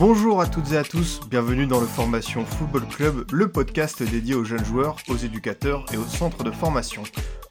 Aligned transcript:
Bonjour 0.00 0.40
à 0.40 0.46
toutes 0.46 0.72
et 0.72 0.78
à 0.78 0.82
tous, 0.82 1.20
bienvenue 1.28 1.66
dans 1.66 1.78
le 1.78 1.86
Formation 1.86 2.46
Football 2.46 2.88
Club, 2.88 3.26
le 3.30 3.52
podcast 3.52 4.02
dédié 4.02 4.34
aux 4.34 4.44
jeunes 4.44 4.64
joueurs, 4.64 4.96
aux 5.08 5.16
éducateurs 5.18 5.84
et 5.92 5.98
aux 5.98 6.06
centres 6.06 6.42
de 6.42 6.50
formation. 6.50 7.02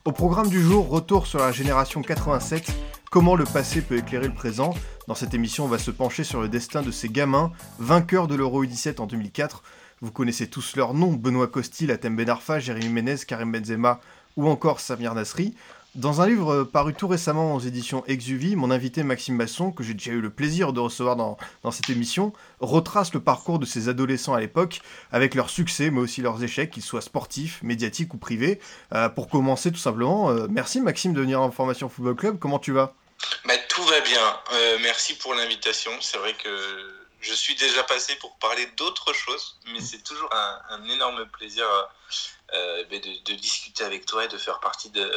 Au 0.04 0.10
programme 0.10 0.48
du 0.48 0.60
jour, 0.60 0.88
retour 0.88 1.28
sur 1.28 1.38
la 1.38 1.52
génération 1.52 2.02
87, 2.02 2.72
comment 3.08 3.36
le 3.36 3.44
passé 3.44 3.82
peut 3.82 3.98
éclairer 3.98 4.26
le 4.26 4.34
présent. 4.34 4.74
Dans 5.06 5.14
cette 5.14 5.32
émission, 5.32 5.66
on 5.66 5.68
va 5.68 5.78
se 5.78 5.92
pencher 5.92 6.24
sur 6.24 6.40
le 6.40 6.48
destin 6.48 6.82
de 6.82 6.90
ces 6.90 7.08
gamins, 7.08 7.52
vainqueurs 7.78 8.26
de 8.26 8.34
l'Euro 8.34 8.64
U17 8.64 9.00
en 9.00 9.06
2004. 9.06 9.62
Vous 10.00 10.10
connaissez 10.10 10.48
tous 10.48 10.74
leurs 10.74 10.92
noms, 10.92 11.12
Benoît 11.12 11.46
Costil, 11.46 11.86
Latem 11.86 12.16
Ben 12.16 12.28
Arfa, 12.28 12.58
Jérémy 12.58 12.88
Ménez, 12.88 13.18
Karim 13.28 13.52
Benzema 13.52 14.00
ou 14.36 14.48
encore 14.48 14.80
Samir 14.80 15.14
Nasri. 15.14 15.54
Dans 15.96 16.20
un 16.20 16.28
livre 16.28 16.62
paru 16.62 16.94
tout 16.94 17.08
récemment 17.08 17.56
aux 17.56 17.58
éditions 17.58 18.04
Exuvie, 18.06 18.54
mon 18.54 18.70
invité 18.70 19.02
Maxime 19.02 19.34
Masson, 19.34 19.72
que 19.72 19.82
j'ai 19.82 19.94
déjà 19.94 20.12
eu 20.12 20.20
le 20.20 20.30
plaisir 20.30 20.72
de 20.72 20.78
recevoir 20.78 21.16
dans, 21.16 21.36
dans 21.64 21.72
cette 21.72 21.90
émission, 21.90 22.32
retrace 22.60 23.12
le 23.12 23.18
parcours 23.18 23.58
de 23.58 23.66
ces 23.66 23.88
adolescents 23.88 24.32
à 24.32 24.38
l'époque, 24.38 24.82
avec 25.10 25.34
leurs 25.34 25.50
succès 25.50 25.90
mais 25.90 25.98
aussi 25.98 26.22
leurs 26.22 26.44
échecs, 26.44 26.70
qu'ils 26.70 26.84
soient 26.84 27.00
sportifs, 27.00 27.60
médiatiques 27.64 28.14
ou 28.14 28.18
privés. 28.18 28.60
Euh, 28.94 29.08
pour 29.08 29.28
commencer 29.28 29.72
tout 29.72 29.80
simplement, 29.80 30.30
euh, 30.30 30.46
merci 30.48 30.80
Maxime 30.80 31.12
de 31.12 31.22
venir 31.22 31.40
en 31.40 31.50
Formation 31.50 31.88
Football 31.88 32.14
Club, 32.14 32.38
comment 32.38 32.60
tu 32.60 32.70
vas? 32.70 32.94
Bah, 33.44 33.54
Tout 33.68 33.82
va 33.82 34.00
bien, 34.02 34.40
euh, 34.52 34.78
merci 34.82 35.14
pour 35.14 35.34
l'invitation, 35.34 35.90
c'est 36.00 36.18
vrai 36.18 36.34
que 36.34 36.50
je 37.20 37.34
suis 37.34 37.56
déjà 37.56 37.82
passé 37.82 38.14
pour 38.20 38.36
parler 38.36 38.64
d'autres 38.76 39.12
choses, 39.12 39.58
mais 39.72 39.80
c'est 39.80 40.04
toujours 40.04 40.30
un, 40.70 40.84
énorme 40.84 41.26
plaisir 41.32 41.64
euh, 42.54 42.84
de, 42.84 43.32
de 43.32 43.36
discuter 43.36 43.82
avec 43.82 44.06
toi 44.06 44.24
et 44.24 44.28
de 44.28 44.38
faire 44.38 44.60
partie 44.60 44.90
de 44.90 45.10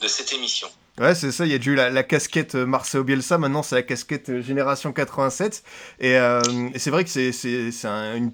de 0.00 0.08
cette 0.08 0.32
émission. 0.32 0.68
Ouais, 1.00 1.16
c'est 1.16 1.32
ça, 1.32 1.44
il 1.44 1.50
y 1.50 1.54
a 1.54 1.56
eu 1.56 1.74
la, 1.74 2.02
casquette 2.04 2.54
Marcelo 2.54 3.02
Bielsa, 3.02 3.36
maintenant 3.36 3.64
c'est 3.64 3.74
la 3.74 3.82
casquette 3.82 4.40
Génération 4.42 4.92
87. 4.92 5.64
Et, 5.98 6.16
euh, 6.16 6.40
et 6.72 6.78
c'est 6.78 6.90
vrai 6.90 7.02
que 7.02 7.10
c'est 7.10 7.88
un, 7.88 8.14
une, 8.14 8.30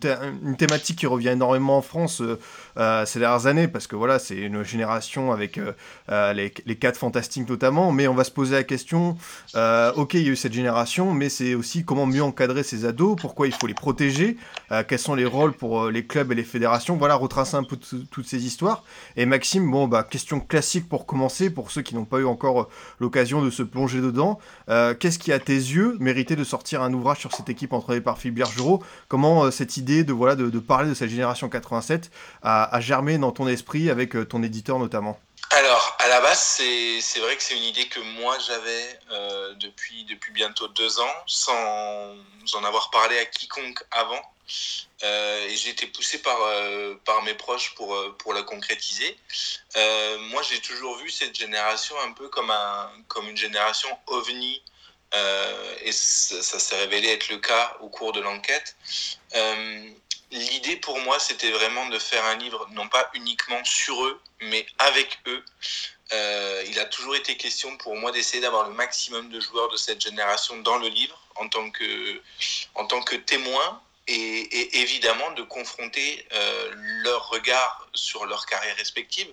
thématique 0.58 0.98
qui 0.98 1.06
revient 1.06 1.28
énormément 1.28 1.78
en 1.78 1.83
France 1.83 2.20
euh, 2.20 2.39
ces 3.06 3.19
dernières 3.19 3.47
années, 3.47 3.69
parce 3.69 3.86
que 3.86 3.97
voilà, 3.97 4.19
c'est 4.19 4.36
une 4.36 4.62
génération 4.62 5.33
avec 5.33 5.59
euh, 5.59 6.33
les, 6.33 6.53
les 6.64 6.77
quatre 6.77 6.97
fantastiques 6.97 7.48
notamment, 7.48 7.92
mais 7.92 8.09
on 8.09 8.14
va 8.14 8.25
se 8.25 8.31
poser 8.31 8.55
la 8.56 8.64
question, 8.64 9.17
ok, 9.55 10.14
il 10.14 10.23
y 10.23 10.28
a 10.28 10.33
eu 10.33 10.36
cette 10.36 10.53
génération, 10.53 11.12
mais 11.12 11.28
c'est 11.28 11.55
aussi 11.55 11.84
comment 11.84 12.06
mieux 12.06 12.23
encadrer 12.23 12.62
ces 12.62 12.84
ados, 12.84 13.17
pourquoi 13.20 13.47
il 13.47 13.53
faut 13.53 13.67
les 13.67 13.75
protéger, 13.75 14.36
quels 14.89 14.98
sont 14.98 15.14
les 15.14 15.27
rôles 15.27 15.53
pour 15.53 15.91
les 15.91 16.06
clubs 16.06 16.31
et 16.33 16.34
les 16.34 16.45
fédérations, 16.45 16.97
voilà, 16.97 17.14
retracer 17.14 17.56
un 17.56 17.64
peu 17.64 17.77
toutes 17.77 18.27
ces 18.27 18.47
histoires. 18.47 18.84
Et 19.17 19.27
Maxime, 19.27 19.70
bon, 19.70 19.89
bah, 19.89 20.03
question 20.03 20.41
classique 20.41 20.89
pour 20.89 21.06
commencer, 21.06 21.51
pour 21.51 21.70
ceux 21.70 21.83
qui 21.83 21.95
n'ont 21.95 22.05
pas 22.05 22.19
eu 22.19 22.25
encore 22.25 22.69
l'occasion 22.98 23.42
de 23.42 23.51
se 23.51 23.62
plonger 23.62 24.01
dedans. 24.01 24.39
Euh, 24.69 24.95
Qu'est-ce 24.95 25.19
qui, 25.19 25.33
à 25.33 25.39
tes 25.39 25.55
yeux, 25.55 25.97
méritait 26.01 26.36
de 26.36 26.45
sortir 26.45 26.83
un 26.83 26.92
ouvrage 26.92 27.19
sur 27.19 27.33
cette 27.33 27.48
équipe 27.48 27.73
entraînée 27.73 28.01
par 28.01 28.19
Philippe 28.19 28.36
Bergerot? 28.36 28.83
Comment 29.08 29.45
euh, 29.45 29.51
cette 29.51 29.77
idée 29.77 30.05
de, 30.05 30.12
voilà, 30.12 30.36
de, 30.36 30.58
parler 30.58 30.89
de 30.89 30.95
cette 30.95 31.11
génération 31.11 31.48
87 31.48 32.11
a, 32.71 32.81
germé 32.81 33.19
dans 33.19 33.33
ton 33.33 33.49
esprit 33.49 33.91
avec 33.91 34.17
euh, 34.17 34.25
ton 34.25 34.43
éditeur 34.43 34.79
notamment 34.79 35.19
alors, 35.53 35.97
à 35.99 36.07
la 36.07 36.21
base, 36.21 36.39
c'est 36.39 37.19
vrai 37.19 37.37
que 37.37 37.43
c'est 37.43 37.57
une 37.57 37.65
idée 37.65 37.89
que 37.89 37.99
moi 37.99 38.39
j'avais 38.39 39.01
euh, 39.11 39.53
depuis, 39.55 40.05
depuis 40.05 40.31
bientôt 40.31 40.69
deux 40.69 41.01
ans, 41.01 41.14
sans 41.27 42.14
en 42.55 42.64
avoir 42.64 42.91
parlé 42.91 43.19
à 43.19 43.25
quiconque 43.25 43.83
avant. 43.91 44.23
Euh, 45.03 45.48
et 45.48 45.57
j'ai 45.57 45.70
été 45.70 45.89
poussé 45.89 46.23
par, 46.23 46.39
par 47.05 47.23
mes 47.25 47.35
proches 47.35 47.75
pour, 47.75 47.97
pour 48.19 48.33
la 48.33 48.42
concrétiser. 48.42 49.19
Moi, 50.30 50.41
j'ai 50.48 50.61
toujours 50.61 50.97
vu 50.98 51.11
cette 51.11 51.36
génération 51.36 51.97
un 52.07 52.13
peu 52.13 52.29
comme, 52.29 52.53
un, 52.53 52.89
comme 53.09 53.29
une 53.29 53.36
génération 53.36 53.89
ovni. 54.07 54.63
Et 55.83 55.91
ça 55.91 56.61
s'est 56.61 56.77
révélé 56.77 57.09
être 57.09 57.29
le 57.29 57.39
cas 57.39 57.77
au 57.80 57.89
cours 57.89 58.13
de 58.13 58.20
l'enquête. 58.20 58.77
L'idée 60.30 60.77
pour 60.77 60.98
moi, 61.01 61.18
c'était 61.18 61.51
vraiment 61.51 61.86
de 61.86 61.98
faire 61.98 62.24
un 62.27 62.36
livre, 62.36 62.68
non 62.73 62.89
pas 62.89 63.11
uniquement 63.14 63.64
sur 63.64 64.05
eux, 64.05 64.20
mais 64.41 64.64
avec 64.79 65.18
eux. 65.27 65.45
Euh, 66.13 66.64
il 66.67 66.79
a 66.79 66.85
toujours 66.86 67.14
été 67.14 67.36
question 67.36 67.77
pour 67.77 67.96
moi 67.96 68.11
d'essayer 68.11 68.41
d'avoir 68.41 68.68
le 68.68 68.74
maximum 68.74 69.29
de 69.29 69.41
joueurs 69.41 69.68
de 69.68 69.77
cette 69.77 70.01
génération 70.01 70.57
dans 70.58 70.79
le 70.79 70.89
livre 70.89 71.18
en 71.36 71.48
tant 71.48 71.70
que, 71.70 72.20
en 72.74 72.85
tant 72.86 73.02
que 73.02 73.14
témoin 73.14 73.80
et, 74.08 74.80
évidemment 74.80 75.30
de 75.33 75.42
confronter 75.42 76.27
euh, 76.33 76.70
leur 76.74 77.29
regard 77.29 77.89
sur 77.95 78.27
leur 78.27 78.47
carrière 78.47 78.77
respective 78.77 79.29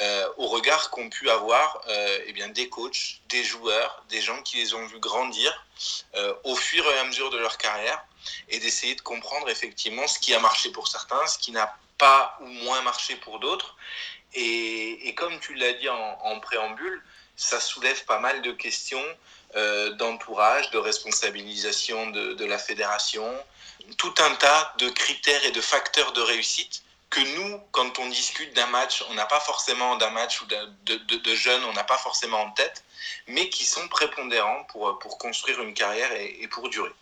euh, 0.00 0.28
au 0.36 0.48
regard 0.48 0.90
qu'ont 0.90 1.10
pu 1.10 1.30
avoir 1.30 1.80
eh 2.26 2.32
bien, 2.32 2.48
des 2.48 2.68
coachs, 2.68 3.20
des 3.28 3.44
joueurs, 3.44 4.02
des 4.08 4.20
gens 4.20 4.42
qui 4.42 4.56
les 4.56 4.74
ont 4.74 4.86
vus 4.86 4.98
grandir 4.98 5.64
au 6.44 6.56
fur 6.56 6.84
et 6.90 6.98
à 6.98 7.04
mesure 7.04 7.30
de 7.30 7.38
leur 7.38 7.56
carrière 7.56 8.04
et 8.48 8.58
d'essayer 8.58 8.94
de 8.94 9.00
comprendre 9.00 9.48
effectivement 9.48 10.06
ce 10.06 10.18
qui 10.18 10.34
a 10.34 10.40
marché 10.40 10.70
pour 10.70 10.88
certains, 10.88 11.26
ce 11.26 11.38
qui 11.38 11.52
n'a 11.52 11.74
pas 12.00 12.38
ou 12.40 12.46
moins 12.46 12.80
marché 12.82 13.14
pour 13.16 13.38
d'autres. 13.38 13.76
Et, 14.34 15.14
comme 15.16 15.38
tu 15.40 15.54
l'as 15.54 15.72
dit 15.74 15.88
en, 15.88 16.40
préambule, 16.40 17.02
ça 17.36 17.60
soulève 17.60 18.04
pas 18.04 18.18
mal 18.18 18.42
de 18.42 18.52
questions 18.52 19.04
euh, 19.56 19.90
d'entourage, 19.94 20.70
de 20.70 20.78
responsabilisation 20.78 22.10
de, 22.10 22.44
la 22.44 22.58
fédération, 22.58 23.28
tout 23.98 24.14
un 24.18 24.34
tas 24.36 24.74
de 24.78 24.88
critères 24.88 25.44
et 25.44 25.50
de 25.50 25.60
facteurs 25.60 26.12
de 26.12 26.20
réussite 26.20 26.82
que 27.10 27.20
nous, 27.36 27.60
quand 27.72 27.98
on 27.98 28.08
discute 28.08 28.54
d'un 28.54 28.68
match, 28.68 29.04
on 29.10 29.14
n'a 29.14 29.26
pas 29.26 29.40
forcément 29.40 29.96
d'un 29.96 30.10
match 30.10 30.40
ou 30.42 30.46
de, 30.46 31.34
jeunes, 31.34 31.64
on 31.64 31.72
n'a 31.72 31.82
pas 31.82 31.98
forcément 31.98 32.40
en 32.40 32.50
tête, 32.52 32.84
mais 33.26 33.48
qui 33.48 33.64
sont 33.64 33.88
prépondérants 33.88 34.64
pour, 34.64 35.18
construire 35.18 35.60
une 35.60 35.74
carrière 35.74 36.12
et 36.12 36.46
pour 36.48 36.68
durer. 36.68 36.92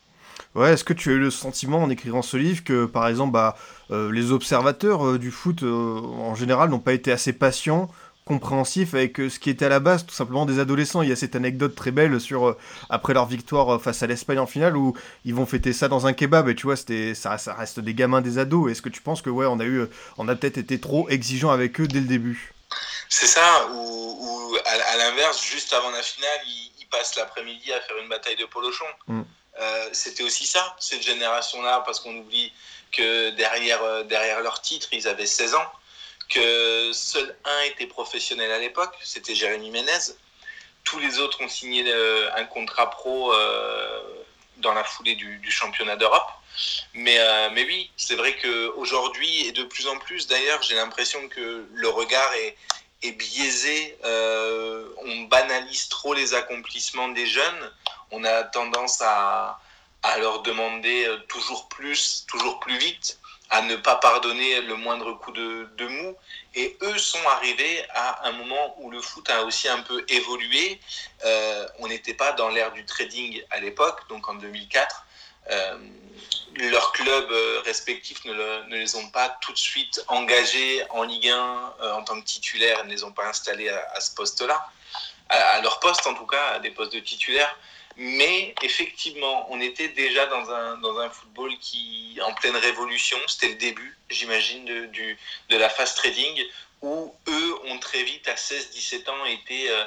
Ouais, 0.54 0.72
est-ce 0.72 0.84
que 0.84 0.93
tu 0.93 1.10
as 1.10 1.12
eu 1.12 1.19
le 1.19 1.31
sentiment 1.31 1.82
en 1.82 1.91
écrivant 1.91 2.22
ce 2.22 2.37
livre 2.37 2.65
que, 2.65 2.87
par 2.87 3.09
exemple, 3.09 3.32
bah, 3.32 3.56
euh, 3.91 4.10
les 4.12 4.32
observateurs 4.32 5.06
euh, 5.06 5.19
du 5.19 5.31
foot 5.31 5.62
euh, 5.62 6.00
en 6.00 6.34
général 6.34 6.71
n'ont 6.71 6.78
pas 6.78 6.93
été 6.93 7.12
assez 7.12 7.32
patients, 7.32 7.91
compréhensifs 8.25 8.93
avec 8.94 9.16
ce 9.16 9.38
qui 9.38 9.48
était 9.48 9.65
à 9.65 9.69
la 9.71 9.81
base 9.81 10.04
tout 10.04 10.15
simplement 10.15 10.44
des 10.44 10.59
adolescents? 10.59 11.00
Il 11.00 11.09
y 11.09 11.12
a 11.12 11.16
cette 11.16 11.34
anecdote 11.34 11.75
très 11.75 11.91
belle 11.91 12.21
sur 12.21 12.56
après 12.91 13.15
leur 13.15 13.27
victoire 13.27 13.81
face 13.81 14.03
à 14.03 14.06
l'Espagne 14.06 14.38
en 14.38 14.47
finale 14.47 14.77
où 14.77 14.94
ils 15.25 15.34
vont 15.34 15.47
fêter 15.47 15.72
ça 15.72 15.88
dans 15.88 16.06
un 16.06 16.12
kebab 16.12 16.48
et 16.48 16.54
tu 16.54 16.66
vois, 16.66 16.77
c'était 16.77 17.15
ça, 17.15 17.38
ça 17.38 17.54
reste 17.54 17.81
des 17.81 17.94
gamins, 17.94 18.21
des 18.21 18.37
ados. 18.38 18.71
Est-ce 18.71 18.82
que 18.82 18.91
tu 18.91 19.00
penses 19.00 19.22
que 19.22 19.31
ouais, 19.31 19.47
on 19.47 19.59
a 19.60 19.65
eu, 19.65 19.87
on 20.19 20.28
a 20.28 20.37
peut-être 20.37 20.59
été 20.59 20.78
trop 20.78 21.09
exigeant 21.09 21.50
avec 21.50 21.81
eux 21.81 21.88
dès 21.88 22.00
le 22.00 22.06
début? 22.06 22.53
C'est 23.09 23.27
ça, 23.27 23.66
ou, 23.72 24.56
à, 24.66 24.93
à 24.93 24.97
l'inverse, 24.98 25.43
juste 25.43 25.72
avant 25.72 25.91
la 25.91 26.03
finale, 26.03 26.41
ils, 26.47 26.72
ils 26.82 26.87
passent 26.88 27.16
l'après-midi 27.16 27.72
à 27.72 27.81
faire 27.81 27.97
une 28.03 28.10
bataille 28.10 28.37
de 28.37 28.44
polochon. 28.44 28.84
Mm. 29.06 29.22
Euh, 29.61 29.89
c'était 29.93 30.23
aussi 30.23 30.47
ça, 30.47 30.77
cette 30.79 31.03
génération-là, 31.03 31.83
parce 31.85 32.01
qu'on 32.01 32.17
oublie 32.17 32.53
que 32.93 33.31
derrière, 33.31 33.83
euh, 33.83 34.05
derrière 34.05 34.41
leur 34.41 34.61
titre, 34.61 34.89
ils 34.93 35.09
avaient 35.09 35.27
16 35.27 35.55
ans, 35.55 35.73
que 36.29 36.93
seul 36.93 37.37
un 37.45 37.63
était 37.63 37.87
professionnel 37.87 38.51
à 38.53 38.59
l'époque, 38.59 38.95
c'était 39.03 39.35
Jérémy 39.35 39.71
Ménez. 39.71 40.13
Tous 40.85 40.99
les 41.01 41.19
autres 41.19 41.43
ont 41.43 41.49
signé 41.49 41.85
euh, 41.87 42.31
un 42.37 42.45
contrat 42.45 42.91
pro 42.91 43.33
dans 44.59 44.75
la 44.75 44.85
foulée 44.85 45.15
du, 45.15 45.51
championnat 45.51 45.97
d'Europe. 45.97 46.29
Mais, 46.95 47.19
mais 47.53 47.65
oui, 47.65 47.91
c'est 47.97 48.17
vrai 48.17 48.37
qu'aujourd'hui, 48.37 49.47
et 49.47 49.53
de 49.53 49.63
plus 49.63 49.87
en 49.87 49.99
plus 49.99 50.27
d'ailleurs, 50.27 50.61
j'ai 50.63 50.75
l'impression 50.75 51.28
que 51.28 51.66
le 51.72 51.89
regard 51.89 52.33
est 53.03 53.13
biaisé. 53.13 53.97
on 54.03 55.22
banalise 55.31 55.89
trop 55.89 56.15
les 56.15 56.34
accomplissements 56.34 57.09
des 57.09 57.27
jeunes 57.27 57.72
on 58.10 58.25
a 58.25 58.45
tendance 58.45 59.03
à, 59.03 59.59
leur 60.21 60.43
demander 60.43 61.07
toujours 61.28 61.69
plus, 61.69 62.25
toujours 62.27 62.60
plus 62.60 62.78
vite, 62.78 63.19
à 63.51 63.63
ne 63.63 63.77
pas 63.77 63.97
pardonner 63.97 64.60
le 64.63 64.77
moindre 64.77 65.13
coup 65.15 65.33
de, 65.33 65.87
mou. 65.87 66.16
Et 66.55 66.77
eux 66.83 66.99
sont 66.99 67.27
arrivés 67.28 67.84
à 67.95 68.28
un 68.28 68.33
moment 68.33 68.75
où 68.78 68.91
le 68.91 69.01
foot 69.01 69.28
a 69.31 69.43
aussi 69.45 69.69
un 69.69 69.81
peu 69.83 70.05
évolué. 70.09 70.81
Euh, 71.25 71.66
on 71.78 71.89
n'était 71.89 72.15
pas 72.15 72.33
dans 72.33 72.49
l'ère 72.49 72.72
du 72.72 72.84
trading 72.84 73.43
à 73.51 73.60
l'époque, 73.60 74.09
donc 74.09 74.28
en 74.28 74.34
2004. 74.34 75.04
Euh, 75.51 75.78
leurs 76.57 76.93
clubs 76.93 77.33
respectifs 77.65 78.25
ne, 78.25 78.33
le, 78.33 78.65
ne, 78.69 78.77
les 78.77 78.97
ont 78.97 79.09
pas 79.11 79.31
tout 79.41 79.53
de 79.53 79.59
suite 79.59 80.04
engagés 80.09 80.83
en 80.91 81.04
Ligue 81.04 81.28
1 81.28 81.75
euh, 81.81 81.93
en 81.93 82.03
tant 82.03 82.21
que 82.21 82.27
titulaires, 82.27 82.84
ne 82.84 82.91
les 82.91 83.04
ont 83.04 83.13
pas 83.13 83.27
installés 83.28 83.69
à, 83.69 84.01
ce 84.01 84.15
poste-là, 84.15 84.69
à, 85.31 85.61
leur 85.63 85.81
poste 85.81 86.07
en 86.07 86.15
tout 86.15 86.27
cas, 86.27 86.49
à 86.54 86.59
des 86.59 86.71
postes 86.71 86.93
de 86.93 87.01
titulaires 87.01 87.57
Mais 88.00 88.54
effectivement, 88.62 89.48
on 89.50 89.60
était 89.60 89.89
déjà 89.89 90.27
dans 90.27 90.48
un, 90.50 90.78
dans 90.78 90.98
un 91.00 91.10
football 91.10 91.53
qui 91.59 92.16
en 92.24 92.33
pleine 92.34 92.56
révolution. 92.56 93.18
C'était 93.27 93.48
le 93.48 93.56
début, 93.56 93.98
j'imagine, 94.09 94.65
de, 94.65 94.86
du, 94.86 95.18
de 95.48 95.56
la 95.56 95.68
fast 95.68 95.97
trading, 95.97 96.45
où 96.80 97.12
eux 97.27 97.54
ont 97.66 97.78
très 97.80 98.04
vite, 98.04 98.28
à 98.28 98.34
16-17 98.34 99.10
ans, 99.10 99.24
été 99.24 99.68
euh, 99.68 99.84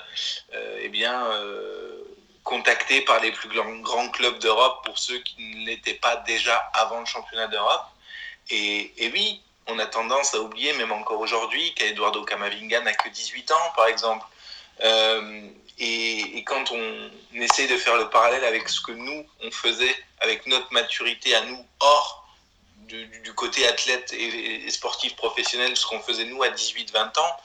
euh, 0.53 0.79
eh 0.81 0.89
bien, 0.89 1.25
euh, 1.25 2.03
contactés 2.43 2.99
par 2.99 3.21
les 3.21 3.31
plus 3.31 3.47
grands 3.81 4.09
clubs 4.09 4.39
d'Europe 4.39 4.83
pour 4.83 4.99
ceux 4.99 5.19
qui 5.19 5.41
ne 5.41 5.65
l'étaient 5.67 5.93
pas 5.93 6.17
déjà 6.17 6.57
avant 6.73 6.99
le 6.99 7.05
championnat 7.05 7.47
d'Europe. 7.47 7.85
Et, 8.49 8.91
et 8.97 9.09
oui, 9.11 9.41
on 9.67 9.79
a 9.79 9.85
tendance 9.85 10.33
à 10.33 10.41
oublier, 10.41 10.73
même 10.73 10.91
encore 10.91 11.21
aujourd'hui, 11.21 11.73
qu'Eduardo 11.75 12.25
Camavinga 12.25 12.81
n'a 12.81 12.93
que 12.93 13.07
18 13.07 13.51
ans, 13.51 13.71
par 13.75 13.87
exemple. 13.87 14.25
Euh, 14.83 15.41
et, 15.79 16.43
quand 16.45 16.71
on 16.71 17.11
essaie 17.33 17.67
de 17.67 17.77
faire 17.77 17.97
le 17.97 18.09
parallèle 18.09 18.43
avec 18.43 18.67
ce 18.69 18.81
que 18.81 18.91
nous, 18.91 19.25
on 19.43 19.51
faisait, 19.51 19.95
avec 20.19 20.45
notre 20.47 20.71
maturité 20.73 21.35
à 21.35 21.41
nous, 21.45 21.65
hors 21.79 22.27
du, 22.87 23.33
côté 23.35 23.65
athlète 23.67 24.13
et, 24.13 24.69
sportif 24.69 25.15
professionnel, 25.15 25.75
ce 25.77 25.85
qu'on 25.85 26.01
faisait 26.01 26.25
nous 26.25 26.43
à 26.43 26.49
18-20 26.49 27.19
ans, 27.19 27.37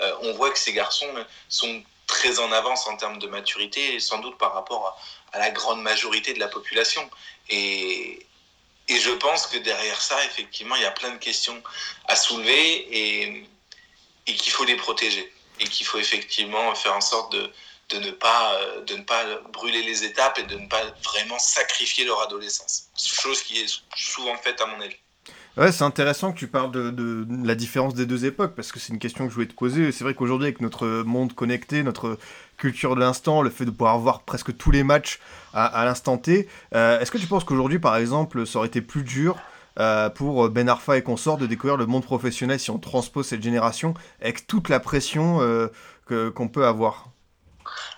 euh, 0.00 0.16
on 0.22 0.32
voit 0.34 0.50
que 0.50 0.58
ces 0.58 0.72
garçons 0.72 1.12
sont 1.48 1.82
très 2.06 2.38
en 2.38 2.52
avance 2.52 2.86
en 2.86 2.96
termes 2.96 3.18
de 3.18 3.26
maturité, 3.26 3.98
sans 4.00 4.18
doute 4.18 4.38
par 4.38 4.54
rapport 4.54 4.98
à, 5.32 5.38
la 5.38 5.50
grande 5.50 5.82
majorité 5.82 6.34
de 6.34 6.38
la 6.38 6.48
population. 6.48 7.08
Et, 7.48 8.26
je 8.88 9.10
pense 9.10 9.46
que 9.46 9.56
derrière 9.56 10.00
ça, 10.02 10.22
effectivement, 10.26 10.76
il 10.76 10.82
y 10.82 10.86
a 10.86 10.90
plein 10.90 11.10
de 11.10 11.16
questions 11.16 11.62
à 12.08 12.16
soulever 12.16 13.46
et 14.26 14.34
qu'il 14.34 14.52
faut 14.52 14.64
les 14.64 14.76
protéger. 14.76 15.32
Et 15.62 15.64
qu'il 15.64 15.86
faut 15.86 15.98
effectivement 15.98 16.74
faire 16.74 16.94
en 16.94 17.00
sorte 17.00 17.32
de, 17.32 17.50
de, 17.90 17.98
ne 17.98 18.10
pas, 18.10 18.58
de 18.86 18.96
ne 18.96 19.02
pas 19.02 19.24
brûler 19.52 19.82
les 19.82 20.04
étapes 20.04 20.38
et 20.38 20.42
de 20.42 20.56
ne 20.56 20.66
pas 20.68 20.82
vraiment 21.04 21.38
sacrifier 21.38 22.04
leur 22.04 22.20
adolescence. 22.20 22.88
Chose 22.96 23.42
qui 23.42 23.60
est 23.60 23.82
souvent 23.94 24.36
faite 24.36 24.60
à 24.60 24.66
mon 24.66 24.80
avis. 24.80 24.96
Ouais, 25.58 25.70
c'est 25.70 25.84
intéressant 25.84 26.32
que 26.32 26.38
tu 26.38 26.46
parles 26.46 26.70
de, 26.72 26.90
de, 26.90 27.26
la 27.46 27.54
différence 27.54 27.92
des 27.92 28.06
deux 28.06 28.24
époques, 28.24 28.54
parce 28.54 28.72
que 28.72 28.80
c'est 28.80 28.90
une 28.90 28.98
question 28.98 29.24
que 29.24 29.30
je 29.30 29.34
voulais 29.34 29.46
te 29.46 29.54
poser. 29.54 29.92
C'est 29.92 30.02
vrai 30.02 30.14
qu'aujourd'hui, 30.14 30.46
avec 30.46 30.62
notre 30.62 30.86
monde 31.02 31.34
connecté, 31.34 31.82
notre 31.82 32.18
culture 32.56 32.94
de 32.94 33.00
l'instant, 33.00 33.42
le 33.42 33.50
fait 33.50 33.66
de 33.66 33.70
pouvoir 33.70 33.98
voir 33.98 34.22
presque 34.22 34.56
tous 34.56 34.70
les 34.70 34.82
matchs 34.82 35.20
à, 35.52 35.66
à 35.66 35.84
l'instant 35.84 36.16
T, 36.16 36.48
euh, 36.74 36.98
est-ce 37.00 37.10
que 37.10 37.18
tu 37.18 37.26
penses 37.26 37.44
qu'aujourd'hui, 37.44 37.78
par 37.78 37.96
exemple, 37.96 38.46
ça 38.46 38.58
aurait 38.58 38.68
été 38.68 38.80
plus 38.80 39.02
dur 39.02 39.36
euh, 39.78 40.10
pour 40.10 40.48
Ben 40.50 40.68
Arfa 40.68 40.98
et 40.98 41.02
consorts 41.02 41.38
de 41.38 41.46
découvrir 41.46 41.76
le 41.76 41.86
monde 41.86 42.04
professionnel 42.04 42.60
si 42.60 42.70
on 42.70 42.78
transpose 42.78 43.28
cette 43.28 43.42
génération 43.42 43.94
avec 44.20 44.46
toute 44.46 44.68
la 44.68 44.80
pression 44.80 45.40
euh, 45.40 45.68
que, 46.06 46.28
qu'on 46.28 46.48
peut 46.48 46.66
avoir 46.66 47.06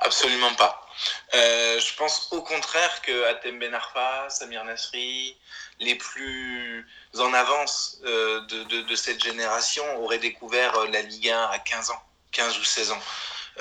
Absolument 0.00 0.55
pas. 0.55 0.87
Euh, 1.35 1.81
je 1.81 1.97
pense 1.97 2.29
au 2.31 2.43
contraire 2.43 3.03
que 3.03 3.25
Atem 3.25 3.59
Ben 3.59 3.75
Arfa, 3.75 4.26
Samir 4.29 4.65
Nasri, 4.65 5.37
les 5.81 5.97
plus 5.97 6.87
en 7.19 7.35
avance 7.35 7.99
de, 8.05 8.82
de, 8.82 8.94
cette 8.94 9.23
génération 9.23 9.82
auraient 10.00 10.19
découvert 10.19 10.73
la 10.93 11.03
Ligue 11.03 11.31
1 11.31 11.43
à 11.50 11.59
15 11.59 11.91
ans, 11.91 12.03
15 12.31 12.59
ou 12.59 12.65
16 12.65 12.93
ans. 12.93 13.00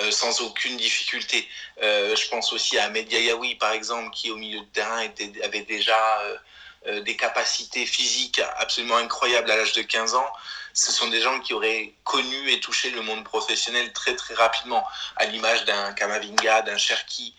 Sans 0.09 0.41
aucune 0.41 0.75
difficulté. 0.77 1.47
Je 1.79 2.29
pense 2.29 2.51
aussi 2.51 2.79
à 2.79 2.85
Ahmed 2.85 3.11
Yayaoui, 3.11 3.55
par 3.55 3.71
exemple, 3.73 4.09
qui 4.11 4.31
au 4.31 4.35
milieu 4.35 4.59
de 4.59 4.65
terrain 4.65 5.07
avait 5.43 5.61
déjà 5.61 5.97
des 6.85 7.15
capacités 7.15 7.85
physiques 7.85 8.41
absolument 8.57 8.97
incroyables 8.97 9.49
à 9.49 9.55
l'âge 9.55 9.73
de 9.73 9.81
15 9.81 10.15
ans. 10.15 10.27
Ce 10.73 10.91
sont 10.91 11.07
des 11.07 11.21
gens 11.21 11.39
qui 11.39 11.53
auraient 11.53 11.93
connu 12.03 12.49
et 12.51 12.59
touché 12.59 12.89
le 12.91 13.01
monde 13.01 13.23
professionnel 13.23 13.93
très 13.93 14.15
très 14.15 14.33
rapidement, 14.33 14.85
à 15.15 15.25
l'image 15.25 15.65
d'un 15.65 15.93
Kamavinga, 15.93 16.63
d'un 16.63 16.77
Cherki. 16.77 17.35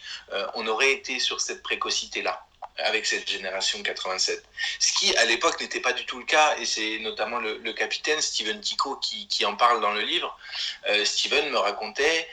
on 0.55 0.67
aurait 0.67 0.93
été 0.93 1.19
sur 1.19 1.41
cette 1.41 1.63
précocité-là 1.63 2.47
avec 2.79 3.07
cette 3.07 3.29
génération 3.29 3.83
87. 3.83 4.43
Ce 4.81 4.93
qui, 4.95 5.17
à 5.17 5.25
l'époque, 5.25 5.61
n'était 5.61 5.81
pas 5.81 5.93
du 5.93 6.05
tout 6.07 6.19
le 6.19 6.25
cas, 6.25 6.57
et 6.59 6.67
c'est 6.67 6.99
notamment 7.01 7.39
le, 7.39 7.73
capitaine 7.73 8.21
Steven 8.21 8.61
Tico 8.61 8.97
qui, 8.97 9.45
en 9.45 9.57
parle 9.57 9.81
dans 9.81 9.93
le 9.93 10.01
livre. 10.01 10.37
Euh, 10.89 11.05
Steven 11.05 11.51
me 11.51 11.59
racontait 11.59 12.29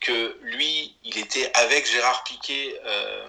que 0.00 0.38
lui, 0.42 0.94
il 1.04 1.18
était 1.18 1.50
avec 1.54 1.90
Gérard 1.90 2.24
Piquet, 2.24 2.80
euh, 2.84 3.28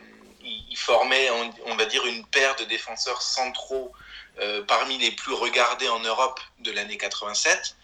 il, 0.69 0.77
formait, 0.77 1.29
on, 1.65 1.75
va 1.75 1.85
dire, 1.85 2.05
une 2.05 2.25
paire 2.25 2.55
de 2.55 2.63
défenseurs 2.65 3.21
centraux 3.21 3.91
euh, 4.39 4.63
parmi 4.63 4.97
les 4.97 5.11
plus 5.11 5.33
regardés 5.33 5.89
en 5.89 5.99
Europe 5.99 6.39
de 6.59 6.71
l'année 6.71 6.97
87. 6.97 7.75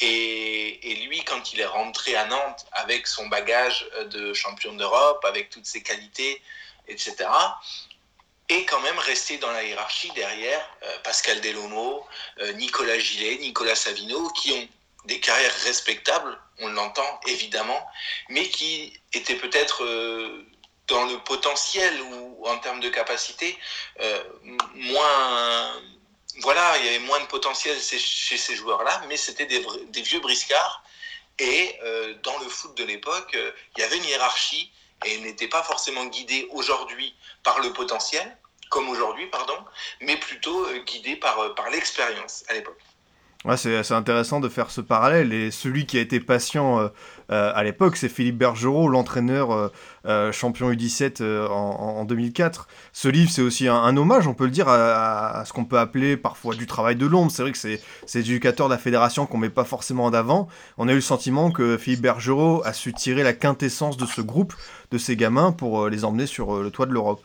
Et, 0.00 1.06
lui, 1.06 1.22
quand 1.24 1.52
il 1.52 1.60
est 1.60 1.66
rentré 1.66 2.16
à 2.16 2.24
Nantes 2.26 2.66
avec 2.72 3.06
son 3.06 3.26
bagage 3.28 3.88
de 4.10 4.32
champion 4.34 4.72
d'Europe, 4.74 5.24
avec 5.24 5.50
toutes 5.50 5.66
ses 5.66 5.82
qualités, 5.82 6.42
etc., 6.88 7.26
et 8.48 8.64
quand 8.66 8.80
même 8.80 8.98
rester 8.98 9.38
dans 9.38 9.50
la 9.50 9.64
hiérarchie 9.64 10.10
derrière 10.12 10.60
euh, 10.82 10.98
Pascal 11.02 11.40
Delomo, 11.40 12.06
euh, 12.40 12.52
Nicolas 12.52 12.98
Gillet, 12.98 13.38
Nicolas 13.38 13.74
Savino, 13.74 14.28
qui 14.30 14.52
ont 14.52 14.68
des 15.06 15.20
carrières 15.20 15.54
respectables, 15.64 16.38
on 16.60 16.68
l'entend 16.68 17.20
évidemment, 17.26 17.86
mais 18.28 18.48
qui 18.48 18.92
étaient 19.12 19.36
peut-être 19.36 19.84
euh, 19.84 20.46
dans 20.88 21.06
le 21.06 21.18
potentiel 21.24 22.00
ou 22.02 22.46
en 22.46 22.58
termes 22.58 22.80
de 22.80 22.88
capacité 22.88 23.58
moins... 24.74 25.82
Voilà, 26.40 26.76
il 26.78 26.86
y 26.86 26.88
avait 26.88 27.06
moins 27.06 27.20
de 27.20 27.26
potentiel 27.26 27.76
chez 27.80 28.36
ces 28.36 28.56
joueurs-là, 28.56 29.02
mais 29.08 29.16
c'était 29.16 29.46
des, 29.46 30.02
vieux 30.02 30.20
briscards. 30.20 30.82
Et 31.38 31.78
dans 32.22 32.38
le 32.38 32.48
foot 32.48 32.76
de 32.76 32.84
l'époque, 32.84 33.36
il 33.76 33.80
y 33.80 33.84
avait 33.84 33.96
une 33.96 34.04
hiérarchie 34.04 34.72
et 35.04 35.18
n'était 35.18 35.48
pas 35.48 35.62
forcément 35.62 36.06
guidé 36.06 36.48
aujourd'hui 36.50 37.14
par 37.42 37.60
le 37.60 37.72
potentiel, 37.72 38.36
comme 38.70 38.88
aujourd'hui, 38.88 39.26
pardon, 39.26 39.56
mais 40.00 40.16
plutôt 40.16 40.66
euh, 40.66 40.82
guidé 40.84 41.16
par, 41.16 41.38
euh, 41.38 41.54
par 41.54 41.70
l'expérience 41.70 42.44
à 42.48 42.54
l'époque. 42.54 42.80
Ouais, 43.44 43.58
c'est 43.58 43.92
intéressant 43.92 44.40
de 44.40 44.48
faire 44.48 44.70
ce 44.70 44.80
parallèle. 44.80 45.32
Et 45.34 45.50
celui 45.50 45.84
qui 45.84 45.98
a 45.98 46.00
été 46.00 46.18
patient 46.18 46.90
euh, 47.30 47.44
euh, 47.44 47.52
à 47.54 47.62
l'époque, 47.64 47.96
c'est 47.96 48.08
Philippe 48.08 48.38
Bergerot, 48.38 48.88
l'entraîneur 48.88 49.70
euh, 50.06 50.32
champion 50.32 50.70
U17 50.70 51.22
en, 51.22 51.52
en, 51.52 52.04
2004. 52.04 52.68
Ce 52.92 53.08
livre, 53.08 53.30
c'est 53.30 53.42
aussi 53.42 53.68
un, 53.68 53.96
hommage, 53.96 54.26
on 54.26 54.34
peut 54.34 54.44
le 54.44 54.50
dire, 54.50 54.68
à, 54.68 55.44
ce 55.46 55.52
qu'on 55.52 55.64
peut 55.64 55.78
appeler 55.78 56.16
parfois 56.16 56.54
du 56.54 56.66
travail 56.66 56.96
de 56.96 57.06
l'ombre. 57.06 57.30
C'est 57.30 57.42
vrai 57.42 57.52
que 57.52 57.58
c'est 57.58 57.82
ces 58.06 58.20
éducateurs 58.20 58.68
de 58.68 58.74
la 58.74 58.78
fédération 58.78 59.26
qu'on 59.26 59.38
met 59.38 59.50
pas 59.50 59.64
forcément 59.64 60.04
en 60.04 60.14
avant. 60.14 60.48
On 60.78 60.88
a 60.88 60.92
eu 60.92 60.96
le 60.96 61.00
sentiment 61.00 61.50
que 61.50 61.76
Philippe 61.76 62.02
Bergerot 62.02 62.62
a 62.64 62.72
su 62.72 62.92
tirer 62.92 63.22
la 63.22 63.32
quintessence 63.32 63.96
de 63.96 64.06
ce 64.06 64.20
groupe, 64.20 64.54
de 64.90 64.98
ces 64.98 65.16
gamins, 65.16 65.52
pour 65.52 65.88
les 65.88 66.04
emmener 66.04 66.26
sur 66.26 66.62
le 66.62 66.70
toit 66.70 66.86
de 66.86 66.92
l'Europe. 66.92 67.22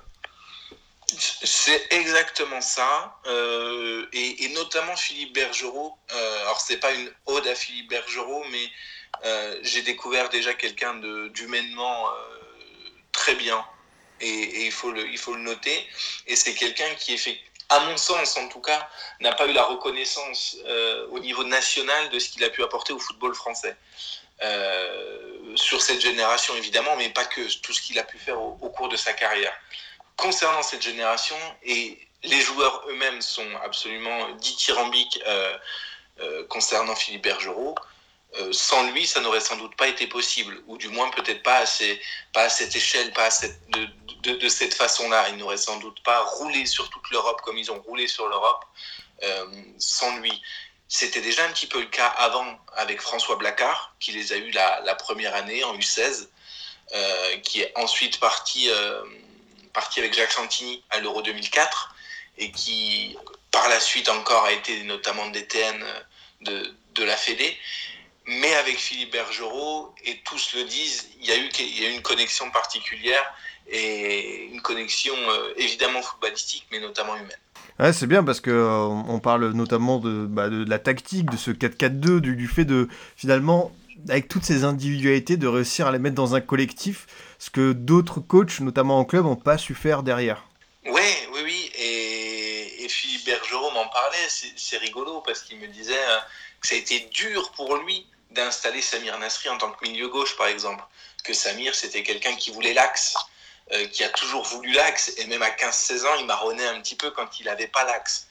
C'est 1.17 1.87
exactement 1.91 2.61
ça, 2.61 3.19
euh, 3.27 4.05
et, 4.13 4.49
notamment 4.49 4.95
Philippe 4.95 5.33
Bergerot. 5.33 5.97
Euh, 6.13 6.41
alors 6.41 6.61
c'est 6.61 6.77
pas 6.77 6.91
une 6.93 7.11
ode 7.25 7.47
à 7.47 7.55
Philippe 7.55 7.89
Bergerot, 7.89 8.43
mais 8.51 8.63
euh, 8.63 8.67
j'ai 9.61 9.81
découvert 9.81 10.29
déjà 10.29 10.53
quelqu'un 10.53 10.95
d'humainement 11.29 12.09
euh, 12.09 12.11
très 13.11 13.35
bien, 13.35 13.63
et, 14.21 14.65
il, 14.65 14.71
faut 14.71 14.91
le, 14.91 15.39
noter. 15.39 15.87
Et 16.27 16.35
c'est 16.35 16.53
quelqu'un 16.53 16.93
qui, 16.95 17.17
à 17.69 17.79
mon 17.81 17.97
sens 17.97 18.37
en 18.37 18.47
tout 18.49 18.61
cas, 18.61 18.89
n'a 19.21 19.33
pas 19.33 19.47
eu 19.47 19.53
la 19.53 19.63
reconnaissance 19.63 20.57
euh, 20.65 21.07
au 21.11 21.19
niveau 21.19 21.43
national 21.43 22.09
de 22.09 22.19
ce 22.19 22.29
qu'il 22.29 22.43
a 22.43 22.49
pu 22.49 22.63
apporter 22.63 22.93
au 22.93 22.99
football 22.99 23.33
français. 23.33 23.75
sur 25.55 25.81
cette 25.81 26.01
génération 26.01 26.55
évidemment, 26.55 26.95
mais 26.95 27.09
pas 27.09 27.25
que, 27.25 27.41
tout 27.61 27.73
ce 27.73 27.81
qu'il 27.81 27.99
a 27.99 28.03
pu 28.03 28.17
faire 28.17 28.39
au, 28.41 28.69
cours 28.69 28.89
de 28.89 28.95
sa 28.97 29.13
carrière 29.13 29.53
concernant 30.19 30.61
cette 30.61 30.81
génération, 30.81 31.37
et 31.63 31.97
les 32.23 32.41
joueurs 32.41 32.83
eux-mêmes 32.89 33.21
sont 33.21 33.47
absolument 33.63 34.29
dithyrambiques 34.35 35.19
euh, 35.25 35.57
euh, 36.19 36.45
concernant 36.47 36.95
Philippe 36.95 37.23
Bergerot, 37.23 37.75
euh, 38.37 38.53
sans 38.53 38.91
lui, 38.91 39.07
ça 39.07 39.21
n'aurait 39.21 39.39
sans 39.39 39.57
doute 39.57 39.75
pas 39.75 39.87
été 39.87 40.05
possible, 40.05 40.61
ou 40.67 40.77
du 40.77 40.87
moins 40.89 41.09
peut-être 41.09 41.41
pas, 41.41 41.63
pas 42.31 42.43
à 42.43 42.49
cette 42.49 42.75
échelle, 42.75 43.11
pas 43.11 43.31
cette, 43.31 43.59
de, 43.71 44.31
de, 44.33 44.49
cette 44.49 44.75
façon-là. 44.75 45.29
Il 45.29 45.37
n'aurait 45.37 45.57
sans 45.57 45.77
doute 45.77 46.01
pas 46.03 46.21
roulé 46.23 46.65
sur 46.67 46.89
toute 46.89 47.09
l'Europe 47.09 47.41
comme 47.41 47.57
ils 47.57 47.71
ont 47.71 47.79
roulé 47.81 48.07
sur 48.07 48.27
l'Europe 48.27 48.63
euh, 49.23 49.45
sans 49.79 50.17
lui. 50.17 50.41
C'était 50.87 51.21
déjà 51.21 51.43
un 51.45 51.51
petit 51.51 51.67
peu 51.67 51.79
le 51.79 51.87
cas 51.87 52.07
avant 52.07 52.59
avec 52.75 53.01
François 53.01 53.35
Blacard, 53.35 53.95
qui 53.99 54.11
les 54.11 54.31
a 54.31 54.37
eus 54.37 54.51
la, 54.51 54.81
la 54.81 54.95
première 54.95 55.35
année 55.35 55.63
en 55.63 55.75
U16, 55.75 56.27
euh, 56.93 57.37
qui 57.37 57.61
est 57.61 57.71
ensuite 57.75 58.19
parti 58.19 58.69
parti 59.73 59.99
avec 59.99 60.13
Jacques 60.13 60.31
Santini 60.31 60.83
à 60.89 60.99
l'Euro 60.99 61.21
2004 61.21 61.95
et 62.39 62.51
qui 62.51 63.15
par 63.51 63.69
la 63.69 63.79
suite 63.79 64.09
encore 64.09 64.45
a 64.45 64.51
été 64.51 64.83
notamment 64.83 65.27
DTN 65.27 65.83
de, 66.41 66.73
de 66.95 67.03
la 67.03 67.17
Fédé. 67.17 67.57
Mais 68.29 68.53
avec 68.53 68.77
Philippe 68.77 69.13
Bergerot, 69.13 69.95
et 70.05 70.19
tous 70.23 70.53
le 70.55 70.63
disent, 70.65 71.09
il 71.19 71.27
y 71.27 71.31
a 71.31 71.37
eu, 71.37 71.49
il 71.59 71.81
y 71.81 71.85
a 71.85 71.89
eu 71.89 71.95
une 71.95 72.03
connexion 72.03 72.51
particulière 72.51 73.23
et 73.67 74.49
une 74.51 74.61
connexion 74.61 75.15
euh, 75.15 75.53
évidemment 75.57 76.01
footballistique, 76.03 76.67
mais 76.71 76.79
notamment 76.79 77.15
humaine. 77.15 77.31
Ouais, 77.79 77.91
c'est 77.91 78.05
bien 78.05 78.23
parce 78.23 78.39
que 78.39 78.51
euh, 78.51 78.81
on 78.83 79.19
parle 79.19 79.51
notamment 79.53 79.97
de, 79.97 80.27
bah, 80.27 80.47
de, 80.49 80.63
de, 80.63 80.69
la 80.69 80.77
tactique, 80.77 81.31
de 81.31 81.37
ce 81.37 81.49
4-4-2, 81.49 82.19
du, 82.19 82.35
du, 82.35 82.47
fait 82.47 82.65
de 82.65 82.87
finalement, 83.15 83.71
avec 84.09 84.27
toutes 84.27 84.43
ces 84.43 84.63
individualités, 84.63 85.35
de 85.35 85.47
réussir 85.47 85.87
à 85.87 85.91
les 85.91 85.99
mettre 85.99 86.15
dans 86.15 86.35
un 86.35 86.41
collectif 86.41 87.07
ce 87.39 87.49
que 87.49 87.71
d'autres 87.73 88.19
coachs, 88.19 88.59
notamment 88.59 88.99
en 88.99 89.05
club, 89.05 89.25
n'ont 89.25 89.37
pas 89.37 89.57
su 89.57 89.73
faire 89.73 90.03
derrière. 90.03 90.45
Oui, 90.85 91.01
oui, 91.33 91.41
oui. 91.43 91.71
Et, 91.79 92.83
et 92.83 92.89
Philippe 92.89 93.25
Bergerot 93.25 93.71
m'en 93.71 93.87
parlait. 93.87 94.27
C'est 94.27 94.77
rigolo 94.77 95.23
parce 95.25 95.41
qu'il 95.41 95.57
me 95.57 95.67
disait 95.67 95.93
euh, 95.93 96.17
que 96.61 96.67
ça 96.67 96.75
a 96.75 96.77
été 96.77 97.09
dur 97.11 97.51
pour 97.53 97.75
lui 97.77 98.05
d'installer 98.31 98.81
Samir 98.81 99.17
Nasri 99.19 99.49
en 99.49 99.57
tant 99.57 99.71
que 99.71 99.87
milieu 99.87 100.07
gauche, 100.07 100.35
par 100.37 100.47
exemple. 100.47 100.83
Que 101.23 101.33
Samir, 101.33 101.75
c'était 101.75 102.03
quelqu'un 102.03 102.35
qui 102.35 102.51
voulait 102.51 102.73
l'axe, 102.73 103.15
euh, 103.71 103.87
qui 103.87 104.03
a 104.03 104.09
toujours 104.09 104.43
voulu 104.43 104.71
l'axe. 104.71 105.13
Et 105.17 105.25
même 105.25 105.41
à 105.41 105.49
15-16 105.49 106.05
ans, 106.05 106.15
il 106.19 106.25
marronnait 106.25 106.67
un 106.67 106.79
petit 106.81 106.95
peu 106.95 107.11
quand 107.11 107.39
il 107.39 107.45
n'avait 107.45 107.67
pas 107.67 107.83
l'axe. 107.85 108.27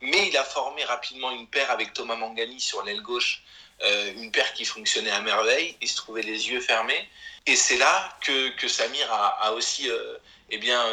Mais 0.00 0.28
il 0.28 0.36
a 0.36 0.44
formé 0.44 0.84
rapidement 0.84 1.30
une 1.30 1.46
paire 1.46 1.70
avec 1.70 1.92
Thomas 1.92 2.16
Mangani 2.16 2.60
sur 2.60 2.82
l'aile 2.82 3.02
gauche, 3.02 3.42
euh, 3.84 4.12
une 4.16 4.32
paire 4.32 4.52
qui 4.54 4.64
fonctionnait 4.64 5.10
à 5.10 5.20
merveille. 5.20 5.76
Il 5.80 5.88
se 5.88 5.96
trouvait 5.96 6.22
les 6.22 6.48
yeux 6.48 6.60
fermés. 6.60 7.08
Et 7.46 7.56
c'est 7.56 7.76
là 7.76 8.16
que, 8.20 8.68
Samir 8.68 9.12
a, 9.12 9.46
a 9.46 9.52
aussi 9.52 9.88
euh, 9.90 10.16
eh 10.50 10.58
bien, 10.58 10.84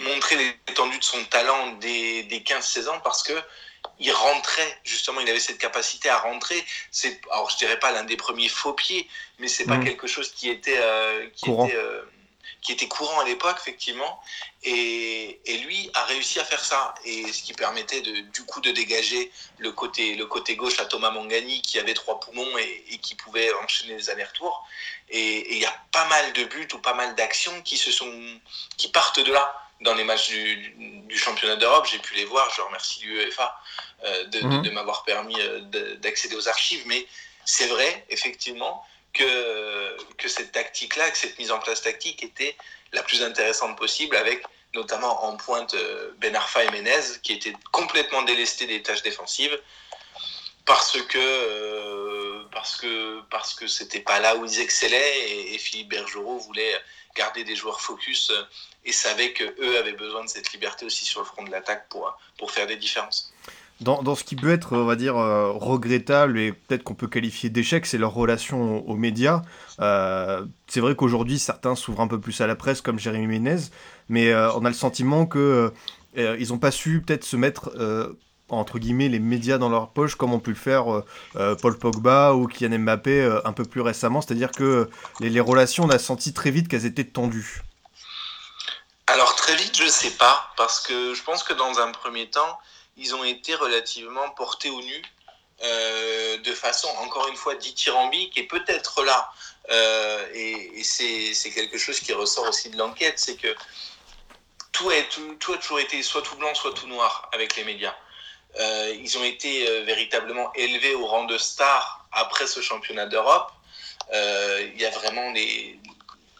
montré 0.00 0.36
l'étendue 0.68 0.98
de 0.98 1.04
son 1.04 1.24
talent 1.26 1.72
des, 1.74 2.22
des 2.24 2.40
15-16 2.40 2.88
ans 2.88 3.00
parce 3.00 3.22
que 3.22 3.32
il 4.00 4.12
rentrait 4.12 4.80
justement, 4.84 5.20
il 5.20 5.28
avait 5.30 5.40
cette 5.40 5.58
capacité 5.58 6.08
à 6.08 6.18
rentrer. 6.18 6.64
C'est, 6.90 7.20
alors 7.30 7.50
je 7.50 7.56
dirais 7.56 7.78
pas 7.78 7.90
l'un 7.92 8.04
des 8.04 8.16
premiers 8.16 8.48
faux 8.48 8.72
pieds, 8.72 9.08
mais 9.38 9.48
c'est 9.48 9.66
pas 9.66 9.76
Mhm. 9.76 9.84
quelque 9.84 10.06
chose 10.06 10.32
qui 10.32 10.48
était 10.50 10.78
euh, 10.78 11.28
qui 11.34 11.46
Courant. 11.46 11.66
était 11.66 11.76
euh, 11.76 12.02
qui 12.60 12.72
était 12.72 12.88
courant 12.88 13.20
à 13.20 13.24
l'époque 13.24 13.56
effectivement. 13.60 14.20
Et, 14.64 15.40
et 15.46 15.58
lui 15.58 15.90
a 15.94 16.04
réussi 16.06 16.40
à 16.40 16.44
faire 16.44 16.64
ça, 16.64 16.92
et 17.04 17.32
ce 17.32 17.42
qui 17.42 17.52
permettait 17.54 18.00
de, 18.00 18.20
du 18.20 18.44
coup 18.44 18.60
de 18.60 18.72
dégager 18.72 19.30
le 19.58 19.70
côté 19.70 20.14
le 20.16 20.26
côté 20.26 20.56
gauche 20.56 20.80
à 20.80 20.84
Thomas 20.86 21.10
Mangani 21.10 21.62
qui 21.62 21.78
avait 21.78 21.94
trois 21.94 22.18
poumons 22.18 22.58
et, 22.58 22.84
et 22.90 22.98
qui 22.98 23.14
pouvait 23.14 23.52
enchaîner 23.62 23.94
les 23.96 24.10
allers-retours. 24.10 24.66
Et 25.08 25.20
et 25.38 25.52
il 25.54 25.62
y 25.62 25.66
a 25.66 25.76
pas 25.92 26.04
mal 26.06 26.32
de 26.32 26.44
buts 26.44 26.68
ou 26.74 26.78
pas 26.78 26.94
mal 26.94 27.14
d'actions 27.14 27.62
qui 27.62 27.76
se 27.76 27.92
sont 27.92 28.12
qui 28.76 28.88
partent 28.88 29.20
de 29.20 29.32
là 29.32 29.54
dans 29.80 29.94
les 29.94 30.04
matchs 30.04 30.28
du, 30.28 30.56
du- 30.56 30.72
du 31.02 31.18
championnat 31.18 31.56
d'Europe. 31.56 31.86
J'ai 31.90 31.98
pu 31.98 32.14
les 32.14 32.24
voir. 32.24 32.50
Je 32.56 32.60
remercie 32.62 33.00
l'UEFA 33.04 33.60
euh, 34.04 34.24
de, 34.26 34.40
de- 34.40 34.46
Mhm. 34.46 34.62
de 34.62 34.70
m'avoir 34.70 35.04
permis 35.04 35.40
euh, 35.40 35.60
de- 35.60 35.94
d'accéder 35.94 36.34
aux 36.36 36.48
archives. 36.48 36.82
Mais 36.86 37.06
c'est 37.44 37.66
vrai, 37.66 38.04
effectivement, 38.10 38.84
que, 39.14 39.96
que 40.18 40.28
cette 40.28 40.52
tactique-là, 40.52 41.10
que 41.10 41.16
cette 41.18 41.38
mise 41.38 41.50
en 41.50 41.58
place 41.58 41.82
tactique 41.82 42.22
était 42.22 42.56
la 42.92 43.02
plus 43.02 43.22
intéressante 43.22 43.76
possible 43.78 44.16
avec 44.16 44.42
notamment 44.74 45.24
en 45.24 45.36
pointe 45.36 45.72
euh, 45.74 46.10
Ben 46.18 46.36
Arfa 46.36 46.62
et 46.64 46.70
Menez 46.70 47.00
qui 47.22 47.32
étaient 47.32 47.54
complètement 47.72 48.22
délestés 48.22 48.66
des 48.66 48.82
tâches 48.82 49.02
défensives 49.02 49.58
parce 50.66 51.00
que 51.02 51.18
euh, 51.18 52.42
parce 52.52 52.76
que 52.76 53.20
parce 53.30 53.54
que 53.54 53.66
c'était 53.66 54.00
pas 54.00 54.20
là 54.20 54.36
où 54.36 54.44
ils 54.44 54.60
excellaient 54.60 55.18
et, 55.30 55.54
et 55.54 55.58
Philippe 55.58 55.88
Bergerot 55.88 56.38
voulait 56.38 56.78
garder 57.16 57.44
des 57.44 57.56
joueurs 57.56 57.80
focus 57.80 58.30
euh, 58.30 58.42
et 58.84 58.92
savait 58.92 59.32
que 59.32 59.44
eux 59.44 59.78
avaient 59.78 59.92
besoin 59.92 60.24
de 60.24 60.28
cette 60.28 60.52
liberté 60.52 60.86
aussi 60.86 61.04
sur 61.04 61.20
le 61.20 61.26
front 61.26 61.42
de 61.42 61.50
l'attaque 61.50 61.88
pour 61.88 62.16
pour 62.38 62.50
faire 62.50 62.66
des 62.66 62.76
différences. 62.76 63.32
Dans, 63.80 64.02
dans 64.02 64.16
ce 64.16 64.24
qui 64.24 64.34
peut 64.34 64.50
être, 64.50 64.76
on 64.76 64.84
va 64.84 64.96
dire, 64.96 65.16
euh, 65.16 65.52
regrettable 65.52 66.36
et 66.38 66.52
peut-être 66.52 66.82
qu'on 66.82 66.96
peut 66.96 67.06
qualifier 67.06 67.48
d'échec, 67.48 67.86
c'est 67.86 67.98
leur 67.98 68.12
relation 68.12 68.84
aux, 68.88 68.96
médias. 68.96 69.42
Euh, 69.78 70.44
c'est 70.66 70.80
vrai 70.80 70.96
qu'aujourd'hui, 70.96 71.38
certains 71.38 71.76
s'ouvrent 71.76 72.00
un 72.00 72.08
peu 72.08 72.20
plus 72.20 72.40
à 72.40 72.48
la 72.48 72.56
presse, 72.56 72.80
comme 72.80 72.98
Jérémy 72.98 73.28
Ménez, 73.28 73.70
mais 74.08 74.30
euh, 74.32 74.52
on 74.54 74.64
a 74.64 74.68
le 74.68 74.74
sentiment 74.74 75.26
que 75.26 75.72
euh, 76.16 76.36
ils 76.40 76.48
n'ont 76.48 76.58
pas 76.58 76.70
su 76.70 77.02
peut-être 77.02 77.24
se 77.24 77.36
mettre 77.36 77.70
euh, 77.76 78.18
entre 78.48 78.78
guillemets 78.78 79.08
les 79.08 79.18
médias 79.18 79.58
dans 79.58 79.68
leur 79.68 79.90
poche 79.90 80.14
comme 80.14 80.32
ont 80.32 80.40
pu 80.40 80.50
le 80.50 80.56
faire 80.56 80.92
euh, 80.92 81.04
euh, 81.36 81.54
Paul 81.54 81.78
Pogba 81.78 82.32
ou 82.32 82.46
Kylian 82.46 82.78
Mbappé 82.78 83.20
euh, 83.20 83.40
un 83.46 83.52
peu 83.52 83.64
plus 83.64 83.80
récemment. 83.80 84.20
C'est-à-dire 84.20 84.50
que 84.50 84.88
les, 85.20 85.40
relations, 85.40 85.84
on 85.84 85.90
a 85.90 85.98
senti 85.98 86.32
très 86.32 86.50
vite 86.50 86.68
qu'elles 86.68 86.86
étaient 86.86 87.04
tendues. 87.04 87.62
Alors 89.06 89.36
très 89.36 89.56
vite, 89.56 89.76
je 89.76 89.88
sais 89.88 90.10
pas, 90.12 90.52
parce 90.56 90.80
que 90.80 91.14
je 91.14 91.22
pense 91.22 91.42
que 91.42 91.54
dans 91.54 91.78
un 91.78 91.92
premier 91.92 92.28
temps, 92.28 92.58
ils 92.96 93.14
ont 93.14 93.24
été 93.24 93.54
relativement 93.54 94.28
portés 94.30 94.70
au 94.70 94.82
nu, 94.82 95.02
de 96.44 96.52
façon 96.52 96.88
encore 97.02 97.26
une 97.28 97.36
fois 97.36 97.54
dithyrambique, 97.54 98.36
et 98.36 98.42
peut-être 98.42 99.02
là, 99.04 99.30
et, 100.34 100.82
c'est 100.84 101.50
quelque 101.54 101.78
chose 101.78 102.00
qui 102.00 102.12
ressort 102.12 102.48
aussi 102.48 102.68
de 102.68 102.76
l'enquête, 102.76 103.18
c'est 103.18 103.36
que 103.36 103.54
tout 104.72 104.90
a 104.90 105.56
toujours 105.56 105.80
été 105.80 106.02
soit 106.02 106.20
tout 106.20 106.36
blanc, 106.36 106.54
soit 106.54 106.74
tout 106.74 106.86
noir 106.86 107.30
avec 107.32 107.56
les 107.56 107.64
médias. 107.64 107.94
Euh, 108.56 108.94
ils 108.98 109.18
ont 109.18 109.24
été 109.24 109.68
euh, 109.68 109.82
véritablement 109.84 110.52
élevés 110.54 110.94
au 110.94 111.06
rang 111.06 111.24
de 111.24 111.38
stars 111.38 112.06
après 112.12 112.46
ce 112.46 112.60
championnat 112.60 113.06
d'Europe. 113.06 113.52
Euh, 114.12 114.68
Il 114.74 114.80
y 114.80 114.86
a 114.86 114.90
vraiment 114.90 115.30
les, 115.32 115.78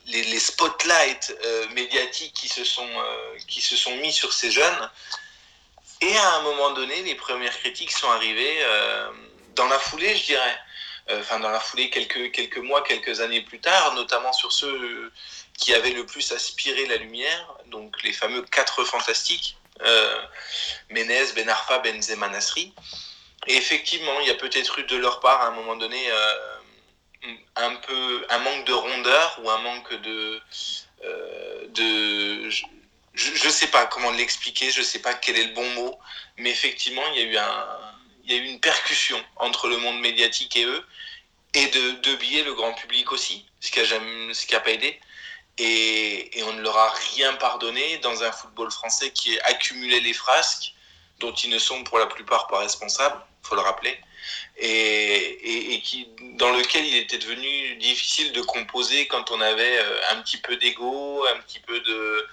les, 0.07 0.23
les 0.23 0.41
spotlights 0.41 1.37
médiatiques 1.75 2.33
qui 2.35 2.49
se, 2.49 2.65
sont, 2.65 2.89
qui 3.47 3.61
se 3.61 3.77
sont 3.77 3.95
mis 3.97 4.13
sur 4.13 4.33
ces 4.33 4.51
jeunes. 4.51 4.91
Et 6.01 6.17
à 6.17 6.35
un 6.37 6.43
moment 6.43 6.71
donné, 6.71 7.03
les 7.03 7.15
premières 7.15 7.57
critiques 7.59 7.93
sont 7.93 8.11
arrivées 8.11 8.59
dans 9.55 9.67
la 9.67 9.79
foulée, 9.79 10.17
je 10.17 10.25
dirais. 10.25 10.59
Enfin, 11.11 11.41
dans 11.41 11.51
la 11.51 11.61
foulée, 11.61 11.91
quelques, 11.91 12.33
quelques 12.33 12.59
mois, 12.59 12.83
quelques 12.83 13.21
années 13.21 13.43
plus 13.43 13.61
tard, 13.61 13.95
notamment 13.95 14.33
sur 14.33 14.53
ceux 14.53 15.13
qui 15.59 15.75
avaient 15.75 15.91
le 15.91 16.07
plus 16.07 16.33
aspiré 16.33 16.87
la 16.87 16.97
lumière, 16.97 17.55
donc 17.67 18.03
les 18.03 18.13
fameux 18.13 18.43
quatre 18.43 18.85
fantastiques, 18.85 19.57
Menez, 20.91 21.33
Ben 21.35 21.49
Arfa, 21.49 21.79
Benzema, 21.81 22.29
Nasri. 22.29 22.73
Et 23.47 23.57
effectivement, 23.57 24.21
il 24.21 24.29
y 24.29 24.31
a 24.31 24.35
peut-être 24.35 24.79
eu 24.79 24.85
de 24.85 24.97
leur 24.97 25.21
part, 25.21 25.41
à 25.43 25.49
un 25.49 25.53
moment 25.53 25.77
donné, 25.77 26.11
euh, 26.11 26.59
un 27.57 27.75
peu 27.77 28.27
un 28.31 28.39
manque 28.39 28.65
de 28.65 28.73
rondeur 28.73 29.41
ou 29.43 29.51
un 29.51 29.59
manque 29.59 29.93
de 30.03 30.41
euh, 31.05 31.67
de 31.69 32.51
je, 32.51 32.65
je 33.15 33.49
sais 33.49 33.69
pas 33.69 33.87
comment 33.87 34.11
l'expliquer 34.13 34.71
je 34.71 34.83
sais 34.83 35.01
pas 35.01 35.15
quel 35.15 35.37
est 35.37 35.45
le 35.45 35.55
bon 35.55 35.69
mot 35.75 35.99
mais 36.37 36.51
effectivement 36.51 37.03
il 37.13 37.21
y 37.21 37.23
a 37.23 37.27
eu 37.27 37.37
un 37.37 37.67
il 38.25 38.33
y 38.33 38.39
a 38.39 38.43
eu 38.43 38.47
une 38.47 38.61
percussion 38.61 39.23
entre 39.37 39.69
le 39.69 39.79
monde 39.79 40.01
médiatique 40.01 40.57
et 40.57 40.65
eux 40.65 40.85
et 41.55 41.67
de, 41.67 41.91
de 42.03 42.15
biais 42.17 42.45
le 42.45 42.55
grand 42.55 42.75
public 42.75 43.11
aussi 43.13 43.45
ce 43.61 43.71
qui 43.71 43.81
a 43.81 43.85
jamais 43.85 44.33
ce 44.35 44.47
qui 44.47 44.55
a 44.55 44.61
pas 44.61 44.71
aidé 44.71 45.01
et, 45.59 46.43
on 46.45 46.53
ne 46.53 46.63
leur 46.63 46.77
a 46.77 46.91
rien 47.15 47.35
pardonné 47.35 47.99
dans 47.99 48.23
un 48.23 48.33
football 48.33 48.71
français 48.71 49.11
qui 49.11 49.39
a 49.41 49.47
accumulé 49.47 50.01
les 50.01 50.15
frasques 50.15 50.73
dont 51.21 51.33
ils 51.33 51.51
ne 51.51 51.59
sont 51.59 51.83
pour 51.85 51.99
la 51.99 52.07
plupart 52.07 52.47
pas 52.47 52.61
responsables 52.61 53.21
faut 53.49 53.55
le 53.55 53.63
rappeler. 53.63 53.99
Et, 54.59 55.81
qui, 55.85 56.09
dans 56.37 56.51
lequel 56.51 56.85
il 56.85 56.97
était 56.97 57.19
devenu 57.19 57.77
difficile 57.77 58.33
de 58.33 58.43
composer 58.43 59.07
quand 59.07 59.31
on 59.31 59.41
avait 59.41 59.79
euh, 59.79 60.01
un 60.11 60.23
petit 60.23 60.37
peu 60.37 60.57
d'ego, 60.57 61.25
un 61.27 61.41
petit 61.41 61.61
peu 61.61 61.81
de 61.81 62.27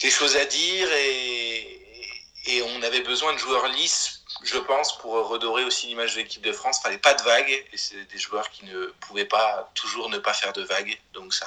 des 0.00 0.10
choses 0.10 0.36
à 0.36 0.44
dire. 0.44 0.88
Et 0.92 2.62
on 2.62 2.82
avait 2.82 3.00
besoin 3.00 3.32
de 3.32 3.38
joueurs 3.38 3.68
lisses, 3.68 4.13
je 4.44 4.58
pense, 4.58 4.98
pour 4.98 5.12
redorer 5.28 5.64
aussi 5.64 5.86
l'image 5.86 6.14
de 6.14 6.20
l'équipe 6.20 6.42
de 6.42 6.52
France. 6.52 6.78
Il 6.80 6.82
fallait 6.82 6.98
pas 6.98 7.14
de 7.14 7.22
vagues 7.22 7.64
et 7.72 7.76
c'est 7.76 8.04
des 8.12 8.18
joueurs 8.18 8.50
qui 8.50 8.64
ne 8.66 8.86
pouvaient 9.00 9.24
pas 9.24 9.70
toujours 9.74 10.08
ne 10.08 10.18
pas 10.18 10.32
faire 10.32 10.52
de 10.52 10.62
vagues, 10.62 10.98
donc 11.12 11.32
ça 11.34 11.46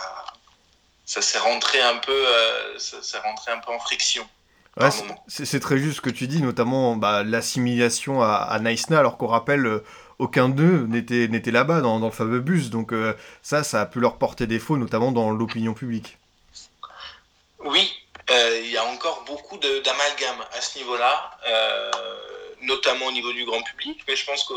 ça 1.08 1.22
s'est 1.22 1.40
rentré 1.40 1.82
un 1.82 1.98
peu 1.98 2.12
euh, 2.12 2.78
ça 2.78 3.02
s'est 3.02 3.18
rentré 3.20 3.52
un 3.52 3.58
peu 3.60 3.72
en 3.72 3.80
friction. 3.80 4.28
Ouais, 4.80 4.90
c'est 5.28 5.60
très 5.60 5.80
juste 5.80 5.98
ce 5.98 6.02
que 6.02 6.12
tu 6.12 6.28
dis, 6.28 6.40
notamment 6.40 6.96
bah, 6.98 7.24
l'assimilation 7.24 8.22
à, 8.22 8.34
à 8.34 8.60
Naïsna, 8.60 9.00
alors 9.00 9.18
qu'on 9.18 9.26
rappelle, 9.26 9.66
euh, 9.66 9.84
aucun 10.20 10.50
d'eux 10.50 10.86
n'était 10.88 11.50
là-bas 11.50 11.82
dans, 11.82 12.00
dans, 12.00 12.06
le 12.06 12.12
fameux 12.12 12.42
bus. 12.42 12.70
Donc 12.70 12.94
euh, 12.94 13.16
ça, 13.42 13.64
ça 13.64 13.82
a 13.82 13.86
pu 13.88 14.00
leur 14.00 14.18
porter 14.18 14.46
défaut, 14.46 14.78
notamment 14.78 15.12
dans 15.12 15.32
l'opinion 15.32 15.74
publique. 15.74 16.20
Oui, 17.66 17.92
il 18.30 18.70
y 18.70 18.78
a 18.78 18.86
encore 18.86 19.24
beaucoup 19.26 19.58
d'amalgame 19.58 20.46
à 20.56 20.62
ce 20.62 20.78
niveau-là, 20.78 21.32
notamment 22.62 23.08
au 23.08 23.12
niveau 23.12 23.34
du 23.34 23.46
grand 23.46 23.62
public, 23.62 24.02
mais 24.08 24.16
je 24.16 24.26
pense 24.26 24.44
que 24.44 24.54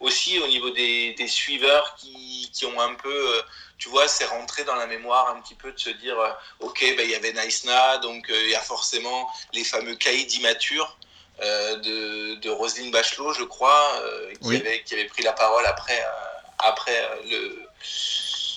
aussi 0.00 0.38
au 0.38 0.46
niveau 0.46 0.70
des, 0.70 1.14
des 1.14 1.28
suiveurs 1.28 1.94
qui, 1.96 2.50
qui, 2.52 2.66
ont 2.66 2.80
un 2.80 2.94
peu 2.94 3.36
euh, 3.36 3.42
tu 3.78 3.88
vois, 3.88 4.08
c'est 4.08 4.24
rentré 4.24 4.64
dans 4.64 4.76
la 4.76 4.86
mémoire 4.86 5.28
un 5.30 5.40
petit 5.40 5.54
peu 5.54 5.72
de 5.72 5.78
se 5.78 5.90
dire, 5.90 6.18
euh, 6.18 6.30
ok, 6.60 6.80
ben, 6.96 7.04
il 7.04 7.10
y 7.10 7.14
avait 7.14 7.32
Naïsna, 7.32 7.98
donc 7.98 8.30
euh, 8.30 8.42
il 8.44 8.50
y 8.50 8.54
a 8.54 8.60
forcément 8.60 9.28
les 9.52 9.64
fameux 9.64 9.96
immatures 10.36 10.96
euh, 11.42 11.76
de, 11.76 12.36
de, 12.36 12.50
Roselyne 12.50 12.90
Bachelot, 12.90 13.32
je 13.32 13.42
crois, 13.42 14.00
euh, 14.02 14.32
qui, 14.32 14.48
oui. 14.48 14.56
avait, 14.56 14.82
qui 14.84 14.94
avait 14.94 15.06
pris 15.06 15.22
la 15.22 15.32
parole 15.32 15.66
après, 15.66 16.02
après 16.60 17.10
le 17.28 17.68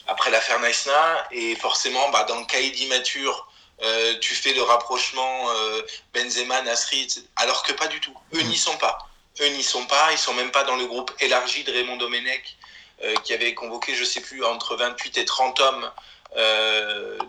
après 0.10 0.32
l'affaire 0.32 0.60
Naïsna, 0.62 1.28
et 1.32 1.56
forcément, 1.58 2.10
bah, 2.12 2.24
dans 2.24 2.40
le 2.40 2.46
caïd 2.46 2.80
immature, 2.80 3.47
euh, 3.84 4.18
tu 4.20 4.34
fais 4.34 4.54
le 4.54 4.64
rapprochement 4.64 5.50
euh, 5.52 5.82
Benzema, 6.14 6.62
Nasri, 6.62 7.08
alors 7.36 7.64
que 7.64 7.74
pas 7.74 7.88
du 7.88 8.00
tout. 8.00 8.16
Eux 8.34 8.42
n'y 8.42 8.58
sont 8.58 8.78
pas. 8.78 8.98
Eux 9.40 9.48
n'y 9.50 9.64
sont 9.64 9.86
pas. 9.86 10.12
Ils 10.12 10.18
sont 10.18 10.34
même 10.34 10.52
pas 10.52 10.64
dans 10.64 10.76
le 10.76 10.86
groupe 10.86 11.12
élargi 11.20 11.64
de 11.64 11.72
Raymond 11.72 11.98
Domenech, 11.98 12.58
euh, 13.04 13.14
qui 13.24 13.34
avait 13.34 13.54
convoqué, 13.54 13.94
je 13.96 14.04
sais 14.04 14.22
plus, 14.22 14.44
entre 14.44 14.76
28 14.76 15.18
et 15.18 15.26
30 15.26 15.60
hommes, 15.60 15.92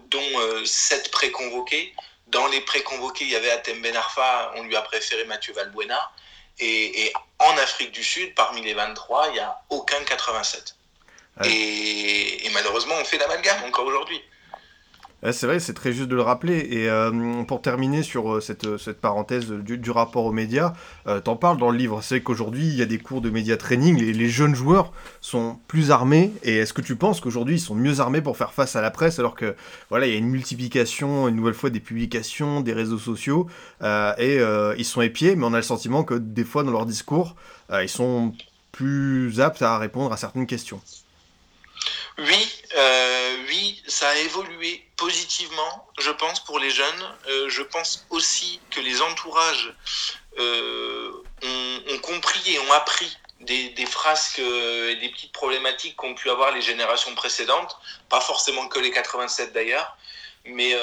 dont 0.08 0.64
7 0.64 1.10
préconvoqués. 1.10 1.94
Dans 2.26 2.46
les 2.48 2.60
préconvoqués, 2.60 3.24
il 3.24 3.30
y 3.30 3.36
avait 3.36 3.50
Atem 3.50 3.80
Ben 3.80 3.96
Arfa, 3.96 4.52
on 4.56 4.64
lui 4.64 4.76
a 4.76 4.82
préféré 4.82 5.24
Mathieu 5.24 5.54
Valbuena. 5.54 6.12
Et, 6.58 7.06
et, 7.06 7.12
en 7.38 7.56
Afrique 7.58 7.92
du 7.92 8.02
Sud, 8.02 8.34
parmi 8.34 8.60
les 8.62 8.74
23, 8.74 9.28
il 9.28 9.32
n'y 9.34 9.38
a 9.38 9.60
aucun 9.70 10.02
87. 10.02 10.74
Et, 11.44 12.46
et 12.46 12.50
malheureusement, 12.50 12.96
on 13.00 13.04
fait 13.04 13.16
l'amalgame 13.16 13.62
encore 13.64 13.86
aujourd'hui 13.86 14.20
c'est 15.32 15.46
vrai, 15.46 15.58
c'est 15.58 15.74
très 15.74 15.92
juste 15.92 16.08
de 16.08 16.14
le 16.14 16.22
rappeler. 16.22 16.58
Et 16.70 16.88
euh, 16.88 17.42
pour 17.42 17.60
terminer 17.60 18.02
sur 18.02 18.34
euh, 18.34 18.40
cette, 18.40 18.78
cette, 18.78 19.00
parenthèse 19.00 19.50
du, 19.50 19.90
rapport 19.90 20.24
aux 20.24 20.32
médias, 20.32 20.74
euh, 21.08 21.20
t'en 21.20 21.34
parles 21.34 21.58
dans 21.58 21.70
le 21.70 21.76
livre. 21.76 22.02
C'est 22.02 22.20
qu'aujourd'hui, 22.20 22.68
il 22.68 22.74
y 22.76 22.82
a 22.82 22.86
des 22.86 22.98
cours 22.98 23.20
de 23.20 23.28
média 23.28 23.56
training. 23.56 23.98
Les, 23.98 24.12
les 24.12 24.28
jeunes 24.28 24.54
joueurs 24.54 24.92
sont 25.20 25.58
plus 25.66 25.90
armés. 25.90 26.32
Et 26.44 26.58
est-ce 26.58 26.72
que 26.72 26.82
tu 26.82 26.94
penses 26.94 27.20
qu'aujourd'hui, 27.20 27.56
ils 27.56 27.60
sont 27.60 27.74
mieux 27.74 27.98
armés 27.98 28.22
pour 28.22 28.36
faire 28.36 28.52
face 28.52 28.76
à 28.76 28.80
la 28.80 28.92
presse 28.92 29.18
alors 29.18 29.34
que 29.34 29.56
voilà, 29.90 30.06
il 30.06 30.12
y 30.12 30.14
a 30.14 30.18
une 30.18 30.28
multiplication, 30.28 31.26
une 31.26 31.34
nouvelle 31.34 31.54
fois, 31.54 31.70
des 31.70 31.80
publications, 31.80 32.60
des 32.60 32.72
réseaux 32.72 32.98
sociaux, 32.98 33.48
et 33.82 34.38
ils 34.76 34.84
sont 34.84 35.00
épiés, 35.00 35.34
mais 35.36 35.44
on 35.44 35.52
a 35.52 35.56
le 35.56 35.62
sentiment 35.62 36.04
que 36.04 36.14
des 36.14 36.44
fois, 36.44 36.62
dans 36.62 36.70
leur 36.70 36.86
discours, 36.86 37.34
ils 37.72 37.88
sont 37.88 38.32
plus 38.72 39.40
aptes 39.40 39.62
à 39.62 39.78
répondre 39.78 40.12
à 40.12 40.16
certaines 40.16 40.46
questions? 40.46 40.80
Oui, 42.18 42.52
euh, 42.76 43.36
oui, 43.46 43.80
ça 43.86 44.08
a 44.08 44.14
évolué 44.16 44.84
positivement, 44.96 45.86
je 46.00 46.10
pense, 46.10 46.40
pour 46.40 46.58
les 46.58 46.70
jeunes. 46.70 47.16
Euh, 47.28 47.48
je 47.48 47.62
pense 47.62 48.04
aussi 48.10 48.60
que 48.72 48.80
les 48.80 49.00
entourages 49.02 49.72
euh, 50.40 51.12
ont, 51.44 51.98
compris 52.02 52.54
et 52.54 52.58
ont 52.58 52.72
appris 52.72 53.16
des, 53.40 53.68
des 53.68 53.86
frasques 53.86 54.40
et 54.40 54.96
des 54.96 55.08
petites 55.10 55.32
problématiques 55.32 55.94
qu'ont 55.94 56.14
pu 56.14 56.28
avoir 56.28 56.50
les 56.50 56.60
générations 56.60 57.14
précédentes, 57.14 57.78
pas 58.08 58.20
forcément 58.20 58.66
que 58.66 58.80
les 58.80 58.90
87 58.90 59.52
d'ailleurs, 59.52 59.96
mais, 60.44 60.74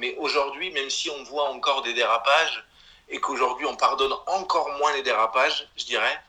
mais 0.00 0.16
aujourd'hui, 0.18 0.70
même 0.72 0.90
si 0.90 1.08
on 1.10 1.22
voit 1.24 1.50
encore 1.50 1.82
des 1.82 1.94
dérapages 1.94 2.64
et 3.08 3.20
qu'aujourd'hui 3.20 3.66
on 3.66 3.76
pardonne 3.76 4.14
encore 4.26 4.70
moins 4.78 4.92
les 4.94 5.02
dérapages, 5.02 5.68
je 5.76 5.84
dirais, 5.84 6.20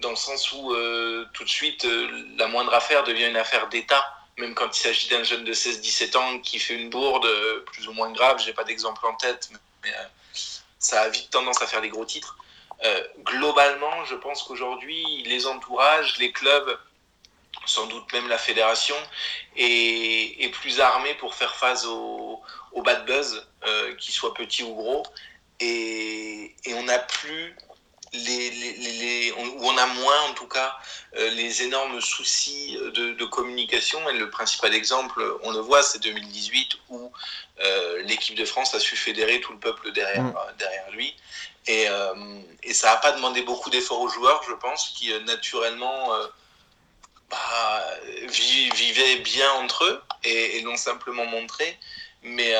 dans 0.00 0.10
le 0.10 0.16
sens 0.16 0.52
où 0.52 0.72
euh, 0.72 1.26
tout 1.32 1.44
de 1.44 1.48
suite, 1.48 1.84
euh, 1.84 2.26
la 2.36 2.48
moindre 2.48 2.74
affaire 2.74 3.04
devient 3.04 3.26
une 3.26 3.36
affaire 3.36 3.68
d'État, 3.68 4.04
même 4.38 4.54
quand 4.54 4.76
il 4.76 4.80
s'agit 4.80 5.08
d'un 5.08 5.22
jeune 5.22 5.44
de 5.44 5.52
16-17 5.52 6.16
ans 6.16 6.38
qui 6.40 6.58
fait 6.58 6.74
une 6.74 6.90
bourde 6.90 7.26
euh, 7.26 7.60
plus 7.66 7.86
ou 7.88 7.92
moins 7.92 8.10
grave, 8.10 8.42
j'ai 8.44 8.52
pas 8.52 8.64
d'exemple 8.64 9.06
en 9.06 9.14
tête, 9.14 9.50
mais 9.82 9.90
ça 10.78 11.02
a 11.02 11.08
vite 11.08 11.30
tendance 11.30 11.60
à 11.62 11.66
faire 11.66 11.82
des 11.82 11.90
gros 11.90 12.04
titres. 12.06 12.36
globalement, 13.18 14.04
je 14.06 14.14
pense 14.14 14.42
qu'aujourd'hui, 14.42 15.22
les 15.26 15.46
entourages, 15.46 16.16
les 16.18 16.32
clubs, 16.32 16.78
sans 17.66 17.86
doute 17.86 18.10
même 18.14 18.28
la 18.28 18.38
fédération, 18.38 18.96
est, 19.56 20.50
plus 20.54 20.80
armée 20.80 21.14
pour 21.14 21.34
faire 21.34 21.54
face 21.54 21.84
au, 21.84 22.42
bad 22.76 23.04
buzz, 23.04 23.46
qu'il 23.98 24.14
soit 24.14 24.32
petit 24.32 24.62
ou 24.62 24.74
gros. 24.74 25.02
Et 25.60 26.54
on 26.68 26.84
n'a 26.84 26.98
plus 26.98 27.54
les, 28.12 28.50
les, 28.50 28.72
les, 28.72 29.32
où 29.32 29.64
on 29.64 29.76
a 29.76 29.86
moins 29.86 30.20
en 30.28 30.34
tout 30.34 30.48
cas 30.48 30.76
euh, 31.16 31.30
les 31.30 31.62
énormes 31.62 32.00
soucis 32.00 32.76
de, 32.94 33.12
de, 33.12 33.24
communication. 33.24 34.08
Et 34.10 34.14
le 34.14 34.30
principal 34.30 34.74
exemple, 34.74 35.22
on 35.42 35.52
le 35.52 35.60
voit, 35.60 35.82
c'est 35.82 36.00
2018 36.00 36.72
où 36.88 37.12
euh, 37.62 38.02
l'équipe 38.02 38.36
de 38.36 38.44
France 38.44 38.74
a 38.74 38.80
su 38.80 38.96
fédérer 38.96 39.40
tout 39.40 39.52
le 39.52 39.58
peuple 39.58 39.92
derrière, 39.92 40.24
mm. 40.24 40.34
derrière 40.58 40.90
lui. 40.90 41.14
Et, 41.66 41.88
euh, 41.88 42.40
et 42.62 42.74
ça 42.74 42.90
n'a 42.90 42.96
pas 42.96 43.12
demandé 43.12 43.42
beaucoup 43.42 43.70
d'efforts 43.70 44.00
aux 44.00 44.08
joueurs, 44.08 44.42
je 44.48 44.54
pense, 44.54 44.88
qui 44.96 45.12
naturellement 45.24 46.10
bah, 47.30 47.84
vivaient 48.28 49.18
bien 49.18 49.52
entre 49.52 49.84
eux 49.84 50.02
et, 50.24 50.58
et 50.58 50.60
l'ont 50.62 50.76
simplement 50.76 51.26
montré. 51.26 51.78
Mais, 52.22 52.54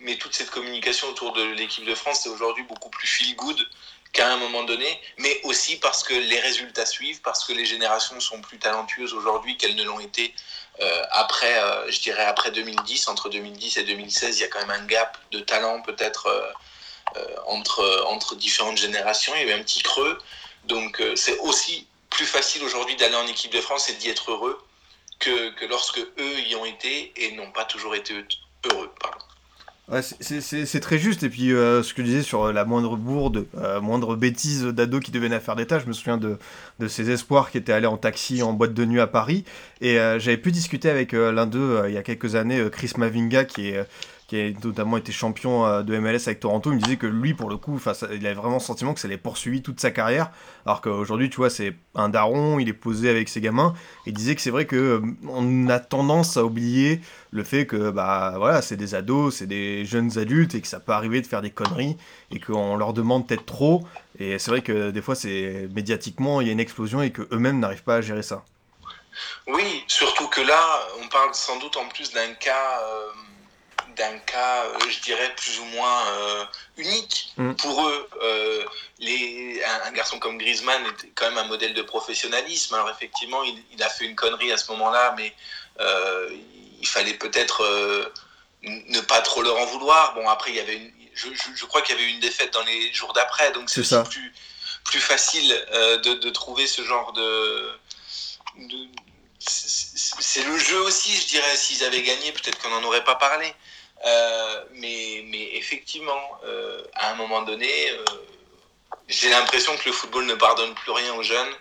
mais 0.00 0.16
toute 0.16 0.34
cette 0.34 0.50
communication 0.50 1.08
autour 1.08 1.32
de 1.32 1.42
l'équipe 1.42 1.84
de 1.84 1.94
France, 1.94 2.20
c'est 2.22 2.30
aujourd'hui 2.30 2.64
beaucoup 2.64 2.90
plus 2.90 3.06
feel 3.06 3.36
good 3.36 3.68
qu'à 4.12 4.32
un 4.32 4.36
moment 4.36 4.64
donné, 4.64 5.00
mais 5.18 5.40
aussi 5.44 5.76
parce 5.76 6.02
que 6.02 6.14
les 6.14 6.40
résultats 6.40 6.86
suivent, 6.86 7.20
parce 7.20 7.44
que 7.44 7.52
les 7.52 7.64
générations 7.64 8.18
sont 8.20 8.40
plus 8.40 8.58
talentueuses 8.58 9.14
aujourd'hui 9.14 9.56
qu'elles 9.56 9.76
ne 9.76 9.84
l'ont 9.84 10.00
été 10.00 10.34
euh, 10.80 11.02
après, 11.10 11.62
euh, 11.62 11.90
je 11.90 12.00
dirais 12.00 12.24
après 12.24 12.50
2010. 12.50 13.08
Entre 13.08 13.28
2010 13.28 13.76
et 13.76 13.84
2016, 13.84 14.38
il 14.38 14.40
y 14.40 14.44
a 14.44 14.48
quand 14.48 14.60
même 14.60 14.70
un 14.70 14.86
gap 14.86 15.18
de 15.30 15.40
talent 15.40 15.82
peut-être 15.82 16.26
euh, 16.26 17.36
entre, 17.46 18.34
différentes 18.36 18.78
générations. 18.78 19.32
Il 19.36 19.48
y 19.48 19.50
a 19.50 19.56
eu 19.56 19.60
un 19.60 19.62
petit 19.62 19.82
creux. 19.82 20.18
Donc 20.64 21.02
c'est 21.16 21.38
aussi 21.38 21.86
plus 22.10 22.26
facile 22.26 22.62
aujourd'hui 22.62 22.96
d'aller 22.96 23.16
en 23.16 23.26
équipe 23.26 23.52
de 23.52 23.60
France 23.60 23.88
et 23.88 23.94
d'y 23.94 24.08
être 24.08 24.30
heureux 24.30 24.62
que, 25.18 25.50
que 25.50 25.64
lorsque 25.64 25.98
eux 25.98 26.38
y 26.46 26.54
ont 26.54 26.64
été 26.64 27.12
et 27.16 27.32
n'ont 27.32 27.50
pas 27.50 27.64
toujours 27.64 27.94
été 27.94 28.14
heureux. 28.70 28.92
Ouais, 29.90 30.02
c'est 30.02 30.80
très 30.80 30.98
juste. 30.98 31.24
Et 31.24 31.28
puis, 31.28 31.52
euh, 31.52 31.82
ce 31.82 31.94
que 31.94 32.02
je 32.02 32.06
disais 32.06 32.22
sur 32.22 32.52
la 32.52 32.64
moindre 32.64 32.96
bourde, 32.96 33.46
euh, 33.58 33.80
moindre 33.80 34.14
bêtise 34.14 34.62
d'ado 34.64 35.00
qui 35.00 35.10
devenait 35.10 35.40
faire 35.40 35.56
d'État, 35.56 35.80
je 35.80 35.86
me 35.86 35.92
souviens 35.92 36.16
de, 36.16 36.38
de 36.78 36.86
ces 36.86 37.10
espoirs 37.10 37.50
qui 37.50 37.58
étaient 37.58 37.72
allés 37.72 37.88
en 37.88 37.96
taxi 37.96 38.40
en 38.42 38.52
boîte 38.52 38.72
de 38.72 38.84
nuit 38.84 39.00
à 39.00 39.08
Paris. 39.08 39.44
Et 39.80 39.98
euh, 39.98 40.20
j'avais 40.20 40.36
pu 40.36 40.52
discuter 40.52 40.90
avec 40.90 41.10
l'un 41.12 41.46
d'eux 41.46 41.82
il 41.88 41.94
y 41.94 41.98
a 41.98 42.02
quelques 42.04 42.36
années, 42.36 42.68
Chris 42.70 42.92
Mavinga, 42.98 43.44
qui 43.44 43.70
est 43.70 43.84
qui 44.30 44.40
a 44.40 44.50
notamment 44.64 44.96
été 44.96 45.10
champion 45.10 45.66
euh, 45.66 45.82
de 45.82 45.98
MLS 45.98 46.20
avec 46.26 46.38
Toronto, 46.38 46.70
il 46.70 46.76
me 46.76 46.80
disait 46.80 46.96
que 46.96 47.08
lui, 47.08 47.34
pour 47.34 47.50
le 47.50 47.56
coup, 47.56 47.80
il 48.12 48.24
avait 48.24 48.34
vraiment 48.34 48.54
le 48.54 48.60
sentiment 48.60 48.94
que 48.94 49.00
ça 49.00 49.08
allait 49.08 49.16
poursuivi 49.16 49.60
toute 49.60 49.80
sa 49.80 49.90
carrière. 49.90 50.30
Alors 50.66 50.80
qu'aujourd'hui, 50.82 51.30
tu 51.30 51.38
vois, 51.38 51.50
c'est 51.50 51.74
un 51.96 52.08
daron, 52.08 52.60
il 52.60 52.68
est 52.68 52.72
posé 52.72 53.10
avec 53.10 53.28
ses 53.28 53.40
gamins. 53.40 53.74
Il 54.06 54.12
disait 54.12 54.36
que 54.36 54.40
c'est 54.40 54.52
vrai 54.52 54.66
que 54.66 54.76
euh, 54.76 55.00
on 55.28 55.68
a 55.68 55.80
tendance 55.80 56.36
à 56.36 56.44
oublier 56.44 57.00
le 57.32 57.42
fait 57.42 57.66
que, 57.66 57.90
bah 57.90 58.34
voilà, 58.36 58.62
c'est 58.62 58.76
des 58.76 58.94
ados, 58.94 59.34
c'est 59.34 59.48
des 59.48 59.84
jeunes 59.84 60.16
adultes 60.16 60.54
et 60.54 60.60
que 60.60 60.68
ça 60.68 60.78
peut 60.78 60.92
arriver 60.92 61.20
de 61.20 61.26
faire 61.26 61.42
des 61.42 61.50
conneries 61.50 61.96
et 62.30 62.38
qu'on 62.38 62.76
leur 62.76 62.92
demande 62.92 63.26
peut-être 63.26 63.46
trop. 63.46 63.82
Et 64.20 64.38
c'est 64.38 64.52
vrai 64.52 64.62
que 64.62 64.92
des 64.92 65.02
fois, 65.02 65.16
c'est 65.16 65.68
médiatiquement, 65.74 66.40
il 66.40 66.46
y 66.46 66.50
a 66.50 66.52
une 66.52 66.60
explosion 66.60 67.02
et 67.02 67.10
qu'eux-mêmes 67.10 67.58
n'arrivent 67.58 67.82
pas 67.82 67.96
à 67.96 68.00
gérer 68.00 68.22
ça. 68.22 68.44
Oui, 69.48 69.82
surtout 69.88 70.28
que 70.28 70.40
là, 70.40 70.86
on 71.02 71.08
parle 71.08 71.34
sans 71.34 71.58
doute 71.58 71.76
en 71.76 71.88
plus 71.88 72.12
d'un 72.12 72.32
cas. 72.34 72.80
Euh, 72.84 73.10
d'un 73.96 74.18
cas, 74.18 74.64
euh, 74.64 74.90
je 74.90 75.00
dirais, 75.00 75.34
plus 75.36 75.58
ou 75.60 75.64
moins 75.66 76.06
euh, 76.08 76.44
unique 76.76 77.32
mm. 77.36 77.54
pour 77.54 77.86
eux. 77.86 78.08
Euh, 78.22 78.64
les, 78.98 79.62
un, 79.84 79.92
garçon 79.92 80.18
comme 80.18 80.38
Griezmann 80.38 80.84
était 80.86 81.10
quand 81.14 81.28
même 81.28 81.38
un 81.38 81.48
modèle 81.48 81.74
de 81.74 81.82
professionnalisme. 81.82 82.74
Alors 82.74 82.90
effectivement, 82.90 83.42
il, 83.44 83.82
a 83.82 83.88
fait 83.88 84.04
une 84.04 84.16
connerie 84.16 84.52
à 84.52 84.56
ce 84.56 84.70
moment-là, 84.72 85.14
mais 85.16 85.34
il 86.80 86.86
fallait 86.86 87.14
peut-être 87.14 88.12
ne 88.62 89.00
pas 89.00 89.20
trop 89.22 89.42
leur 89.42 89.56
en 89.56 89.66
vouloir. 89.66 90.14
Bon, 90.14 90.28
après, 90.28 90.50
il 90.50 90.56
y 90.56 90.60
avait 90.60 90.76
une, 90.76 90.92
je, 91.14 91.64
crois 91.64 91.82
qu'il 91.82 91.96
y 91.96 91.98
avait 91.98 92.08
eu 92.08 92.12
une 92.12 92.20
défaite 92.20 92.52
dans 92.52 92.64
les 92.64 92.92
jours 92.92 93.12
d'après, 93.12 93.50
donc 93.52 93.68
c'est 93.68 93.82
plus, 94.04 94.32
plus 94.84 95.00
facile 95.00 95.48
de, 96.04 96.30
trouver 96.30 96.66
ce 96.66 96.82
genre 96.82 97.12
de, 97.12 97.70
c'est 99.40 100.44
le 100.44 100.58
jeu 100.58 100.80
aussi, 100.82 101.16
je 101.16 101.26
dirais. 101.26 101.56
S'ils 101.56 101.82
avaient 101.84 102.02
gagné, 102.02 102.32
peut-être 102.32 102.58
qu'on 102.58 102.70
n'en 102.70 102.82
aurait 102.84 103.04
pas 103.04 103.14
parlé. 103.14 103.52
Euh, 104.04 104.64
mais, 104.74 105.24
mais, 105.26 105.56
effectivement, 105.56 106.40
euh, 106.44 106.82
à 106.94 107.10
un 107.10 107.14
moment 107.16 107.42
donné, 107.42 107.90
euh, 107.90 108.04
j'ai 109.08 109.28
l'impression 109.28 109.76
que 109.76 109.86
le 109.86 109.92
football 109.92 110.26
ne 110.26 110.34
pardonne 110.34 110.74
plus 110.74 110.92
rien 110.92 111.14
aux 111.14 111.22
jeunes. 111.22 111.54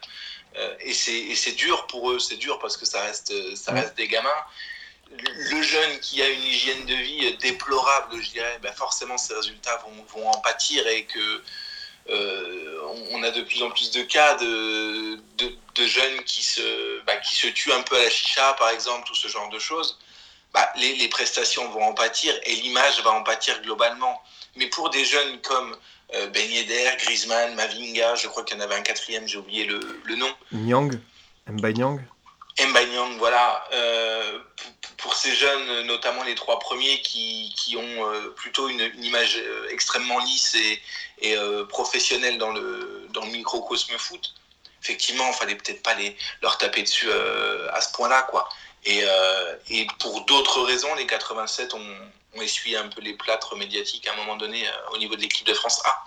et 0.81 0.93
c'est 0.93 1.51
dur 1.53 1.87
pour 1.87 2.11
eux, 2.11 2.19
c'est 2.19 2.37
dur 2.37 2.59
parce 2.59 2.75
que 2.77 2.85
ça 2.85 3.01
reste, 3.01 3.33
ça 3.55 3.71
reste 3.71 3.95
des 3.95 4.07
gamins. 4.07 4.43
Le 5.11 5.61
jeune 5.61 5.99
qui 6.01 6.21
a 6.21 6.29
une 6.29 6.43
hygiène 6.43 6.85
de 6.85 6.95
vie 6.95 7.37
déplorable, 7.37 8.21
je 8.21 8.29
dirais, 8.29 8.59
ben 8.61 8.73
forcément 8.73 9.17
ses 9.17 9.33
résultats 9.35 9.77
vont, 9.77 10.03
vont, 10.13 10.27
en 10.29 10.41
pâtir 10.41 10.85
et 10.87 11.05
que 11.05 11.41
on 13.11 13.23
a 13.23 13.31
de 13.31 13.41
plus 13.41 13.63
en 13.63 13.69
plus 13.71 13.91
de 13.91 14.01
cas 14.03 14.35
de, 14.35 15.19
de, 15.37 15.55
de 15.75 15.87
jeunes 15.87 16.23
qui 16.23 16.43
se, 16.43 17.01
bah, 17.05 17.17
qui 17.17 17.35
se 17.35 17.47
tuent 17.47 17.73
un 17.73 17.81
peu 17.81 17.95
à 17.95 18.03
la 18.03 18.09
chicha, 18.09 18.53
par 18.53 18.69
exemple, 18.69 19.11
ou 19.11 19.15
ce 19.15 19.27
genre 19.27 19.49
de 19.49 19.59
choses 19.59 19.97
bah, 20.53 20.71
les, 20.77 20.95
les, 20.95 21.07
prestations 21.07 21.69
vont 21.69 21.83
en 21.83 21.93
pâtir 21.93 22.33
et 22.43 22.55
l'image 22.55 23.01
va 23.03 23.11
en 23.11 23.23
pâtir 23.23 23.61
globalement. 23.61 24.21
Mais 24.55 24.67
pour 24.67 24.89
des 24.89 25.05
jeunes 25.05 25.39
comme 25.41 25.77
euh, 26.15 26.27
Ben 26.27 26.49
Yedder, 26.49 26.91
Griezmann, 26.99 27.55
Mavinga, 27.55 28.15
je 28.15 28.27
crois 28.27 28.43
qu'il 28.43 28.57
y 28.57 28.59
en 28.59 28.63
avait 28.63 28.75
un 28.75 28.81
quatrième, 28.81 29.27
j'ai 29.27 29.37
oublié 29.37 29.65
le, 29.65 29.79
le, 30.05 30.15
nom. 30.15 30.33
Nyang, 30.51 30.99
Mbaye 31.47 31.73
Nyang. 31.75 33.17
Voilà. 33.17 33.63
Euh, 33.73 34.39
pour, 34.97 35.13
ces 35.15 35.33
jeunes, 35.33 35.85
notamment 35.87 36.23
les 36.23 36.35
trois 36.35 36.59
premiers 36.59 37.01
qui, 37.01 37.53
qui 37.55 37.77
ont 37.77 38.05
euh, 38.05 38.29
plutôt 38.35 38.67
une, 38.67 38.81
une, 38.81 39.03
image 39.03 39.37
euh, 39.37 39.67
extrêmement 39.69 40.19
lisse 40.19 40.55
et, 40.55 40.81
et 41.21 41.35
professionnelle 41.67 42.37
dans 42.37 42.51
le, 42.51 43.07
dans 43.13 43.25
le 43.25 43.31
microcosme 43.31 43.97
foot, 43.97 44.33
effectivement, 44.81 45.27
il 45.27 45.33
fallait 45.33 45.55
peut-être 45.55 45.83
pas 45.83 45.93
les, 45.95 46.15
leur 46.41 46.57
taper 46.57 46.83
dessus 46.83 47.09
à 47.11 47.81
ce 47.81 47.91
point-là, 47.91 48.23
quoi. 48.23 48.47
Et, 48.85 49.01
euh, 49.03 49.55
et 49.69 49.87
pour 49.99 50.25
d'autres 50.25 50.61
raisons, 50.61 50.93
les 50.95 51.05
87 51.05 51.73
ont, 51.73 51.79
ont, 52.35 52.41
essuyé 52.41 52.77
un 52.77 52.87
peu 52.87 53.01
les 53.01 53.13
plâtres 53.13 53.55
médiatiques 53.55 54.07
à 54.07 54.13
un 54.13 54.15
moment 54.15 54.37
donné 54.37 54.67
euh, 54.67 54.71
au 54.93 54.97
niveau 54.97 55.15
de 55.15 55.21
l'équipe 55.21 55.45
de 55.45 55.53
France 55.53 55.81
A. 55.85 56.03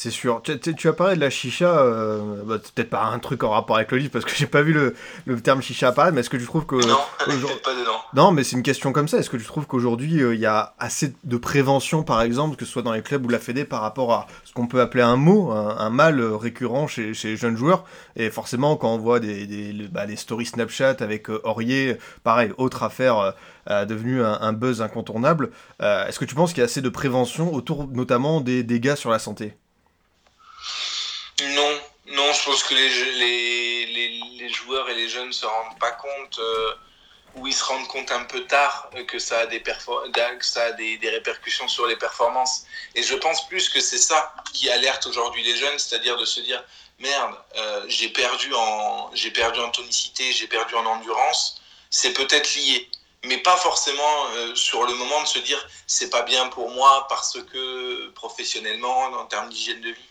C'est 0.00 0.12
sûr. 0.12 0.42
Tu, 0.44 0.56
tu, 0.60 0.86
as 0.86 0.92
parlé 0.92 1.16
de 1.16 1.20
la 1.20 1.28
chicha, 1.28 1.80
euh, 1.80 2.44
bah, 2.44 2.58
peut-être 2.58 2.88
pas 2.88 3.06
un 3.06 3.18
truc 3.18 3.42
en 3.42 3.50
rapport 3.50 3.74
avec 3.74 3.90
le 3.90 3.98
livre 3.98 4.12
parce 4.12 4.24
que 4.24 4.30
j'ai 4.36 4.46
pas 4.46 4.62
vu 4.62 4.72
le, 4.72 4.94
le, 5.26 5.40
terme 5.40 5.60
chicha 5.60 5.88
apparaître, 5.88 6.14
mais 6.14 6.20
est-ce 6.20 6.30
que 6.30 6.36
tu 6.36 6.44
trouves 6.44 6.66
que. 6.66 6.76
Non, 6.76 6.98
pas 7.18 7.74
dedans. 7.74 8.00
Non, 8.14 8.30
mais 8.30 8.44
c'est 8.44 8.54
une 8.54 8.62
question 8.62 8.92
comme 8.92 9.08
ça. 9.08 9.18
Est-ce 9.18 9.28
que 9.28 9.36
tu 9.36 9.44
trouves 9.44 9.66
qu'aujourd'hui 9.66 10.22
euh, 10.22 10.36
il 10.36 10.40
y 10.40 10.46
a 10.46 10.76
assez 10.78 11.14
de 11.24 11.36
prévention, 11.36 12.04
par 12.04 12.22
exemple, 12.22 12.54
que 12.54 12.64
ce 12.64 12.70
soit 12.70 12.82
dans 12.82 12.92
les 12.92 13.02
clubs 13.02 13.26
ou 13.26 13.28
la 13.28 13.40
Fédé, 13.40 13.64
par 13.64 13.80
rapport 13.80 14.12
à 14.12 14.28
ce 14.44 14.52
qu'on 14.52 14.68
peut 14.68 14.80
appeler 14.80 15.02
un 15.02 15.16
mot, 15.16 15.50
un, 15.50 15.90
mal 15.90 16.22
récurrent 16.22 16.86
chez, 16.86 17.12
chez, 17.12 17.30
les 17.30 17.36
jeunes 17.36 17.56
joueurs? 17.56 17.82
Et 18.14 18.30
forcément, 18.30 18.76
quand 18.76 18.94
on 18.94 18.98
voit 18.98 19.18
des, 19.18 19.48
des, 19.48 19.88
bah, 19.88 20.06
les 20.06 20.14
stories 20.14 20.46
Snapchat 20.46 20.98
avec 21.00 21.28
euh, 21.28 21.40
Aurier, 21.42 21.98
pareil, 22.22 22.52
autre 22.56 22.84
affaire 22.84 23.34
devenue 23.66 24.22
un, 24.22 24.38
un, 24.42 24.52
buzz 24.52 24.80
incontournable, 24.80 25.50
est-ce 25.80 26.20
que 26.20 26.24
tu 26.24 26.36
penses 26.36 26.52
qu'il 26.52 26.60
y 26.60 26.62
a 26.62 26.66
assez 26.66 26.82
de 26.82 26.88
prévention 26.88 27.52
autour 27.52 27.88
notamment 27.88 28.40
des 28.40 28.62
dégâts 28.62 28.94
sur 28.94 29.10
la 29.10 29.18
santé? 29.18 29.56
Non, 31.42 31.80
non, 32.06 32.32
je 32.32 32.44
pense 32.44 32.62
que 32.64 32.74
les, 32.74 33.86
les, 33.86 34.20
les, 34.38 34.48
joueurs 34.48 34.88
et 34.88 34.94
les 34.94 35.08
jeunes 35.08 35.28
ne 35.28 35.32
se 35.32 35.46
rendent 35.46 35.78
pas 35.78 35.92
compte, 35.92 36.38
euh, 36.38 36.74
ou 37.36 37.46
ils 37.46 37.54
se 37.54 37.62
rendent 37.64 37.86
compte 37.86 38.10
un 38.10 38.24
peu 38.24 38.44
tard 38.46 38.90
euh, 38.96 39.04
que 39.04 39.18
ça 39.18 39.40
a, 39.40 39.46
des, 39.46 39.62
que 39.62 40.44
ça 40.44 40.64
a 40.64 40.72
des, 40.72 40.96
des, 40.96 41.10
répercussions 41.10 41.68
sur 41.68 41.86
les 41.86 41.96
performances. 41.96 42.64
Et 42.94 43.02
je 43.02 43.14
pense 43.14 43.46
plus 43.46 43.68
que 43.68 43.80
c'est 43.80 43.98
ça 43.98 44.34
qui 44.52 44.68
alerte 44.70 45.06
aujourd'hui 45.06 45.44
les 45.44 45.56
jeunes, 45.56 45.78
c'est-à-dire 45.78 46.16
de 46.16 46.24
se 46.24 46.40
dire 46.40 46.64
merde, 46.98 47.34
euh, 47.56 47.84
j'ai 47.86 48.08
perdu, 48.08 48.52
en, 48.54 49.10
perdu 49.32 49.60
en 49.60 49.70
tonicité, 49.70 50.32
j'ai 50.32 50.48
perdu 50.48 50.74
en 50.74 50.86
endurance, 50.86 51.60
c'est 51.90 52.14
peut-être 52.14 52.54
lié. 52.56 52.90
Mais 53.24 53.38
pas 53.38 53.56
forcément 53.56 54.28
sur 54.54 54.84
le 54.84 54.94
moment 54.94 55.20
de 55.22 55.26
se 55.26 55.40
dire 55.40 55.58
c'est 55.88 56.08
pas 56.08 56.22
bien 56.22 56.46
pour 56.48 56.70
moi 56.70 57.04
parce 57.08 57.36
que 57.52 58.10
professionnellement, 58.10 59.06
en 59.06 59.26
termes 59.26 59.48
d'hygiène 59.48 59.80
de 59.80 59.90
vie, 59.90 60.07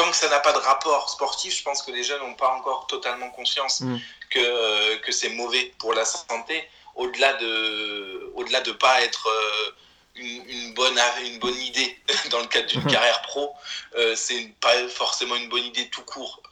tant 0.00 0.10
que 0.10 0.16
ça 0.16 0.28
n'a 0.28 0.40
pas 0.40 0.52
de 0.52 0.58
rapport 0.58 1.10
sportif, 1.10 1.58
je 1.58 1.62
pense 1.62 1.82
que 1.82 1.90
les 1.90 2.02
jeunes 2.02 2.20
n'ont 2.20 2.34
pas 2.34 2.48
encore 2.54 2.86
totalement 2.86 3.30
conscience 3.30 3.80
mm. 3.80 3.98
que, 4.30 4.38
euh, 4.38 4.98
que 4.98 5.12
c'est 5.12 5.28
mauvais 5.30 5.74
pour 5.78 5.92
la 5.92 6.04
santé, 6.04 6.68
au-delà 6.94 7.34
de 7.34 8.32
au-delà 8.34 8.60
de 8.62 8.72
pas 8.72 9.02
être 9.02 9.28
euh, 9.28 9.70
une, 10.16 10.72
bonne 10.74 10.98
une 11.24 11.38
bonne 11.38 11.60
idée 11.60 11.98
dans 12.30 12.40
le 12.40 12.46
cadre 12.46 12.66
d'une 12.68 12.84
mm. 12.84 12.92
carrière 12.92 13.22
pro, 13.22 13.52
euh, 13.96 14.16
c'est 14.16 14.52
pas 14.60 14.88
forcément 14.88 15.36
une 15.36 15.48
bonne 15.48 15.64
idée 15.64 15.88
tout 15.90 16.02
court. 16.02 16.42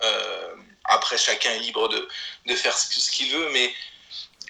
après, 0.85 1.19
chacun 1.19 1.51
est 1.51 1.59
libre 1.61 1.89
de, 1.89 2.09
de 2.47 2.55
faire 2.55 2.77
ce 2.77 3.11
qu'il 3.11 3.31
veut, 3.31 3.49
mais 3.53 3.73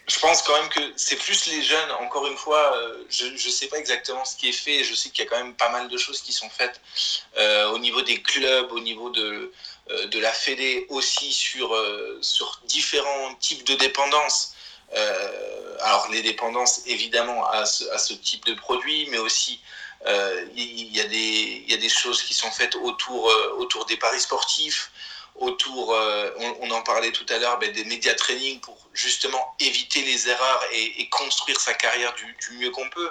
je 0.08 0.18
pense 0.20 0.42
quand 0.42 0.58
même 0.58 0.70
que 0.70 0.80
c'est 0.96 1.16
plus 1.16 1.46
les 1.46 1.62
jeunes, 1.62 1.90
encore 2.00 2.26
une 2.26 2.36
fois, 2.36 2.74
euh, 2.76 3.04
je 3.10 3.26
ne 3.26 3.36
sais 3.36 3.68
pas 3.68 3.76
exactement 3.76 4.24
ce 4.24 4.36
qui 4.36 4.48
est 4.48 4.52
fait, 4.52 4.82
je 4.82 4.94
sais 4.94 5.10
qu'il 5.10 5.24
y 5.24 5.28
a 5.28 5.30
quand 5.30 5.36
même 5.36 5.54
pas 5.54 5.68
mal 5.68 5.88
de 5.88 5.96
choses 5.98 6.22
qui 6.22 6.32
sont 6.32 6.48
faites 6.48 6.80
euh, 7.36 7.70
au 7.72 7.78
niveau 7.78 8.00
des 8.00 8.22
clubs, 8.22 8.72
au 8.72 8.80
niveau 8.80 9.10
de, 9.10 9.52
euh, 9.90 10.06
de 10.06 10.18
la 10.18 10.32
Fédé, 10.32 10.86
aussi 10.88 11.30
sur, 11.32 11.76
sur 12.22 12.60
différents 12.64 13.34
types 13.34 13.64
de 13.64 13.74
dépendances. 13.74 14.54
alors 15.80 16.08
les 16.10 16.22
dépendances 16.22 16.80
évidemment 16.86 17.46
à 17.50 17.66
ce, 17.66 17.84
à 17.90 17.98
ce 17.98 18.14
type 18.14 18.44
de 18.46 18.54
produit, 18.54 19.06
mais 19.10 19.18
aussi 19.18 19.60
il 20.56 20.96
y, 20.96 21.00
a 21.00 21.04
des, 21.04 21.64
y 21.68 21.74
a 21.74 21.76
des 21.76 21.88
choses 21.90 22.22
qui 22.22 22.32
sont 22.32 22.50
faites 22.50 22.76
autour, 22.76 23.30
autour 23.58 23.84
des 23.84 23.98
paris 23.98 24.20
sportifs, 24.20 24.90
autour, 25.38 25.96
on, 26.60 26.70
en 26.70 26.82
parlait 26.82 27.12
tout 27.12 27.26
à 27.28 27.38
l'heure, 27.38 27.58
ben, 27.58 27.72
des 27.72 27.84
médias 27.84 28.14
training 28.14 28.60
pour 28.60 28.76
justement 28.92 29.54
éviter 29.60 30.02
les 30.02 30.28
erreurs 30.28 30.64
et, 30.72 31.08
construire 31.10 31.60
sa 31.60 31.74
carrière 31.74 32.14
du, 32.14 32.56
mieux 32.58 32.70
qu'on 32.70 32.88
peut. 32.90 33.10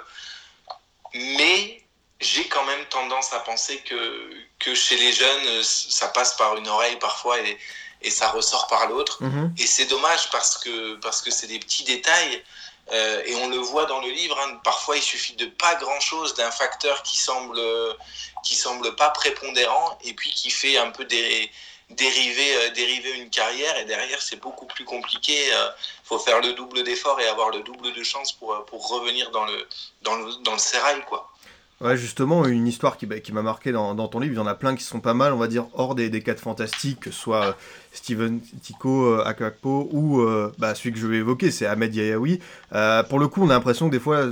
Mais 1.14 1.82
j'ai 2.20 2.46
quand 2.48 2.64
même 2.64 2.84
tendance 2.86 3.32
à 3.32 3.40
penser 3.40 3.78
que, 3.78 4.30
que 4.58 4.74
chez 4.74 4.96
les 4.96 5.12
jeunes, 5.12 5.62
ça 5.62 6.08
passe 6.08 6.36
par 6.36 6.56
une 6.56 6.68
oreille 6.68 6.98
parfois 6.98 7.40
et, 7.40 7.58
et 8.02 8.10
ça 8.10 8.28
ressort 8.30 8.66
par 8.68 8.88
l'autre. 8.88 9.22
Mhm. 9.22 9.54
Et 9.58 9.66
c'est 9.66 9.86
dommage 9.86 10.30
parce 10.30 10.58
que 10.58 10.94
parce 10.96 11.22
que 11.22 11.30
c'est 11.30 11.46
des 11.46 11.58
petits 11.58 11.84
détails. 11.84 12.42
Euh, 12.90 13.22
et 13.26 13.34
on 13.34 13.48
le 13.48 13.58
voit 13.58 13.84
dans 13.84 14.00
le 14.00 14.08
livre, 14.08 14.40
hein. 14.40 14.58
parfois 14.64 14.96
il 14.96 15.02
suffit 15.02 15.34
de 15.34 15.44
pas 15.44 15.74
grand-chose, 15.74 16.32
d'un 16.36 16.50
facteur 16.50 17.02
qui 17.02 17.18
semble, 17.18 17.60
qui 18.42 18.54
semble 18.54 18.96
pas 18.96 19.10
prépondérant 19.10 19.98
et 20.04 20.14
puis 20.14 20.30
qui 20.30 20.48
fait 20.48 20.78
un 20.78 20.90
peu 20.90 21.04
des, 21.04 21.50
dériver, 21.96 22.56
euh, 22.56 22.74
dériver 22.74 23.18
une 23.20 23.30
carrière 23.30 23.78
et 23.78 23.84
derrière 23.84 24.20
c'est 24.20 24.40
beaucoup 24.40 24.66
plus 24.66 24.84
compliqué. 24.84 25.32
Il 25.32 25.52
euh, 25.52 25.68
faut 26.04 26.18
faire 26.18 26.40
le 26.40 26.52
double 26.52 26.82
d'efforts 26.84 27.20
et 27.20 27.26
avoir 27.26 27.50
le 27.50 27.62
double 27.62 27.92
de 27.94 28.02
chance 28.02 28.32
pour, 28.32 28.52
euh, 28.52 28.60
pour 28.66 28.88
revenir 28.88 29.30
dans 29.30 29.44
le, 29.46 29.66
dans 30.02 30.16
le, 30.16 30.42
dans 30.44 30.52
le 30.52 30.58
sérail. 30.58 31.00
Quoi. 31.08 31.30
Ouais, 31.80 31.96
justement, 31.96 32.44
une 32.44 32.66
histoire 32.66 32.96
qui, 32.96 33.06
bah, 33.06 33.20
qui 33.20 33.32
m'a 33.32 33.42
marqué 33.42 33.70
dans, 33.70 33.94
dans, 33.94 34.08
ton 34.08 34.18
livre, 34.18 34.34
il 34.34 34.36
y 34.36 34.40
en 34.40 34.48
a 34.48 34.54
plein 34.56 34.74
qui 34.74 34.82
sont 34.82 35.00
pas 35.00 35.14
mal, 35.14 35.32
on 35.32 35.36
va 35.36 35.46
dire, 35.46 35.66
hors 35.74 35.94
des, 35.94 36.10
des 36.10 36.22
quatre 36.22 36.40
fantastiques, 36.40 37.00
que 37.00 37.10
ce 37.12 37.20
soit 37.20 37.56
Steven 37.92 38.40
Tico, 38.62 39.20
Akakpo 39.20 39.88
ou 39.92 40.26
bah, 40.58 40.74
celui 40.74 40.92
que 40.92 40.98
je 40.98 41.06
vais 41.06 41.18
évoquer, 41.18 41.52
c'est 41.52 41.66
Ahmed 41.66 41.94
Yayaoui. 41.94 42.40
pour 43.08 43.20
le 43.20 43.28
coup, 43.28 43.44
on 43.44 43.50
a 43.50 43.52
l'impression 43.52 43.86
que 43.86 43.92
des 43.92 44.00
fois, 44.00 44.26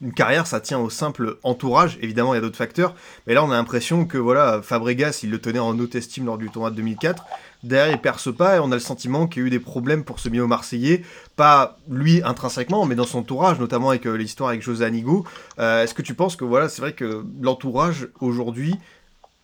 une 0.00 0.12
carrière, 0.12 0.46
ça 0.46 0.60
tient 0.60 0.78
au 0.78 0.90
simple 0.90 1.38
entourage. 1.42 1.98
Évidemment, 2.00 2.32
il 2.32 2.36
y 2.36 2.38
a 2.38 2.40
d'autres 2.40 2.56
facteurs. 2.56 2.94
Mais 3.26 3.34
là, 3.34 3.42
on 3.44 3.50
a 3.50 3.56
l'impression 3.56 4.06
que 4.06 4.16
voilà, 4.16 4.62
Fabregas, 4.62 5.20
il 5.24 5.30
le 5.30 5.40
tenait 5.40 5.58
en 5.58 5.76
haute 5.78 5.96
estime 5.96 6.26
lors 6.26 6.38
du 6.38 6.50
tournoi 6.50 6.70
de 6.70 6.76
2004. 6.76 7.24
Derrière, 7.64 7.92
il 7.92 8.00
perce 8.00 8.32
pas 8.34 8.56
et 8.56 8.58
on 8.60 8.70
a 8.70 8.74
le 8.76 8.80
sentiment 8.80 9.26
qu'il 9.26 9.42
y 9.42 9.44
a 9.44 9.48
eu 9.48 9.50
des 9.50 9.58
problèmes 9.58 10.04
pour 10.04 10.20
ce 10.20 10.28
milieu 10.28 10.46
marseillais. 10.46 11.02
Pas 11.34 11.78
lui 11.88 12.22
intrinsèquement, 12.22 12.86
mais 12.86 12.94
dans 12.94 13.06
son 13.06 13.18
entourage, 13.18 13.58
notamment 13.58 13.90
avec 13.90 14.06
euh, 14.06 14.14
l'histoire 14.14 14.50
avec 14.50 14.62
José 14.62 14.84
Anigo. 14.84 15.26
Euh, 15.58 15.82
est-ce 15.82 15.94
que 15.94 16.02
tu 16.02 16.14
penses 16.14 16.36
que 16.36 16.44
voilà, 16.44 16.68
c'est 16.68 16.80
vrai 16.80 16.92
que 16.92 17.24
l'entourage 17.40 18.08
aujourd'hui, 18.20 18.76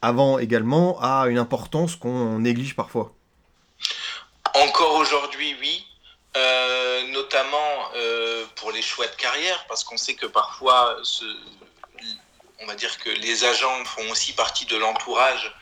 avant 0.03 0.39
également, 0.39 0.99
a 1.01 1.27
une 1.29 1.39
importance 1.39 1.97
qu'on 1.97 2.39
néglige 2.39 2.77
parfois? 2.77 3.13
Encore 4.55 4.95
aujourd'hui, 5.01 5.57
oui. 5.61 5.85
Euh, 6.37 7.07
notamment 7.09 7.91
euh, 7.95 8.45
pour 8.57 8.73
les 8.73 8.83
choix 8.83 9.07
de 9.07 9.15
carrière, 9.15 9.65
parce 9.69 9.85
qu'on 9.85 9.97
sait 9.97 10.15
que 10.15 10.27
parfois, 10.27 10.97
on 12.61 12.67
va 12.67 12.75
dire 12.75 12.99
que 12.99 13.11
les 13.11 13.45
agents 13.45 13.85
font 13.85 14.11
aussi 14.11 14.33
partie 14.33 14.67
de 14.67 14.77
l'entourage 14.77 15.55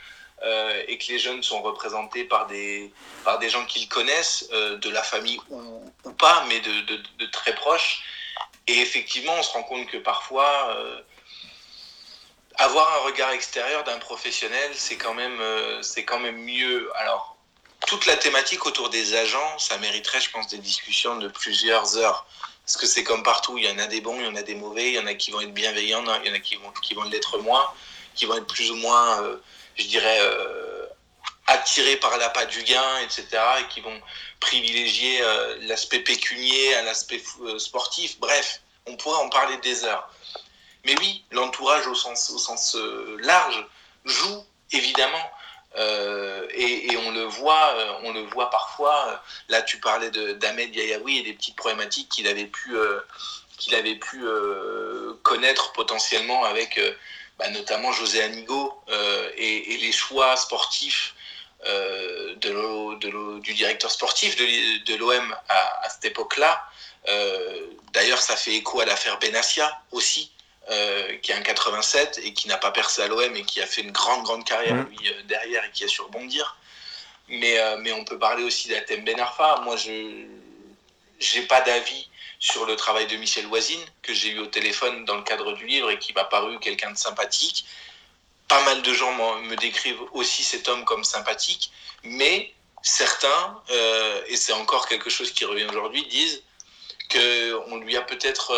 euh, 0.42 0.82
et 0.88 0.96
que 0.96 1.08
les 1.08 1.18
jeunes 1.18 1.42
sont 1.42 1.60
représentés 1.60 2.24
par 2.24 2.46
des, 2.46 2.90
par 3.22 3.38
des 3.38 3.50
gens 3.50 3.66
qu'ils 3.66 3.86
connaissent, 3.86 4.48
de 4.50 4.88
la 4.88 5.02
famille 5.02 5.38
ou, 5.50 6.12
pas, 6.18 6.46
mais 6.48 6.60
de, 6.60 6.96
de, 7.18 7.26
très 7.26 7.54
proches. 7.54 8.02
Et 8.66 8.80
effectivement, 8.80 9.34
on 9.38 9.42
se 9.42 9.52
rend 9.52 9.64
compte 9.64 9.86
que 9.88 9.98
parfois, 9.98 10.74
avoir 12.56 12.94
un 12.94 13.06
regard 13.08 13.32
extérieur 13.32 13.84
d'un 13.84 13.98
professionnel, 13.98 14.70
c'est 14.72 14.96
quand 14.96 15.12
même, 15.12 15.38
quand 16.06 16.18
même 16.18 16.38
mieux. 16.38 16.90
Alors, 16.96 17.31
toute 17.86 18.06
la 18.06 18.16
thématique 18.16 18.66
autour 18.66 18.90
des 18.90 19.14
agents, 19.14 19.58
ça 19.58 19.76
mériterait, 19.78 20.20
je 20.20 20.30
pense, 20.30 20.48
des 20.48 20.58
discussions 20.58 21.16
de 21.16 21.28
plusieurs 21.28 21.96
heures. 21.96 22.26
Parce 22.64 22.76
que 22.76 22.86
c'est 22.86 23.04
comme 23.04 23.22
partout, 23.22 23.58
il 23.58 23.64
y 23.64 23.70
en 23.70 23.78
a 23.78 23.86
des 23.86 24.00
bons, 24.00 24.18
il 24.20 24.26
y 24.26 24.28
en 24.28 24.36
a 24.36 24.42
des 24.42 24.54
mauvais, 24.54 24.88
il 24.88 24.94
y 24.94 24.98
en 24.98 25.06
a 25.06 25.14
qui 25.14 25.30
vont 25.30 25.40
être 25.40 25.52
bienveillants, 25.52 26.04
il 26.22 26.28
y 26.28 26.30
en 26.30 26.34
a 26.34 26.38
qui 26.38 26.56
vont, 26.56 26.70
qui 26.82 26.94
vont 26.94 27.02
l'être 27.04 27.38
moins, 27.38 27.68
qui 28.14 28.26
vont 28.26 28.36
être 28.36 28.46
plus 28.46 28.70
ou 28.70 28.76
moins, 28.76 29.22
euh, 29.22 29.36
je 29.76 29.84
dirais, 29.84 30.18
euh, 30.20 30.86
attirés 31.48 31.96
par 31.96 32.16
l'appât 32.18 32.46
du 32.46 32.62
gain, 32.62 32.98
etc., 33.00 33.26
et 33.60 33.68
qui 33.68 33.80
vont 33.80 34.00
privilégier 34.38 35.20
euh, 35.22 35.58
l'aspect 35.62 36.00
pécunier 36.00 36.74
à 36.76 36.82
l'aspect 36.82 37.22
sportif. 37.58 38.18
Bref, 38.20 38.60
on 38.86 38.96
pourrait 38.96 39.18
en 39.18 39.28
parler 39.28 39.56
des 39.58 39.84
heures. 39.84 40.08
Mais 40.84 40.94
oui, 41.00 41.24
l'entourage 41.30 41.86
au 41.86 41.94
sens, 41.94 42.30
au 42.30 42.38
sens 42.38 42.76
large 43.20 43.66
joue 44.04 44.44
évidemment. 44.72 45.30
Euh, 45.76 46.46
et, 46.54 46.96
on 46.96 47.10
le 47.12 47.24
voit, 47.24 47.74
euh, 47.76 47.92
on 48.02 48.12
le 48.12 48.22
voit 48.22 48.50
parfois. 48.50 49.22
Là, 49.48 49.62
tu 49.62 49.78
parlais 49.78 50.10
d'Ahmed 50.10 50.74
Yayaoui 50.74 51.18
et 51.18 51.22
des 51.22 51.32
petites 51.32 51.56
problématiques 51.56 52.08
qu'il 52.08 52.26
avait 52.28 52.46
pu, 52.46 52.76
euh, 52.76 53.00
avait 53.72 53.96
pu 53.96 54.22
connaître 55.22 55.72
potentiellement 55.72 56.44
avec 56.44 56.80
bah, 57.38 57.48
notamment 57.50 57.92
José 57.92 58.22
Anigo 58.22 58.82
et, 59.36 59.78
les 59.80 59.92
choix 59.92 60.36
sportifs 60.36 61.14
du 62.34 63.54
directeur 63.54 63.90
sportif 63.90 64.36
de, 64.36 64.94
l'OM 64.96 65.36
à, 65.48 65.86
à, 65.86 65.88
cette 65.88 66.06
époque-là. 66.06 66.62
D'ailleurs, 67.92 68.20
ça 68.20 68.36
fait 68.36 68.54
écho 68.54 68.80
à 68.80 68.84
l'affaire 68.84 69.18
Benassia 69.20 69.80
aussi. 69.92 70.31
Euh, 70.70 71.16
qui 71.18 71.32
est 71.32 71.34
un 71.34 71.42
87 71.42 72.20
et 72.22 72.32
qui 72.34 72.46
n'a 72.46 72.56
pas 72.56 72.70
percé 72.70 73.02
à 73.02 73.08
l'OM 73.08 73.34
et 73.34 73.42
qui 73.42 73.60
a 73.60 73.66
fait 73.66 73.80
une 73.80 73.90
grande, 73.90 74.22
grande 74.22 74.44
carrière 74.44 74.76
mmh. 74.76 74.88
lui, 74.90 75.08
euh, 75.08 75.22
derrière 75.24 75.64
et 75.64 75.70
qui 75.72 75.82
a 75.82 75.88
su 75.88 76.00
rebondir. 76.02 76.56
Mais, 77.28 77.58
euh, 77.58 77.78
mais 77.80 77.92
on 77.92 78.04
peut 78.04 78.16
parler 78.16 78.44
aussi 78.44 78.68
d'Atem 78.68 79.02
Ben 79.02 79.18
Arfa. 79.18 79.60
Moi, 79.64 79.74
je 79.76 79.90
n'ai 79.90 81.46
pas 81.48 81.62
d'avis 81.62 82.08
sur 82.38 82.64
le 82.64 82.76
travail 82.76 83.08
de 83.08 83.16
Michel 83.16 83.46
Voisine, 83.46 83.84
que 84.02 84.14
j'ai 84.14 84.30
eu 84.30 84.38
au 84.38 84.46
téléphone 84.46 85.04
dans 85.04 85.16
le 85.16 85.24
cadre 85.24 85.52
du 85.54 85.66
livre 85.66 85.90
et 85.90 85.98
qui 85.98 86.12
m'a 86.12 86.24
paru 86.24 86.56
quelqu'un 86.60 86.92
de 86.92 86.98
sympathique. 86.98 87.64
Pas 88.46 88.62
mal 88.62 88.82
de 88.82 88.94
gens 88.94 89.12
me 89.40 89.56
décrivent 89.56 90.02
aussi 90.12 90.44
cet 90.44 90.68
homme 90.68 90.84
comme 90.84 91.02
sympathique, 91.02 91.72
mais 92.04 92.52
certains, 92.82 93.62
et 94.28 94.36
c'est 94.36 94.52
encore 94.52 94.88
quelque 94.88 95.10
chose 95.10 95.32
qui 95.32 95.44
revient 95.44 95.66
aujourd'hui, 95.70 96.04
disent 96.06 96.42
qu'on 97.10 97.76
lui 97.76 97.96
a 97.96 98.02
peut-être 98.02 98.52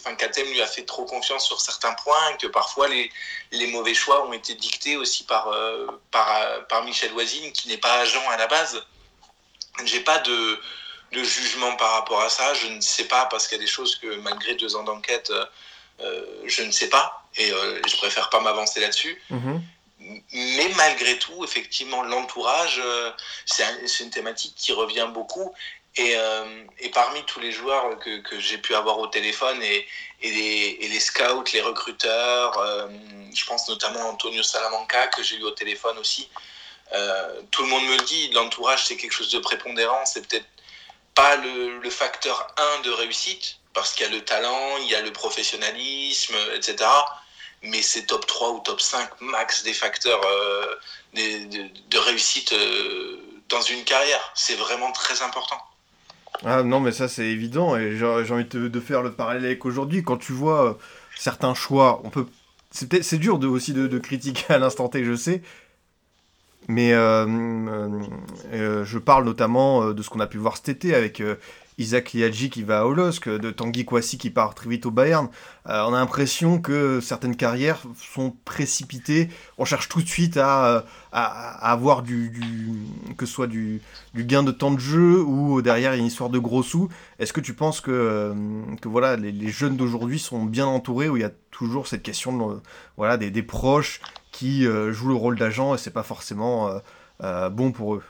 enfin, 0.00 0.14
Katem 0.16 0.46
lui 0.48 0.60
a 0.62 0.66
fait 0.66 0.84
trop 0.84 1.04
confiance 1.04 1.46
sur 1.46 1.60
certains 1.60 1.92
points, 1.94 2.34
que 2.40 2.46
parfois 2.48 2.88
les, 2.88 3.10
les 3.52 3.66
mauvais 3.68 3.94
choix 3.94 4.26
ont 4.26 4.32
été 4.32 4.54
dictés 4.54 4.96
aussi 4.96 5.24
par, 5.24 5.48
euh, 5.48 5.86
par, 6.10 6.66
par 6.68 6.84
Michel 6.84 7.12
Voisine, 7.12 7.52
qui 7.52 7.68
n'est 7.68 7.78
pas 7.78 7.92
agent 8.00 8.28
à 8.30 8.36
la 8.36 8.46
base. 8.46 8.82
J'ai 9.84 10.00
pas 10.00 10.18
de, 10.18 10.60
de 11.12 11.22
jugement 11.24 11.76
par 11.76 11.92
rapport 11.92 12.20
à 12.20 12.28
ça. 12.28 12.52
Je 12.54 12.66
ne 12.68 12.80
sais 12.80 13.04
pas 13.04 13.26
parce 13.26 13.46
qu'il 13.48 13.56
y 13.58 13.60
a 13.60 13.64
des 13.64 13.70
choses 13.70 13.96
que 13.96 14.16
malgré 14.16 14.54
deux 14.54 14.74
ans 14.76 14.82
d'enquête, 14.82 15.30
euh, 16.00 16.24
je 16.44 16.62
ne 16.62 16.70
sais 16.72 16.88
pas 16.88 17.24
et 17.36 17.50
euh, 17.52 17.80
je 17.86 17.96
préfère 17.96 18.30
pas 18.30 18.40
m'avancer 18.40 18.80
là-dessus. 18.80 19.22
Mhm. 19.30 19.62
Mais 20.32 20.68
malgré 20.76 21.18
tout, 21.18 21.44
effectivement, 21.44 22.02
l'entourage, 22.02 22.80
euh, 22.82 23.10
c'est 23.44 23.62
un- 23.62 23.86
c'est 23.86 24.04
une 24.04 24.10
thématique 24.10 24.54
qui 24.56 24.72
revient 24.72 25.08
beaucoup. 25.12 25.54
Et, 25.96 26.14
euh, 26.16 26.64
et 26.78 26.90
parmi 26.90 27.24
tous 27.24 27.40
les 27.40 27.50
joueurs 27.50 27.98
que, 27.98 28.38
j'ai 28.38 28.58
pu 28.58 28.74
avoir 28.74 28.98
au 28.98 29.08
téléphone 29.08 29.60
et, 29.62 29.86
les, 30.22 31.00
scouts, 31.00 31.44
les 31.52 31.60
recruteurs, 31.62 32.56
euh, 32.58 32.88
je 33.34 33.44
pense 33.44 33.68
notamment 33.68 34.00
à 34.00 34.04
Antonio 34.04 34.42
Salamanca 34.42 35.08
que 35.08 35.22
j'ai 35.22 35.36
eu 35.36 35.42
au 35.42 35.50
téléphone 35.50 35.98
aussi, 35.98 36.28
euh, 36.92 37.42
tout 37.50 37.62
le 37.62 37.68
monde 37.68 37.84
me 37.84 37.96
le 37.96 38.04
dit, 38.04 38.30
l'entourage 38.30 38.84
c'est 38.84 38.96
quelque 38.96 39.12
chose 39.12 39.30
de 39.30 39.38
prépondérant, 39.38 40.04
c'est 40.06 40.26
peut-être 40.26 40.46
pas 41.14 41.36
le, 41.36 41.90
facteur 41.90 42.46
1 42.78 42.80
de 42.82 42.90
réussite, 42.90 43.58
parce 43.74 43.92
qu'il 43.92 44.06
y 44.06 44.08
a 44.08 44.12
le 44.12 44.24
talent, 44.24 44.76
il 44.78 44.88
y 44.88 44.94
a 44.94 45.00
le 45.00 45.12
professionnalisme, 45.12 46.36
etc. 46.54 46.88
Mais 47.62 47.82
c'est 47.82 48.06
top 48.06 48.26
3 48.26 48.50
ou 48.50 48.60
top 48.60 48.80
5 48.80 49.20
max 49.20 49.64
des 49.64 49.74
facteurs 49.74 50.20
de, 51.14 51.98
réussite 51.98 52.54
dans 53.48 53.60
une 53.60 53.84
carrière. 53.84 54.32
C'est 54.34 54.54
vraiment 54.54 54.92
très 54.92 55.22
important. 55.22 55.60
Ah 56.44 56.62
non, 56.62 56.80
mais 56.80 56.92
ça 56.92 57.08
c'est 57.08 57.26
évident 57.26 57.76
et 57.76 57.96
j'ai 57.96 58.04
envie 58.06 58.44
de, 58.46 58.68
de 58.68 58.80
faire 58.80 59.02
le 59.02 59.12
parallèle 59.12 59.44
avec 59.44 59.64
aujourd'hui. 59.66 60.02
Quand 60.02 60.16
tu 60.16 60.32
vois 60.32 60.70
euh, 60.70 60.74
certains 61.16 61.54
choix, 61.54 62.00
on 62.04 62.10
peut. 62.10 62.26
C'est 62.70 63.18
dur 63.18 63.38
de, 63.40 63.48
aussi 63.48 63.72
de, 63.72 63.86
de 63.88 63.98
critiquer 63.98 64.54
à 64.54 64.58
l'instant 64.58 64.88
T, 64.88 65.04
je 65.04 65.16
sais. 65.16 65.42
Mais 66.68 66.92
euh, 66.92 67.26
euh, 68.52 68.84
je 68.84 68.98
parle 68.98 69.24
notamment 69.24 69.92
de 69.92 70.02
ce 70.02 70.10
qu'on 70.10 70.20
a 70.20 70.26
pu 70.26 70.38
voir 70.38 70.56
cet 70.56 70.68
été 70.68 70.94
avec 70.94 71.20
Isaac 71.80 72.12
Liadji 72.12 72.50
qui 72.50 72.62
va 72.62 72.80
à 72.80 72.84
Olosk, 72.84 73.28
de 73.28 73.50
Tanguy 73.50 73.84
Kouassi 73.84 74.18
qui 74.18 74.30
part 74.30 74.54
très 74.54 74.68
vite 74.68 74.86
au 74.86 74.90
Bayern. 74.90 75.28
Euh, 75.68 75.84
on 75.88 75.94
a 75.94 75.98
l'impression 75.98 76.60
que 76.60 77.00
certaines 77.00 77.36
carrières 77.36 77.82
sont 78.14 78.34
précipitées. 78.44 79.28
On 79.58 79.64
cherche 79.64 79.88
tout 79.88 80.02
de 80.02 80.08
suite 80.08 80.36
à, 80.36 80.84
à 81.12 81.72
avoir 81.72 82.02
du, 82.02 82.32
que 83.16 83.26
ce 83.26 83.32
soit 83.32 83.46
du, 83.46 83.82
gain 84.14 84.42
de 84.42 84.52
temps 84.52 84.70
de 84.70 84.78
jeu 84.78 85.20
ou 85.20 85.62
derrière 85.62 85.94
une 85.94 86.06
histoire 86.06 86.30
de 86.30 86.38
gros 86.38 86.62
sous. 86.62 86.88
Est-ce 87.18 87.32
que 87.32 87.40
tu 87.40 87.54
penses 87.54 87.80
que, 87.80 87.90
euh, 87.90 88.34
que 88.80 88.88
voilà, 88.88 89.16
les, 89.16 89.48
jeunes 89.48 89.76
d'aujourd'hui 89.76 90.18
sont 90.18 90.44
bien 90.44 90.66
entourés 90.66 91.08
ou 91.08 91.16
il 91.16 91.20
y 91.20 91.24
a 91.24 91.32
toujours 91.50 91.88
cette 91.88 92.02
question 92.02 92.50
euh, 92.50 92.54
voilà, 92.96 93.16
des, 93.16 93.42
proches 93.42 94.00
qui 94.30 94.66
euh, 94.66 94.92
jouent 94.92 95.08
le 95.08 95.14
rôle 95.14 95.38
d'agent 95.38 95.74
et 95.74 95.78
c'est 95.78 95.90
pas 95.90 96.02
forcément 96.02 96.68
euh, 96.68 96.78
euh, 97.22 97.50
bon 97.50 97.72
pour 97.72 97.96
eux? 97.96 98.04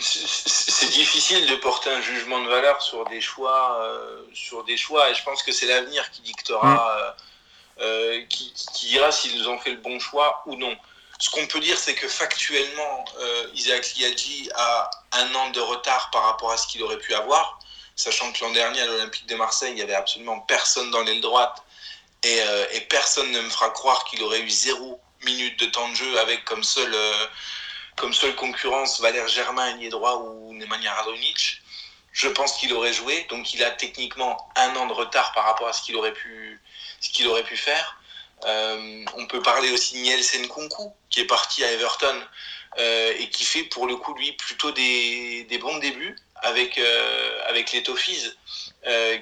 C'est- 0.00 0.88
difficile 0.90 1.46
de 1.46 1.56
porter 1.56 1.90
un 1.90 2.00
jugement 2.00 2.40
de 2.40 2.48
valeur 2.48 2.80
sur 2.82 3.04
des 3.06 3.20
choix, 3.20 3.78
euh, 3.82 4.22
sur 4.34 4.64
des 4.64 4.76
choix, 4.76 5.08
et 5.10 5.14
je 5.14 5.22
pense 5.22 5.42
que 5.42 5.52
c'est 5.52 5.66
l'avenir 5.66 6.10
qui 6.10 6.20
dictera, 6.22 6.96
euh, 6.98 7.12
euh, 7.82 8.24
qui, 8.28 8.52
qui 8.74 8.86
dira 8.86 9.12
s'ils 9.12 9.48
ont 9.48 9.58
fait 9.58 9.70
le 9.70 9.76
bon 9.78 9.98
choix 10.00 10.42
ou 10.46 10.56
non. 10.56 10.76
Ce 11.18 11.30
qu'on 11.30 11.46
peut 11.46 11.60
dire, 11.60 11.78
c'est 11.78 11.94
que 11.94 12.08
factuellement, 12.08 13.04
euh, 13.20 13.46
Isaac 13.54 13.94
Liadji 13.96 14.50
a 14.54 14.90
un 15.12 15.34
an 15.34 15.50
de 15.50 15.60
retard 15.60 16.10
par 16.10 16.24
rapport 16.24 16.50
à 16.50 16.56
ce 16.56 16.66
qu'il 16.66 16.82
aurait 16.82 16.98
pu 16.98 17.14
avoir, 17.14 17.58
sachant 17.94 18.32
que 18.32 18.42
l'an 18.42 18.50
dernier 18.50 18.80
à 18.80 18.86
l'Olympique 18.86 19.26
de 19.26 19.36
Marseille, 19.36 19.70
il 19.72 19.76
n'y 19.76 19.82
avait 19.82 19.94
absolument 19.94 20.40
personne 20.40 20.90
dans 20.90 21.02
l'aile 21.02 21.20
droite, 21.20 21.62
et, 22.22 22.40
euh, 22.42 22.66
et 22.72 22.80
personne 22.82 23.30
ne 23.30 23.40
me 23.40 23.50
fera 23.50 23.70
croire 23.70 24.04
qu'il 24.04 24.22
aurait 24.22 24.40
eu 24.40 24.50
zéro 24.50 25.00
minute 25.22 25.58
de 25.60 25.66
temps 25.66 25.88
de 25.88 25.94
jeu 25.94 26.18
avec 26.18 26.44
comme 26.46 26.64
seul 26.64 26.94
comme 28.00 28.14
seule 28.14 28.34
concurrence 28.34 28.98
Valère 29.00 29.28
Germain, 29.28 29.76
ailier 29.76 29.90
droit 29.90 30.16
ou 30.24 30.54
Nemanja 30.54 30.92
Radonic. 30.94 31.60
Je 32.12 32.28
pense 32.28 32.54
qu'il 32.56 32.72
aurait 32.72 32.94
joué, 32.94 33.26
donc 33.28 33.52
il 33.52 33.62
a 33.62 33.70
techniquement 33.70 34.48
un 34.56 34.74
an 34.74 34.86
de 34.86 34.94
retard 34.94 35.32
par 35.32 35.44
rapport 35.44 35.68
à 35.68 35.74
ce 35.74 35.82
qu'il 35.82 35.94
aurait 35.96 36.14
pu, 36.14 36.58
ce 37.00 37.10
qu'il 37.10 37.28
aurait 37.28 37.44
pu 37.44 37.58
faire. 37.58 38.00
Euh, 38.46 39.04
on 39.16 39.26
peut 39.26 39.42
parler 39.42 39.70
aussi 39.70 39.94
de 39.94 39.98
Nielsen 40.00 40.48
Kunku, 40.48 40.90
qui 41.10 41.20
est 41.20 41.26
parti 41.26 41.62
à 41.62 41.70
Everton 41.72 42.20
euh, 42.78 43.12
et 43.18 43.28
qui 43.28 43.44
fait 43.44 43.64
pour 43.64 43.86
le 43.86 43.96
coup 43.96 44.14
lui 44.14 44.32
plutôt 44.32 44.72
des, 44.72 45.46
bons 45.60 45.76
débuts 45.76 46.16
avec, 46.36 46.78
euh, 46.78 47.42
avec 47.48 47.70
les 47.72 47.82
Toffees, 47.82 48.32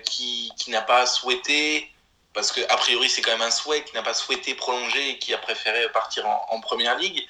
qui, 0.05 0.53
qui 0.57 0.71
n'a 0.71 0.83
pas 0.83 1.05
souhaité, 1.05 1.91
parce 2.33 2.53
que 2.53 2.61
a 2.69 2.77
priori 2.77 3.11
c'est 3.11 3.23
quand 3.23 3.33
même 3.33 3.43
un 3.43 3.51
souhait, 3.51 3.83
qui 3.83 3.93
n'a 3.95 4.03
pas 4.03 4.14
souhaité 4.14 4.55
prolonger 4.55 5.11
et 5.11 5.19
qui 5.19 5.35
a 5.35 5.38
préféré 5.38 5.91
partir 5.91 6.29
en, 6.29 6.47
en 6.51 6.61
première 6.61 6.97
ligue. 6.97 7.27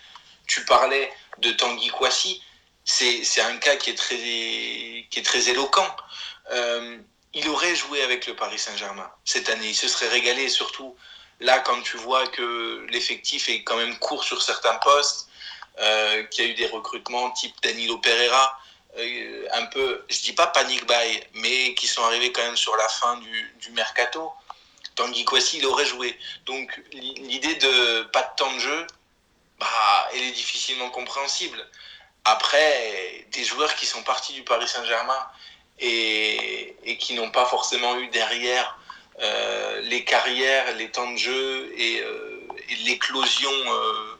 Tu 0.46 0.64
parlais 0.64 1.10
de 1.40 1.50
Tanguy 1.52 1.88
Kouassi, 1.88 2.42
c'est 2.84 3.40
un 3.42 3.56
cas 3.58 3.76
qui 3.76 3.90
est 3.90 3.94
très, 3.94 4.16
qui 4.16 5.18
est 5.18 5.24
très 5.24 5.48
éloquent. 5.50 5.96
Euh, 6.52 6.98
il 7.34 7.48
aurait 7.48 7.74
joué 7.74 8.02
avec 8.02 8.26
le 8.26 8.34
Paris 8.34 8.58
Saint-Germain 8.58 9.10
cette 9.24 9.48
année, 9.50 9.68
il 9.68 9.74
se 9.74 9.86
serait 9.86 10.08
régalé 10.08 10.48
surtout 10.48 10.96
là 11.40 11.58
quand 11.60 11.80
tu 11.82 11.98
vois 11.98 12.26
que 12.28 12.86
l'effectif 12.90 13.48
est 13.48 13.62
quand 13.62 13.76
même 13.76 13.98
court 13.98 14.24
sur 14.24 14.42
certains 14.42 14.74
postes, 14.76 15.28
euh, 15.78 16.24
qu'il 16.24 16.44
y 16.44 16.48
a 16.48 16.50
eu 16.50 16.54
des 16.54 16.66
recrutements 16.66 17.30
type 17.32 17.54
Danilo 17.62 17.98
Pereira, 17.98 18.58
euh, 18.96 19.46
un 19.52 19.66
peu, 19.66 20.04
je 20.08 20.20
dis 20.22 20.32
pas 20.32 20.48
panic 20.48 20.86
buy, 20.86 21.22
mais 21.34 21.74
qui 21.74 21.86
sont 21.86 22.02
arrivés 22.02 22.32
quand 22.32 22.42
même 22.42 22.56
sur 22.56 22.74
la 22.76 22.88
fin 22.88 23.16
du, 23.18 23.54
du 23.60 23.70
mercato. 23.72 24.32
Tanguy 24.96 25.24
Kouassi, 25.24 25.58
il 25.58 25.66
aurait 25.66 25.84
joué. 25.84 26.18
Donc 26.46 26.82
l'idée 26.92 27.54
de 27.54 28.02
pas 28.04 28.22
de 28.22 28.36
temps 28.36 28.52
de 28.52 28.58
jeu, 28.58 28.86
bah, 29.58 30.08
elle 30.14 30.22
est 30.22 30.32
difficilement 30.32 30.90
compréhensible. 30.90 31.64
Après, 32.24 33.26
des 33.32 33.44
joueurs 33.44 33.74
qui 33.74 33.86
sont 33.86 34.02
partis 34.02 34.32
du 34.34 34.42
Paris 34.42 34.68
Saint-Germain 34.68 35.26
et, 35.78 36.76
et 36.84 36.98
qui 36.98 37.14
n'ont 37.14 37.30
pas 37.30 37.46
forcément 37.46 37.96
eu 37.98 38.08
derrière 38.08 38.78
euh, 39.20 39.80
les 39.82 40.04
carrières, 40.04 40.74
les 40.76 40.90
temps 40.90 41.10
de 41.10 41.16
jeu 41.16 41.72
et, 41.76 42.00
euh, 42.00 42.40
et 42.68 42.74
l'éclosion 42.84 43.50
euh, 43.50 44.18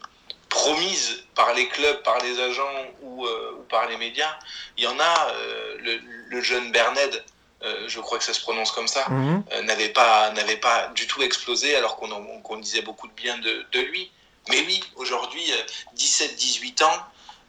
promise 0.48 1.24
par 1.34 1.54
les 1.54 1.68
clubs, 1.68 2.02
par 2.02 2.18
les 2.20 2.40
agents 2.40 2.86
ou, 3.02 3.26
ou 3.26 3.62
par 3.68 3.86
les 3.88 3.96
médias, 3.96 4.34
il 4.76 4.84
y 4.84 4.86
en 4.86 4.98
a. 4.98 5.32
le, 5.78 6.00
le 6.28 6.40
jeune 6.40 6.72
Berned, 6.72 7.24
je 7.86 8.00
crois 8.00 8.18
que 8.18 8.24
ça 8.24 8.32
se 8.32 8.40
prononce 8.40 8.72
comme 8.72 8.88
ça, 8.88 9.04
euh, 9.52 9.62
n'avait 9.62 9.88
pas, 9.90 10.32
du 10.94 11.06
tout 11.06 11.22
explosé 11.22 11.74
alors 11.76 11.96
qu'on 11.96 12.56
disait 12.56 12.82
beaucoup 12.82 13.08
de 13.08 13.12
bien 13.12 13.38
de, 13.38 13.66
de 13.72 13.80
lui. 13.80 14.10
Mais 14.48 14.60
oui, 14.60 14.82
aujourd'hui, 14.96 15.52
17-18 15.96 16.84
ans, 16.84 17.06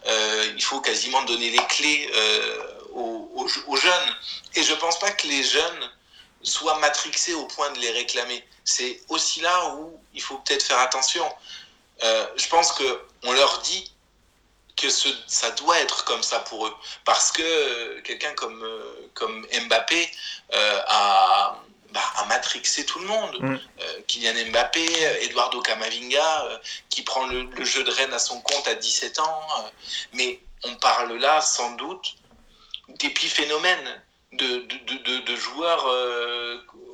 euh, 0.07 0.51
il 0.55 0.63
faut 0.63 0.79
quasiment 0.81 1.21
donner 1.23 1.51
les 1.51 1.65
clés 1.67 2.09
euh, 2.13 2.63
aux, 2.93 3.75
jeunes. 3.75 4.15
Et 4.55 4.63
je 4.63 4.73
pense 4.75 4.99
pas 4.99 5.11
que 5.11 5.27
les 5.27 5.43
jeunes 5.43 5.89
soient 6.41 6.77
matrixés 6.79 7.33
au 7.33 7.45
point 7.45 7.71
de 7.71 7.79
les 7.79 7.91
réclamer. 7.91 8.43
C'est 8.63 9.01
aussi 9.09 9.41
là 9.41 9.75
où 9.75 9.99
il 10.13 10.21
faut 10.21 10.37
peut-être 10.37 10.63
faire 10.63 10.79
attention. 10.79 11.25
Euh, 12.03 12.27
je 12.35 12.47
pense 12.47 12.71
qu'on 12.71 13.31
leur 13.31 13.61
dit 13.61 13.91
que 14.79 14.89
ça 14.89 15.51
doit 15.51 15.79
être 15.79 16.05
comme 16.05 16.23
ça 16.23 16.39
pour 16.39 16.67
eux. 16.67 16.73
Parce 17.05 17.31
que 17.31 17.41
euh, 17.43 18.01
quelqu'un 18.01 18.33
comme, 18.33 18.63
euh, 18.63 19.59
Mbappé 19.65 20.09
euh, 20.53 20.81
a, 20.87 21.59
bah, 21.91 22.01
a 22.17 22.25
matrixé 22.25 22.85
tout 22.85 22.99
le 22.99 23.07
monde. 23.07 23.37
Mm. 23.39 23.55
Euh, 23.81 24.01
Kylian 24.07 24.49
Mbappé, 24.51 24.85
euh, 25.05 25.21
Eduardo 25.21 25.61
Camavinga, 25.61 26.45
euh, 26.45 26.57
qui 26.89 27.01
prend 27.03 27.25
le, 27.27 27.43
le 27.43 27.65
jeu 27.65 27.83
de 27.83 27.91
Rennes 27.91 28.13
à 28.13 28.19
son 28.19 28.39
compte 28.41 28.67
à 28.67 28.75
17 28.75 29.19
ans. 29.19 29.41
euh, 29.59 29.69
mais 30.13 30.39
on 30.63 30.75
parle 30.75 31.13
là 31.17 31.41
sans 31.41 31.71
doute 31.75 32.15
d'épiphénomènes, 32.89 34.03
de, 34.33 34.45
de, 34.45 34.77
de, 34.85 34.95
de, 35.03 35.17
de 35.19 35.35
joueurs, 35.35 35.85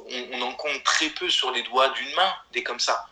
on, 0.10 0.27
on 0.34 0.41
en 0.41 0.53
compte 0.53 0.84
très 0.84 1.10
peu 1.10 1.29
sur 1.29 1.51
les 1.51 1.63
doigts 1.63 1.89
d'une 1.89 2.13
main, 2.15 2.34
des 2.51 2.63
comme 2.63 2.79
ça. 2.79 3.08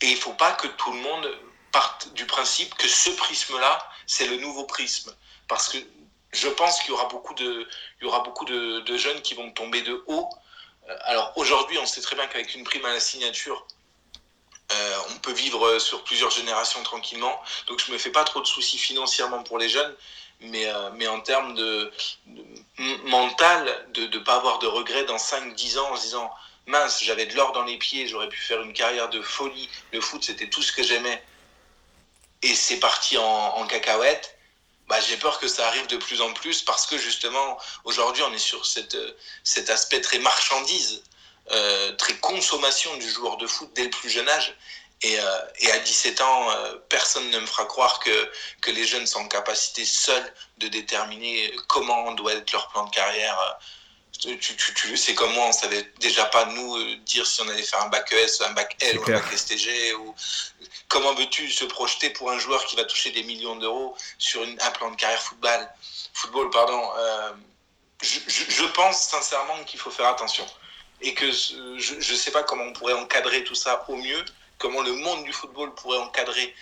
Et 0.00 0.06
il 0.06 0.14
ne 0.14 0.20
faut 0.20 0.32
pas 0.34 0.52
que 0.52 0.66
tout 0.68 0.92
le 0.92 0.98
monde 1.00 1.28
parte 1.72 2.12
du 2.14 2.24
principe 2.26 2.74
que 2.76 2.88
ce 2.88 3.10
prisme-là, 3.10 3.86
c'est 4.06 4.26
le 4.28 4.36
nouveau 4.36 4.64
prisme. 4.64 5.14
Parce 5.48 5.68
que 5.68 5.78
je 6.32 6.48
pense 6.48 6.78
qu'il 6.80 6.90
y 6.90 6.92
aura 6.92 7.06
beaucoup 7.06 7.34
de, 7.34 7.68
il 8.00 8.04
y 8.04 8.06
aura 8.06 8.20
beaucoup 8.20 8.44
de, 8.44 8.80
de 8.80 8.96
jeunes 8.96 9.20
qui 9.22 9.34
vont 9.34 9.50
tomber 9.50 9.82
de 9.82 10.02
haut. 10.06 10.28
Euh, 10.88 10.96
Alors 11.02 11.32
aujourd'hui, 11.36 11.78
on 11.78 11.86
sait 11.86 12.00
très 12.00 12.16
bien 12.16 12.26
qu'avec 12.26 12.54
une 12.54 12.64
prime 12.64 12.84
à 12.84 12.92
la 12.92 13.00
signature, 13.00 13.66
euh, 14.72 14.96
on 15.10 15.18
peut 15.18 15.32
vivre 15.32 15.78
sur 15.78 16.04
plusieurs 16.04 16.30
générations 16.30 16.82
tranquillement. 16.82 17.40
Donc 17.66 17.82
je 17.84 17.92
me 17.92 17.98
fais 17.98 18.10
pas 18.10 18.24
trop 18.24 18.40
de 18.40 18.46
soucis 18.46 18.78
financièrement 18.78 19.42
pour 19.42 19.58
les 19.58 19.68
jeunes, 19.68 19.94
mais, 20.40 20.66
euh, 20.66 20.90
mais 20.94 21.06
en 21.06 21.20
termes 21.20 21.54
de, 21.54 21.92
mental, 23.04 23.88
de 23.92 24.06
ne 24.06 24.18
pas 24.18 24.36
avoir 24.36 24.58
de 24.58 24.66
regrets 24.66 25.04
dans 25.04 25.16
5-10 25.16 25.78
ans 25.78 25.92
en 25.92 25.96
se 25.96 26.02
disant 26.02 26.30
mince, 26.66 27.02
j'avais 27.02 27.26
de 27.26 27.34
l'or 27.34 27.52
dans 27.52 27.64
les 27.64 27.76
pieds, 27.76 28.08
j'aurais 28.08 28.28
pu 28.28 28.40
faire 28.40 28.62
une 28.62 28.72
carrière 28.72 29.10
de 29.10 29.20
folie. 29.20 29.68
Le 29.92 30.00
foot, 30.00 30.24
c'était 30.24 30.48
tout 30.48 30.62
ce 30.62 30.72
que 30.72 30.82
j'aimais. 30.82 31.22
Et 32.42 32.54
c'est 32.54 32.78
parti 32.78 33.16
en, 33.18 33.22
en 33.22 33.66
cacahuète. 33.66 34.33
Bah, 34.88 35.00
j'ai 35.00 35.16
peur 35.16 35.38
que 35.38 35.48
ça 35.48 35.66
arrive 35.66 35.86
de 35.86 35.96
plus 35.96 36.20
en 36.20 36.32
plus 36.32 36.62
parce 36.62 36.86
que 36.86 36.98
justement, 36.98 37.58
aujourd'hui, 37.84 38.22
on 38.22 38.32
est 38.32 38.38
sur 38.38 38.66
cette, 38.66 38.96
cet 39.42 39.70
aspect 39.70 40.00
très 40.00 40.18
marchandise, 40.18 41.02
euh, 41.52 41.92
très 41.96 42.14
consommation 42.16 42.94
du 42.96 43.08
joueur 43.08 43.36
de 43.38 43.46
foot 43.46 43.70
dès 43.74 43.84
le 43.84 43.90
plus 43.90 44.10
jeune 44.10 44.28
âge. 44.28 44.54
Et, 45.02 45.18
euh, 45.18 45.38
et 45.60 45.70
à 45.70 45.78
17 45.78 46.20
ans, 46.20 46.50
euh, 46.50 46.76
personne 46.88 47.28
ne 47.30 47.38
me 47.38 47.46
fera 47.46 47.66
croire 47.66 47.98
que, 47.98 48.30
que 48.60 48.70
les 48.70 48.86
jeunes 48.86 49.06
sont 49.06 49.20
en 49.20 49.28
capacité 49.28 49.84
seuls 49.84 50.32
de 50.58 50.68
déterminer 50.68 51.54
comment 51.68 52.12
doit 52.12 52.34
être 52.34 52.52
leur 52.52 52.68
plan 52.68 52.84
de 52.84 52.90
carrière. 52.90 53.58
Tu, 54.18 54.38
tu, 54.38 54.56
tu 54.56 54.96
sais 54.96 55.14
comme 55.14 55.32
moi, 55.32 55.46
on 55.48 55.52
savait 55.52 55.90
déjà 55.98 56.24
pas 56.26 56.46
nous 56.46 56.96
dire 56.98 57.26
si 57.26 57.42
on 57.42 57.48
allait 57.48 57.62
faire 57.62 57.82
un 57.82 57.88
bac 57.88 58.10
ES, 58.12 58.42
un 58.44 58.52
bac 58.52 58.76
L 58.80 58.98
ou 58.98 59.02
un 59.02 59.14
bac 59.14 59.36
STG. 59.36 59.94
Ou... 59.94 60.14
Comment 60.94 61.12
veux-tu 61.14 61.50
se 61.50 61.64
projeter 61.64 62.10
pour 62.10 62.30
un 62.30 62.38
joueur 62.38 62.64
qui 62.66 62.76
va 62.76 62.84
toucher 62.84 63.10
des 63.10 63.24
millions 63.24 63.56
d'euros 63.56 63.96
sur 64.16 64.44
une, 64.44 64.56
un 64.60 64.70
plan 64.70 64.92
de 64.92 64.94
carrière 64.94 65.20
football, 65.20 65.68
football 66.12 66.50
pardon, 66.50 66.88
euh, 66.96 67.32
je, 68.00 68.20
je, 68.28 68.48
je, 68.48 68.64
pense 68.66 69.08
sincèrement 69.08 69.64
qu'il 69.64 69.80
faut 69.80 69.90
faire 69.90 70.06
attention 70.06 70.46
et 71.00 71.12
que 71.12 71.32
je 71.32 71.94
ne 71.96 72.16
sais 72.16 72.30
pas 72.30 72.44
comment 72.44 72.62
on 72.62 72.72
pourrait 72.72 72.92
encadrer 72.92 73.42
tout 73.42 73.56
ça 73.56 73.84
au 73.88 73.96
mieux, 73.96 74.24
comment 74.58 74.82
le 74.82 74.92
monde 74.92 75.24
du 75.24 75.32
football 75.32 75.74
pourrait 75.74 75.98
encadrer 75.98 76.54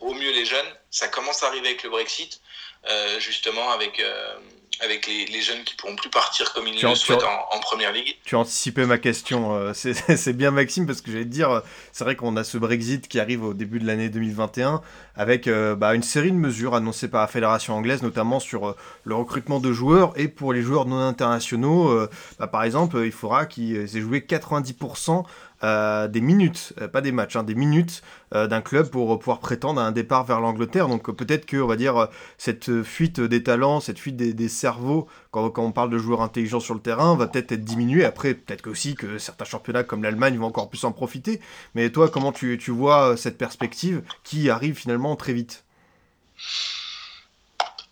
au 0.00 0.12
mieux 0.12 0.32
les 0.32 0.44
jeunes. 0.44 0.76
Ça 0.90 1.08
commence 1.08 1.42
à 1.42 1.46
arriver 1.46 1.68
avec 1.68 1.82
le 1.82 1.88
Brexit, 1.88 2.42
euh, 2.88 3.20
justement 3.20 3.70
avec, 3.70 4.00
euh, 4.00 4.34
avec 4.80 5.06
les, 5.06 5.26
les, 5.26 5.40
jeunes 5.40 5.64
qui 5.64 5.74
pourront 5.74 5.96
plus 5.96 6.10
partir 6.10 6.52
comme 6.52 6.66
ils 6.66 6.76
tu 6.76 6.86
le 6.86 6.94
souhaitent 6.94 7.24
en, 7.24 7.56
en, 7.56 7.60
première 7.60 7.92
ligue. 7.92 8.16
Tu 8.24 8.36
as 8.36 8.38
anticipé 8.38 8.86
ma 8.86 8.98
question. 8.98 9.54
Euh, 9.54 9.72
c'est 9.74 10.32
bien 10.32 10.50
Maxime 10.50 10.86
parce 10.86 11.00
que 11.00 11.10
j'allais 11.10 11.24
te 11.24 11.30
dire, 11.30 11.62
c'est 11.92 12.04
vrai 12.04 12.14
qu'on 12.14 12.36
a 12.36 12.44
ce 12.44 12.56
Brexit 12.56 13.08
qui 13.08 13.18
arrive 13.18 13.44
au 13.44 13.54
début 13.54 13.80
de 13.80 13.86
l'année 13.86 14.08
2021 14.08 14.80
avec 15.16 15.48
euh, 15.48 15.74
bah, 15.74 15.94
une 15.94 16.04
série 16.04 16.30
de 16.30 16.36
mesures 16.36 16.74
annoncées 16.74 17.08
par 17.08 17.22
la 17.22 17.26
fédération 17.26 17.74
anglaise, 17.74 18.02
notamment 18.02 18.38
sur 18.38 18.76
le 19.02 19.14
recrutement 19.14 19.58
de 19.58 19.72
joueurs 19.72 20.12
et 20.16 20.28
pour 20.28 20.52
les 20.52 20.62
joueurs 20.62 20.86
non 20.86 21.00
internationaux. 21.00 22.06
Bah, 22.38 22.46
par 22.46 22.62
exemple, 22.62 23.02
il 23.04 23.12
faudra 23.12 23.46
qu'ils 23.46 23.76
aient 23.76 24.00
joué 24.00 24.20
90% 24.20 25.18
euh, 25.18 25.22
des 25.62 26.20
minutes, 26.20 26.72
euh, 26.80 26.88
pas 26.88 27.00
des 27.00 27.12
matchs, 27.12 27.36
hein, 27.36 27.42
des 27.42 27.54
minutes 27.54 28.02
euh, 28.34 28.46
d'un 28.46 28.60
club 28.60 28.90
pour 28.90 29.18
pouvoir 29.18 29.40
prétendre 29.40 29.80
à 29.80 29.84
un 29.84 29.92
départ 29.92 30.24
vers 30.24 30.40
l'Angleterre. 30.40 30.88
Donc 30.88 31.10
peut-être 31.10 31.46
que, 31.46 31.56
on 31.56 31.66
va 31.66 31.76
dire, 31.76 32.08
cette 32.36 32.82
fuite 32.82 33.20
des 33.20 33.42
talents, 33.42 33.80
cette 33.80 33.98
fuite 33.98 34.16
des, 34.16 34.48
cerveaux, 34.48 35.08
quand, 35.30 35.52
on 35.58 35.72
parle 35.72 35.90
de 35.90 35.98
joueurs 35.98 36.22
intelligents 36.22 36.60
sur 36.60 36.74
le 36.74 36.80
terrain, 36.80 37.16
va 37.16 37.26
peut-être 37.26 37.52
être 37.52 37.64
diminuée. 37.64 38.04
Après, 38.04 38.34
peut-être 38.34 38.68
aussi 38.68 38.94
que 38.94 39.18
certains 39.18 39.44
championnats 39.44 39.84
comme 39.84 40.02
l'Allemagne 40.02 40.38
vont 40.38 40.46
encore 40.46 40.68
plus 40.68 40.84
en 40.84 40.92
profiter. 40.92 41.40
Mais 41.74 41.90
toi, 41.90 42.08
comment 42.08 42.32
tu, 42.32 42.58
vois 42.68 43.16
cette 43.16 43.38
perspective 43.38 44.02
qui 44.24 44.50
arrive 44.50 44.74
finalement 44.74 45.16
très 45.16 45.32
vite? 45.32 45.64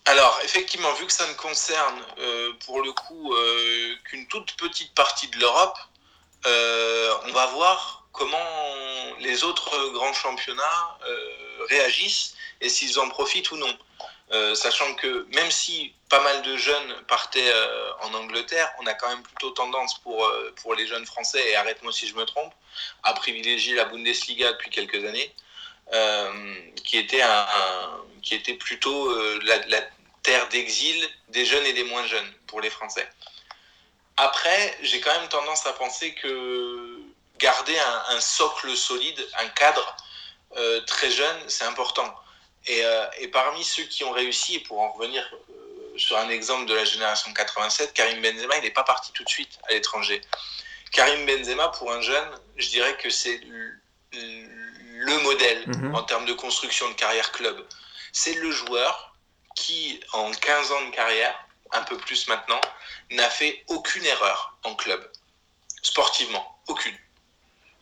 Alors, 0.08 0.38
effectivement, 0.44 0.92
vu 0.94 1.06
que 1.06 1.12
ça 1.12 1.26
ne 1.26 1.34
concerne 1.34 2.00
euh, 2.18 2.52
pour 2.64 2.80
le 2.80 2.92
coup 2.92 3.32
euh, 3.32 3.94
qu'une 4.04 4.26
toute 4.28 4.56
petite 4.56 4.94
partie 4.94 5.26
de 5.28 5.38
l'Europe, 5.40 5.76
euh, 5.76 5.95
on 6.46 7.32
va 7.32 7.46
voir 7.46 8.06
comment 8.12 8.38
les 9.20 9.44
autres 9.44 9.92
grands 9.92 10.12
championnats 10.12 10.98
euh, 11.06 11.66
réagissent 11.68 12.34
et 12.60 12.68
s'ils 12.68 12.98
en 12.98 13.08
profitent 13.08 13.50
ou 13.50 13.56
non. 13.56 13.78
Euh, 14.32 14.56
sachant 14.56 14.92
que 14.94 15.26
même 15.34 15.50
si 15.52 15.94
pas 16.08 16.20
mal 16.20 16.42
de 16.42 16.56
jeunes 16.56 16.94
partaient 17.06 17.52
euh, 17.52 17.92
en 18.02 18.12
Angleterre, 18.14 18.72
on 18.80 18.86
a 18.86 18.94
quand 18.94 19.08
même 19.08 19.22
plutôt 19.22 19.50
tendance 19.50 19.98
pour, 20.00 20.24
euh, 20.24 20.52
pour 20.60 20.74
les 20.74 20.86
jeunes 20.86 21.06
français, 21.06 21.50
et 21.50 21.54
arrête-moi 21.54 21.92
si 21.92 22.08
je 22.08 22.14
me 22.16 22.24
trompe, 22.24 22.52
à 23.04 23.14
privilégier 23.14 23.76
la 23.76 23.84
Bundesliga 23.84 24.52
depuis 24.52 24.70
quelques 24.70 25.04
années, 25.04 25.32
qui, 26.84 26.98
était 26.98 27.22
un, 27.22 27.46
qui 28.20 28.34
était 28.34 28.54
plutôt 28.54 29.16
la 29.42 29.80
terre 30.24 30.48
d'exil 30.48 31.08
des 31.28 31.44
jeunes 31.44 31.64
et 31.64 31.72
des 31.72 31.84
moins 31.84 32.04
jeunes 32.06 32.32
pour 32.48 32.60
les 32.60 32.70
Français. 32.70 33.08
Après, 34.16 34.78
j'ai 34.82 35.00
quand 35.00 35.14
même 35.18 35.28
tendance 35.28 35.66
à 35.66 35.72
penser 35.74 36.14
que 36.14 37.00
garder 37.38 37.78
un, 37.78 38.16
un 38.16 38.20
socle 38.20 38.74
solide, 38.76 39.26
un 39.38 39.48
cadre 39.48 39.96
euh, 40.56 40.80
très 40.82 41.10
jeune, 41.10 41.36
c'est 41.48 41.64
important. 41.64 42.14
Et, 42.66 42.84
euh, 42.84 43.06
et, 43.18 43.28
parmi 43.28 43.62
ceux 43.62 43.84
qui 43.84 44.04
ont 44.04 44.10
réussi, 44.10 44.56
et 44.56 44.60
pour 44.60 44.80
en 44.80 44.90
revenir 44.92 45.22
euh, 45.50 45.98
sur 45.98 46.16
un 46.16 46.28
exemple 46.30 46.66
de 46.66 46.74
la 46.74 46.84
génération 46.84 47.32
87, 47.32 47.92
Karim 47.92 48.22
Benzema, 48.22 48.56
il 48.56 48.62
n'est 48.62 48.70
pas 48.70 48.84
parti 48.84 49.12
tout 49.12 49.22
de 49.22 49.28
suite 49.28 49.58
à 49.68 49.72
l'étranger. 49.72 50.20
Karim 50.92 51.26
Benzema, 51.26 51.68
pour 51.68 51.92
un 51.92 52.00
jeune, 52.00 52.28
je 52.56 52.68
dirais 52.68 52.96
que 52.96 53.10
c'est 53.10 53.40
le 54.12 55.18
modèle 55.18 55.62
-hmm. 55.66 55.94
en 55.94 56.02
termes 56.02 56.24
de 56.24 56.32
construction 56.32 56.88
de 56.88 56.94
carrière 56.94 57.30
club. 57.32 57.56
C'est 58.12 58.34
le 58.34 58.50
joueur 58.50 59.14
qui, 59.54 60.00
en 60.12 60.30
15 60.30 60.72
ans 60.72 60.84
de 60.86 60.94
carrière, 60.94 61.45
un 61.72 61.82
peu 61.82 61.96
plus 61.96 62.28
maintenant, 62.28 62.60
n'a 63.10 63.30
fait 63.30 63.64
aucune 63.68 64.04
erreur 64.04 64.56
en 64.64 64.74
club, 64.74 65.10
sportivement, 65.82 66.58
aucune. 66.68 66.96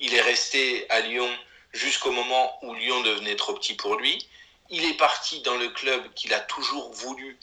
Il 0.01 0.14
est 0.14 0.20
resté 0.20 0.88
à 0.90 1.01
Lyon 1.01 1.31
jusqu'au 1.73 2.12
moment 2.12 2.59
où 2.62 2.75
Lyon 2.75 3.01
devenait 3.03 3.37
trop 3.37 3.55
petit 3.55 3.75
pour 3.75 3.97
lui. 3.97 4.27
Il 4.70 4.85
est 4.85 4.94
parti 4.94 5.40
dans 5.42 5.57
le 5.57 5.68
club 5.68 6.12
qu'il 6.14 6.33
a 6.35 6.40
toujours 6.40 6.92
voulu, 6.92 7.38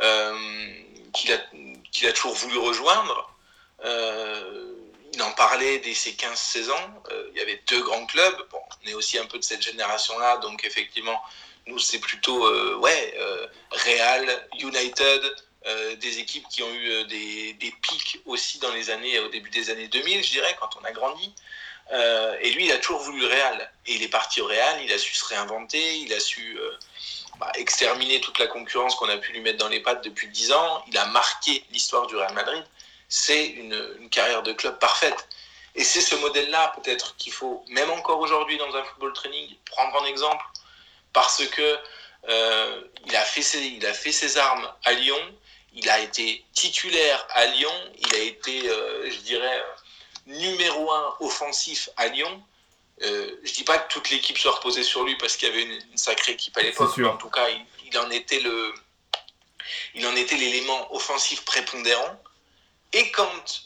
euh, 0.00 0.72
qu'il 1.12 1.32
a, 1.32 2.12
toujours 2.12 2.34
voulu 2.34 2.58
rejoindre. 2.58 3.30
Euh, 3.84 4.74
il 5.12 5.22
en 5.22 5.32
parlait 5.32 5.78
dès 5.80 5.94
ses 5.94 6.12
15-16 6.12 6.70
ans. 6.70 7.02
Euh, 7.10 7.28
il 7.32 7.38
y 7.38 7.42
avait 7.42 7.62
deux 7.68 7.82
grands 7.82 8.06
clubs. 8.06 8.48
Bon, 8.50 8.60
on 8.82 8.88
est 8.88 8.94
aussi 8.94 9.18
un 9.18 9.26
peu 9.26 9.38
de 9.38 9.44
cette 9.44 9.62
génération-là, 9.62 10.38
donc 10.38 10.64
effectivement, 10.64 11.20
nous, 11.66 11.78
c'est 11.78 12.00
plutôt 12.00 12.50
ouais, 12.78 13.14
Real, 13.70 14.48
United, 14.58 15.22
euh, 15.64 15.94
des 15.96 16.18
équipes 16.18 16.48
qui 16.48 16.62
ont 16.64 16.72
eu 16.72 16.88
euh, 16.90 17.04
des, 17.04 17.74
pics 17.82 18.18
aussi 18.26 18.58
dans 18.58 18.72
les 18.72 18.90
années, 18.90 19.20
au 19.20 19.28
début 19.28 19.50
des 19.50 19.70
années 19.70 19.86
2000, 19.86 20.24
je 20.24 20.30
dirais, 20.32 20.56
quand 20.58 20.70
on 20.80 20.84
a 20.84 20.90
grandi. 20.90 21.32
Euh, 21.92 22.36
et 22.40 22.50
lui, 22.50 22.64
il 22.64 22.72
a 22.72 22.78
toujours 22.78 23.00
voulu 23.00 23.20
le 23.20 23.28
Real. 23.28 23.72
Et 23.86 23.94
il 23.94 24.02
est 24.02 24.08
parti 24.08 24.40
au 24.40 24.46
Real, 24.46 24.82
il 24.82 24.92
a 24.92 24.98
su 24.98 25.14
se 25.14 25.24
réinventer, 25.24 25.98
il 25.98 26.12
a 26.12 26.18
su 26.18 26.58
bah, 27.38 27.52
exterminer 27.54 28.20
toute 28.20 28.40
la 28.40 28.48
concurrence 28.48 28.96
qu'on 28.96 29.08
a 29.08 29.16
pu 29.18 29.32
lui 29.32 29.40
mettre 29.40 29.58
dans 29.58 29.68
les 29.68 29.78
pattes 29.78 30.02
depuis 30.02 30.26
10 30.28 30.50
ans. 30.50 30.84
Il 30.88 30.98
a 30.98 31.06
marqué 31.06 31.64
l'histoire 31.70 32.08
du 32.08 32.16
Real 32.16 32.32
Madrid. 32.34 32.64
C'est 33.08 33.46
une, 33.46 34.08
carrière 34.10 34.42
de 34.42 34.52
club 34.52 34.80
parfaite. 34.80 35.28
Et 35.76 35.84
c'est 35.84 36.00
ce 36.00 36.16
modèle-là, 36.16 36.72
peut-être, 36.82 37.16
qu'il 37.16 37.32
faut, 37.32 37.64
même 37.68 37.90
encore 37.90 38.18
aujourd'hui 38.18 38.58
dans 38.58 38.74
un 38.74 38.82
football 38.82 39.12
training, 39.12 39.48
prendre 39.66 40.02
en 40.02 40.06
exemple. 40.06 40.44
Parce 41.12 41.46
que 41.46 41.78
il, 43.06 43.16
a 43.16 43.22
fait 43.22 43.42
ses, 43.42 43.60
il 43.60 43.86
a 43.86 43.94
fait 43.94 44.12
ses 44.12 44.38
armes 44.38 44.68
à 44.84 44.92
Lyon, 44.92 45.18
il 45.74 45.88
a 45.88 46.00
été 46.00 46.44
titulaire 46.52 47.26
à 47.30 47.46
Lyon, 47.46 47.92
il 47.98 48.14
a 48.14 48.18
été, 48.18 48.68
euh, 48.68 49.10
je 49.10 49.16
dirais, 49.18 49.64
numéro 50.26 50.90
un 50.92 51.16
offensif 51.20 51.88
à 51.96 52.08
Lyon. 52.08 52.42
Euh, 53.02 53.36
je 53.42 53.52
dis 53.52 53.64
pas 53.64 53.78
que 53.78 53.92
toute 53.92 54.10
l'équipe 54.10 54.38
soit 54.38 54.52
reposée 54.52 54.84
sur 54.84 55.02
lui 55.04 55.16
parce 55.16 55.36
qu'il 55.36 55.48
y 55.48 55.52
avait 55.52 55.62
une, 55.62 55.80
une 55.90 55.96
sacrée 55.96 56.32
équipe 56.32 56.56
à 56.56 56.62
l'époque, 56.62 56.96
en 56.98 57.16
tout 57.16 57.30
cas, 57.30 57.48
il, 57.48 57.64
il, 57.86 57.98
en 57.98 58.10
était 58.10 58.40
le, 58.40 58.74
il 59.94 60.06
en 60.06 60.14
était 60.14 60.36
l'élément 60.36 60.94
offensif 60.94 61.44
prépondérant. 61.44 62.22
Et 62.92 63.10
quand, 63.10 63.62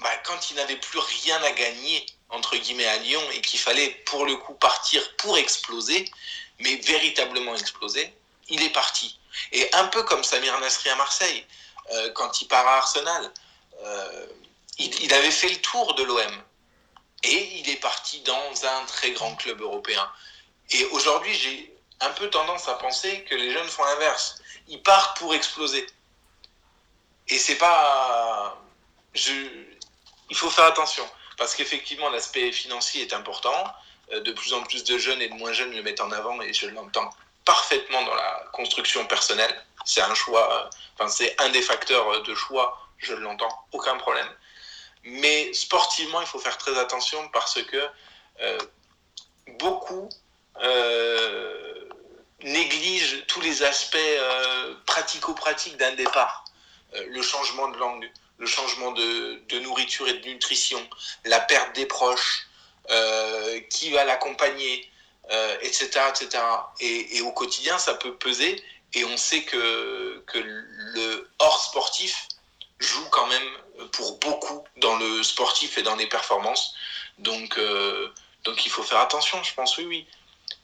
bah, 0.00 0.16
quand 0.24 0.50
il 0.50 0.56
n'avait 0.56 0.76
plus 0.76 0.98
rien 0.98 1.42
à 1.42 1.52
gagner 1.52 2.04
entre 2.30 2.56
guillemets 2.56 2.86
à 2.86 2.98
Lyon 2.98 3.22
et 3.32 3.40
qu'il 3.40 3.58
fallait 3.58 3.90
pour 4.06 4.26
le 4.26 4.36
coup 4.36 4.54
partir 4.54 5.16
pour 5.16 5.38
exploser, 5.38 6.10
mais 6.58 6.76
véritablement 6.76 7.54
exploser, 7.54 8.12
il 8.48 8.62
est 8.62 8.72
parti. 8.72 9.18
Et 9.52 9.68
un 9.74 9.86
peu 9.86 10.02
comme 10.02 10.24
Samir 10.24 10.58
Nasri 10.60 10.90
à 10.90 10.96
Marseille, 10.96 11.46
euh, 11.92 12.10
quand 12.12 12.40
il 12.40 12.48
part 12.48 12.66
à 12.66 12.78
Arsenal, 12.78 13.32
euh, 13.82 14.26
il, 14.78 15.02
il, 15.02 15.12
avait 15.14 15.30
fait 15.30 15.48
le 15.48 15.56
tour 15.56 15.94
de 15.94 16.02
l'OM. 16.02 16.42
Et 17.24 17.58
il 17.58 17.68
est 17.68 17.80
parti 17.80 18.20
dans 18.20 18.66
un 18.66 18.84
très 18.86 19.10
grand 19.12 19.34
club 19.36 19.60
européen. 19.60 20.08
Et 20.70 20.84
aujourd'hui, 20.86 21.34
j'ai 21.34 21.74
un 22.00 22.10
peu 22.10 22.30
tendance 22.30 22.68
à 22.68 22.74
penser 22.74 23.24
que 23.24 23.34
les 23.34 23.52
jeunes 23.52 23.68
font 23.68 23.84
l'inverse. 23.84 24.40
Ils 24.68 24.82
partent 24.82 25.18
pour 25.18 25.34
exploser. 25.34 25.86
Et 27.28 27.38
c'est 27.38 27.56
pas. 27.56 28.60
Je... 29.14 29.32
Il 30.30 30.36
faut 30.36 30.50
faire 30.50 30.66
attention. 30.66 31.08
Parce 31.36 31.54
qu'effectivement, 31.54 32.10
l'aspect 32.10 32.52
financier 32.52 33.02
est 33.02 33.12
important. 33.12 33.64
Euh, 34.12 34.20
de 34.20 34.32
plus 34.32 34.54
en 34.54 34.62
plus 34.62 34.84
de 34.84 34.96
jeunes 34.96 35.20
et 35.20 35.28
de 35.28 35.34
moins 35.34 35.52
jeunes 35.52 35.72
le 35.72 35.82
mettent 35.82 36.00
en 36.00 36.10
avant 36.12 36.40
et 36.40 36.52
je 36.54 36.66
l'entends 36.68 37.10
parfaitement 37.48 38.02
dans 38.02 38.14
la 38.14 38.44
construction 38.52 39.06
personnelle. 39.06 39.54
C'est 39.86 40.02
un 40.02 40.14
choix, 40.14 40.68
enfin, 40.94 41.08
c'est 41.08 41.34
un 41.40 41.48
des 41.48 41.62
facteurs 41.62 42.22
de 42.22 42.34
choix, 42.34 42.78
je 42.98 43.14
l'entends, 43.14 43.54
aucun 43.72 43.96
problème. 43.96 44.28
Mais 45.04 45.50
sportivement, 45.54 46.20
il 46.20 46.26
faut 46.26 46.38
faire 46.38 46.58
très 46.58 46.78
attention 46.78 47.26
parce 47.30 47.62
que 47.62 47.82
euh, 48.42 48.58
beaucoup 49.58 50.10
euh, 50.62 51.88
négligent 52.42 53.24
tous 53.28 53.40
les 53.40 53.62
aspects 53.62 53.96
euh, 53.96 54.74
pratico-pratiques 54.84 55.78
d'un 55.78 55.94
départ. 55.94 56.44
Euh, 56.94 57.06
le 57.08 57.22
changement 57.22 57.68
de 57.68 57.78
langue, 57.78 58.10
le 58.36 58.46
changement 58.46 58.92
de, 58.92 59.58
nourriture 59.60 60.06
et 60.06 60.18
de 60.18 60.28
nutrition, 60.28 60.86
la 61.24 61.40
perte 61.40 61.74
des 61.74 61.86
proches, 61.86 62.46
euh, 62.90 63.60
qui 63.70 63.90
va 63.90 64.04
l'accompagner, 64.04 64.90
euh, 65.30 65.56
etc. 65.60 65.90
etc. 66.08 66.42
Et, 66.80 67.18
et, 67.18 67.20
au 67.22 67.32
quotidien, 67.32 67.78
ça 67.78 67.94
peut 67.94 68.14
peser. 68.14 68.62
Et 68.94 69.04
on 69.04 69.16
sait 69.16 69.42
que, 69.42 70.22
que 70.26 70.38
le 70.38 71.28
hors 71.38 71.62
sportif 71.62 72.28
joue 72.78 73.04
quand 73.10 73.26
même 73.26 73.88
pour 73.92 74.18
beaucoup 74.18 74.64
dans 74.76 74.96
le 74.96 75.22
sportif 75.22 75.78
et 75.78 75.82
dans 75.82 75.96
les 75.96 76.06
performances. 76.06 76.74
Donc, 77.18 77.58
euh, 77.58 78.08
donc 78.44 78.64
il 78.64 78.70
faut 78.70 78.82
faire 78.82 79.00
attention, 79.00 79.42
je 79.42 79.54
pense, 79.54 79.76
oui, 79.78 79.84
oui. 79.86 80.06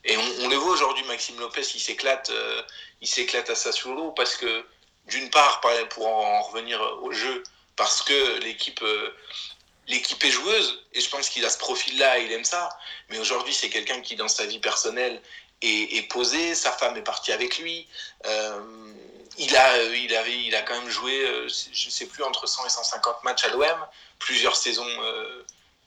Et 0.04 0.16
on, 0.16 0.48
le 0.48 0.56
voit 0.56 0.72
aujourd'hui, 0.72 1.04
Maxime 1.04 1.38
Lopez, 1.38 1.62
il 1.74 1.80
s'éclate, 1.80 2.30
euh, 2.30 2.62
il 3.00 3.08
s'éclate 3.08 3.48
à 3.50 3.54
Sassuolo 3.54 4.12
parce 4.12 4.36
que, 4.36 4.64
d'une 5.06 5.30
part, 5.30 5.60
pour 5.90 6.06
en 6.06 6.42
revenir 6.42 6.80
au 7.02 7.12
jeu, 7.12 7.42
parce 7.76 8.02
que 8.02 8.38
l'équipe 8.40 8.82
euh, 8.82 9.14
l'équipe 9.88 10.22
est 10.24 10.30
joueuse 10.30 10.84
et 10.92 11.00
je 11.00 11.08
pense 11.08 11.28
qu'il 11.28 11.44
a 11.44 11.50
ce 11.50 11.58
profil-là, 11.58 12.18
il 12.18 12.32
aime 12.32 12.44
ça. 12.44 12.68
Mais 13.10 13.18
aujourd'hui, 13.18 13.54
c'est 13.54 13.68
quelqu'un 13.68 14.00
qui, 14.00 14.16
dans 14.16 14.28
sa 14.28 14.46
vie 14.46 14.58
personnelle, 14.58 15.20
est, 15.62 16.08
posé. 16.10 16.54
Sa 16.54 16.72
femme 16.72 16.96
est 16.96 17.02
partie 17.02 17.32
avec 17.32 17.58
lui. 17.58 17.88
Euh, 18.26 18.60
il, 19.38 19.56
a, 19.56 19.82
il, 19.82 20.14
avait, 20.14 20.44
il 20.44 20.54
a 20.54 20.62
quand 20.62 20.78
même 20.78 20.90
joué, 20.90 21.26
je 21.48 21.86
ne 21.86 21.90
sais 21.90 22.06
plus, 22.06 22.22
entre 22.22 22.46
100 22.46 22.66
et 22.66 22.68
150 22.68 23.24
matchs 23.24 23.44
à 23.44 23.48
l'OM, 23.48 23.86
plusieurs 24.18 24.56
saisons 24.56 24.86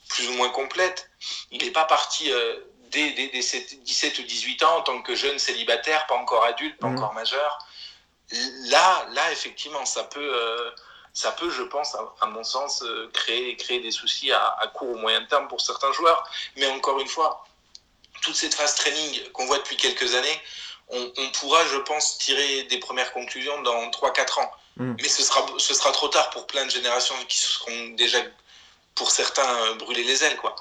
plus 0.10 0.28
ou 0.30 0.34
moins 0.34 0.50
complètes. 0.50 1.10
Il 1.52 1.64
n'est 1.64 1.72
pas 1.72 1.86
parti 1.86 2.32
dès, 2.91 3.30
17 3.30 4.20
ou 4.20 4.24
18 4.24 4.64
ans 4.64 4.78
en 4.78 4.82
tant 4.82 5.02
que 5.02 5.16
jeune 5.16 5.39
célibataire, 5.39 6.06
pas 6.08 6.16
encore 6.16 6.43
adulte, 6.43 6.78
pas 6.78 6.88
mmh. 6.88 6.98
encore 6.98 7.14
majeur. 7.14 7.60
Là, 8.70 9.08
là, 9.12 9.32
effectivement, 9.32 9.86
ça 9.86 10.04
peut, 10.04 10.20
euh, 10.20 10.72
ça 11.18 11.32
peut 11.32 11.49
je 11.49 11.63
pense, 11.63 11.95
à, 12.22 12.28
mon 12.28 12.43
sens, 12.43 12.84
euh, 12.84 13.09
créer, 13.11 13.55
créer 13.55 13.80
des 13.80 13.89
soucis 13.89 14.32
à, 14.32 14.72
court 14.76 14.89
ou 14.89 14.97
moyen 14.97 15.26
terme 15.26 15.47
pour 15.47 15.61
certains 15.61 15.91
joueurs. 15.91 16.30
Mais 16.57 16.68
encore 16.68 16.99
une 16.99 17.07
fois, 17.07 17.43
toute 18.22 18.36
cette 18.36 18.53
phase 18.53 18.76
training 18.76 19.32
qu'on 19.32 19.47
voit 19.47 19.57
depuis 19.57 19.78
quelques 19.78 20.13
années, 20.13 20.41
on, 20.89 21.11
pourra, 21.39 21.65
je 21.65 21.78
pense, 21.78 22.20
tirer 22.20 22.65
des 22.65 22.78
premières 22.78 23.11
conclusions 23.13 23.59
dans 23.63 23.89
3-4 23.89 24.41
ans. 24.41 24.51
Mmh. 24.78 24.93
Mais 25.01 25.09
ce 25.09 25.24
sera, 25.24 25.43
ce 25.57 25.74
sera 25.74 25.91
trop 25.91 26.07
tard 26.07 26.30
pour 26.30 26.45
plein 26.45 26.65
de 26.65 26.72
générations 26.72 27.15
qui 27.28 27.39
seront 27.39 27.88
déjà, 27.97 28.20
pour 28.93 29.09
certains, 29.09 29.76
brûlés 29.78 30.03
les 30.03 30.24
ailes. 30.24 30.38
quoi. 30.38 30.55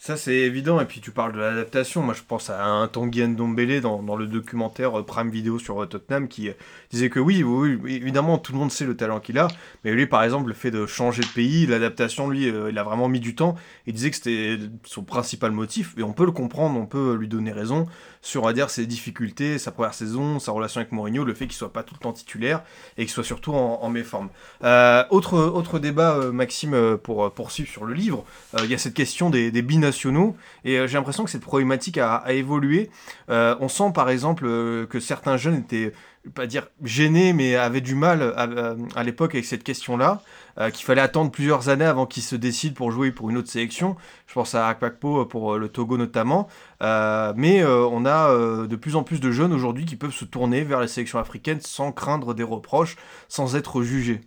Ça, 0.00 0.16
c'est 0.16 0.34
évident. 0.34 0.80
Et 0.80 0.84
puis, 0.84 1.00
tu 1.00 1.10
parles 1.10 1.32
de 1.32 1.40
l'adaptation. 1.40 2.02
Moi, 2.02 2.14
je 2.14 2.22
pense 2.22 2.50
à 2.50 2.64
un 2.64 2.86
Tanguy 2.86 3.26
Ndombele 3.26 3.80
dans, 3.80 4.00
dans 4.00 4.14
le 4.14 4.26
documentaire 4.26 5.00
euh, 5.00 5.02
Prime 5.04 5.28
Video 5.28 5.58
sur 5.58 5.82
euh, 5.82 5.86
Tottenham 5.86 6.28
qui 6.28 6.48
euh, 6.48 6.54
disait 6.90 7.10
que 7.10 7.20
oui, 7.20 7.42
oui, 7.42 7.78
évidemment, 7.94 8.38
tout 8.38 8.52
le 8.52 8.58
monde 8.58 8.72
sait 8.72 8.86
le 8.86 8.96
talent 8.96 9.20
qu'il 9.20 9.38
a. 9.38 9.48
Mais 9.84 9.92
lui, 9.92 10.06
par 10.06 10.22
exemple, 10.22 10.48
le 10.48 10.54
fait 10.54 10.70
de 10.70 10.86
changer 10.86 11.22
de 11.22 11.28
pays, 11.28 11.66
l'adaptation, 11.66 12.28
lui, 12.28 12.46
il 12.46 12.78
a 12.78 12.82
vraiment 12.82 13.08
mis 13.08 13.20
du 13.20 13.34
temps. 13.34 13.54
Il 13.86 13.94
disait 13.94 14.10
que 14.10 14.16
c'était 14.16 14.58
son 14.84 15.02
principal 15.02 15.52
motif. 15.52 15.94
Et 15.96 16.02
on 16.02 16.12
peut 16.12 16.24
le 16.24 16.32
comprendre, 16.32 16.78
on 16.78 16.86
peut 16.86 17.14
lui 17.14 17.28
donner 17.28 17.52
raison 17.52 17.86
sur, 18.20 18.44
on 18.44 18.52
dire, 18.52 18.70
ses 18.70 18.86
difficultés, 18.86 19.58
sa 19.58 19.70
première 19.70 19.94
saison, 19.94 20.38
sa 20.38 20.52
relation 20.52 20.80
avec 20.80 20.92
Mourinho, 20.92 21.24
le 21.24 21.34
fait 21.34 21.46
qu'il 21.46 21.54
soit 21.54 21.72
pas 21.72 21.82
tout 21.82 21.94
le 21.94 22.00
temps 22.00 22.12
titulaire 22.12 22.62
et 22.96 23.04
qu'il 23.04 23.12
soit 23.12 23.24
surtout 23.24 23.52
en, 23.52 23.78
en 23.82 23.88
méforme. 23.90 24.28
Euh, 24.64 25.04
autre, 25.10 25.38
autre 25.38 25.78
débat, 25.78 26.16
Maxime, 26.32 26.98
pour 27.02 27.32
poursuivre 27.32 27.68
sur 27.68 27.84
le 27.84 27.94
livre, 27.94 28.24
il 28.62 28.70
y 28.70 28.74
a 28.74 28.78
cette 28.78 28.94
question 28.94 29.30
des, 29.30 29.50
des 29.50 29.62
binationaux. 29.62 30.36
Et 30.64 30.86
j'ai 30.88 30.98
l'impression 30.98 31.24
que 31.24 31.30
cette 31.30 31.42
problématique 31.42 31.98
a, 31.98 32.24
évolué. 32.28 32.90
on 33.28 33.68
sent, 33.68 33.92
par 33.94 34.10
exemple, 34.10 34.44
que 34.44 35.00
certains 35.00 35.36
jeunes 35.36 35.56
étaient 35.56 35.92
pas 36.34 36.46
dire 36.46 36.68
gêné, 36.82 37.32
mais 37.32 37.56
avait 37.56 37.80
du 37.80 37.94
mal 37.94 38.22
à, 38.22 39.04
l'époque 39.04 39.34
avec 39.34 39.44
cette 39.44 39.64
question-là, 39.68 40.22
euh, 40.58 40.70
qu'il 40.70 40.84
fallait 40.84 41.02
attendre 41.02 41.30
plusieurs 41.30 41.68
années 41.68 41.84
avant 41.84 42.06
qu'il 42.06 42.22
se 42.22 42.36
décide 42.36 42.74
pour 42.74 42.90
jouer 42.90 43.12
pour 43.12 43.28
une 43.30 43.36
autre 43.36 43.50
sélection. 43.50 43.96
Je 44.26 44.34
pense 44.34 44.54
à 44.54 44.66
Akpakpo 44.66 45.26
pour 45.26 45.54
euh, 45.54 45.58
le 45.58 45.68
Togo 45.68 45.96
notamment. 45.96 46.48
Euh, 46.82 47.32
mais 47.36 47.64
on 47.64 48.06
a 48.06 48.32
de 48.66 48.76
plus 48.76 48.96
en 48.96 49.02
plus 49.02 49.20
de 49.20 49.30
jeunes 49.30 49.52
aujourd'hui 49.52 49.84
qui 49.84 49.96
peuvent 49.96 50.14
se 50.14 50.24
tourner 50.24 50.62
vers 50.62 50.80
les 50.80 50.88
sélections 50.88 51.18
africaines 51.18 51.60
sans 51.60 51.92
craindre 51.92 52.34
des 52.34 52.42
reproches, 52.42 52.96
sans 53.28 53.56
être 53.56 53.82
jugés. 53.82 54.20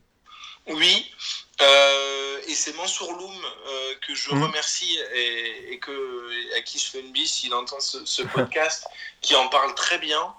Oui, 0.68 1.12
et 2.52 2.54
c'est 2.54 2.76
Mansour 2.76 3.14
Loum 3.14 3.32
euh, 3.32 3.94
que 4.06 4.14
je 4.14 4.34
mmh. 4.34 4.44
remercie 4.44 5.00
et, 5.16 5.80
que, 5.80 6.58
à 6.58 6.62
qui 6.62 6.80
je 6.80 6.92
fais 6.92 7.00
une 7.00 7.12
bise 7.14 7.32
s'il 7.32 7.54
entend 7.54 7.80
ce, 7.80 8.22
podcast, 8.24 8.86
qui 9.22 9.36
en 9.36 9.48
parle 9.48 9.74
très 9.76 9.98
bien. 10.00 10.34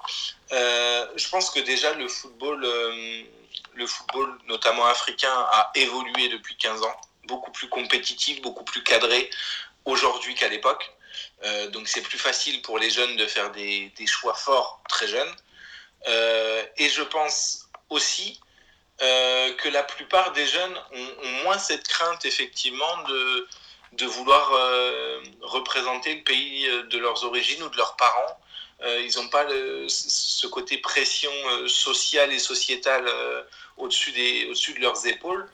Euh, 0.53 1.07
je 1.17 1.29
pense 1.31 1.49
que 1.49 1.61
déjà 1.61 1.95
le 1.95 2.09
football, 2.09 2.63
euh, 2.65 3.23
le 3.75 3.87
football 3.87 4.39
notamment 4.47 4.87
africain, 4.87 5.33
a 5.53 5.71
évolué 5.75 6.29
depuis 6.29 6.57
15 6.57 6.83
ans, 6.83 7.01
beaucoup 7.27 7.53
plus 7.53 7.69
compétitif, 7.69 8.41
beaucoup 8.43 8.65
plus 8.65 8.83
cadré 8.83 9.31
aujourd'hui 9.85 10.35
qu'à 10.35 10.49
l'époque. 10.49 10.93
donc 11.73 11.89
c'est 11.89 12.03
plus 12.03 12.19
facile 12.19 12.63
pour 12.63 12.79
les 12.79 12.91
jeunes 12.91 13.17
de 13.17 13.27
faire 13.27 13.51
des, 13.51 13.93
choix 14.07 14.35
forts 14.35 14.83
très 14.89 15.09
jeunes. 15.09 15.35
et 16.77 16.89
je 16.89 17.03
pense 17.03 17.69
aussi 17.91 18.41
euh, 19.03 19.55
que 19.55 19.69
la 19.69 19.83
plupart 19.83 20.33
des 20.33 20.47
jeunes 20.47 20.77
ont, 20.93 21.29
moins 21.45 21.59
cette 21.59 21.89
crainte 21.89 22.25
effectivement 22.25 23.03
de, 23.09 24.07
vouloir 24.07 24.53
euh, 24.53 25.21
représenter 25.41 26.15
le 26.15 26.23
pays 26.23 26.69
euh, 26.69 26.85
de 26.85 26.99
leurs 26.99 27.25
origines 27.25 27.63
ou 27.63 27.69
de 27.69 27.77
leurs 27.77 27.97
parents. 27.97 28.39
Ils 28.85 29.13
n'ont 29.17 29.29
pas 29.29 29.47
ce 29.89 30.47
côté 30.47 30.79
pression 30.79 31.33
sociale 31.69 32.33
et 32.33 32.39
sociétale 32.39 33.07
au-dessus, 33.77 34.13
des, 34.13 34.47
au-dessus 34.47 34.75
de 34.75 34.81
leurs 34.81 35.07
épaules. 35.07 35.49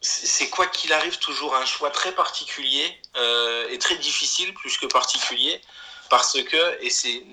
C'est 0.00 0.48
quoi 0.48 0.66
qu'il 0.66 0.92
arrive 0.92 1.18
toujours 1.18 1.54
un 1.54 1.64
choix 1.64 1.90
très 1.90 2.12
particulier 2.12 3.00
et 3.70 3.78
très 3.78 3.96
difficile 3.96 4.52
plus 4.54 4.76
que 4.76 4.86
particulier 4.86 5.60
parce 6.12 6.42
que, 6.42 6.82
et 6.84 6.90
c'est 6.90 7.24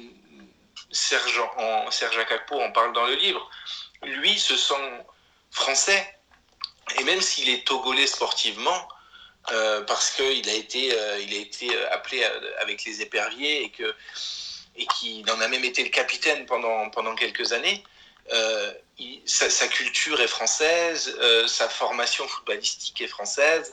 Serge, 0.89 1.41
en, 1.57 1.91
Serge 1.91 2.17
en 2.51 2.71
parle 2.71 2.93
dans 2.93 3.05
le 3.07 3.15
livre, 3.15 3.49
lui 4.03 4.39
se 4.39 4.55
sent 4.55 5.05
français. 5.51 6.15
Et 6.97 7.03
même 7.03 7.19
s'il 7.19 7.49
est 7.49 7.67
togolais 7.67 8.07
sportivement, 8.07 8.87
euh, 9.51 9.81
parce 9.81 10.11
qu'il 10.11 10.49
a 10.49 10.53
été, 10.53 10.93
euh, 10.93 11.15
a 11.15 11.17
été 11.17 11.75
euh, 11.75 11.93
appelé 11.93 12.23
avec 12.61 12.85
les 12.85 13.01
éperviers 13.01 13.65
et 13.65 13.69
que 13.69 13.93
et 14.79 14.85
qu'il 14.87 15.29
en 15.29 15.39
a 15.41 15.47
même 15.47 15.63
été 15.63 15.83
le 15.83 15.89
capitaine 15.89 16.45
pendant, 16.45 16.89
pendant 16.89 17.13
quelques 17.15 17.53
années. 17.53 17.83
sa, 19.25 19.67
culture 19.67 20.19
est 20.21 20.27
française, 20.27 21.15
sa 21.47 21.69
formation 21.69 22.27
footballistique 22.27 23.01
est 23.01 23.07
française. 23.07 23.69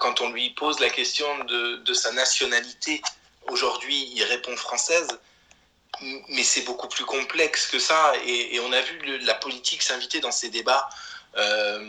quand 0.00 0.20
on 0.20 0.30
lui 0.30 0.50
pose 0.50 0.78
la 0.80 0.90
question 0.90 1.26
de, 1.44 1.76
de 1.76 1.94
sa 1.94 2.12
nationalité, 2.12 3.02
aujourd'hui, 3.48 4.12
il 4.14 4.22
répond 4.24 4.56
française 4.56 5.08
mais 6.00 6.42
c'est 6.42 6.62
beaucoup 6.62 6.88
plus 6.88 7.04
complexe 7.04 7.66
que 7.68 7.78
ça. 7.78 8.12
Et, 8.26 8.58
on 8.60 8.72
a 8.72 8.80
vu 8.80 9.18
la 9.18 9.34
politique 9.34 9.82
s'inviter 9.82 10.20
dans 10.20 10.32
ces 10.32 10.50
débats. 10.50 10.88
Euh, 11.36 11.80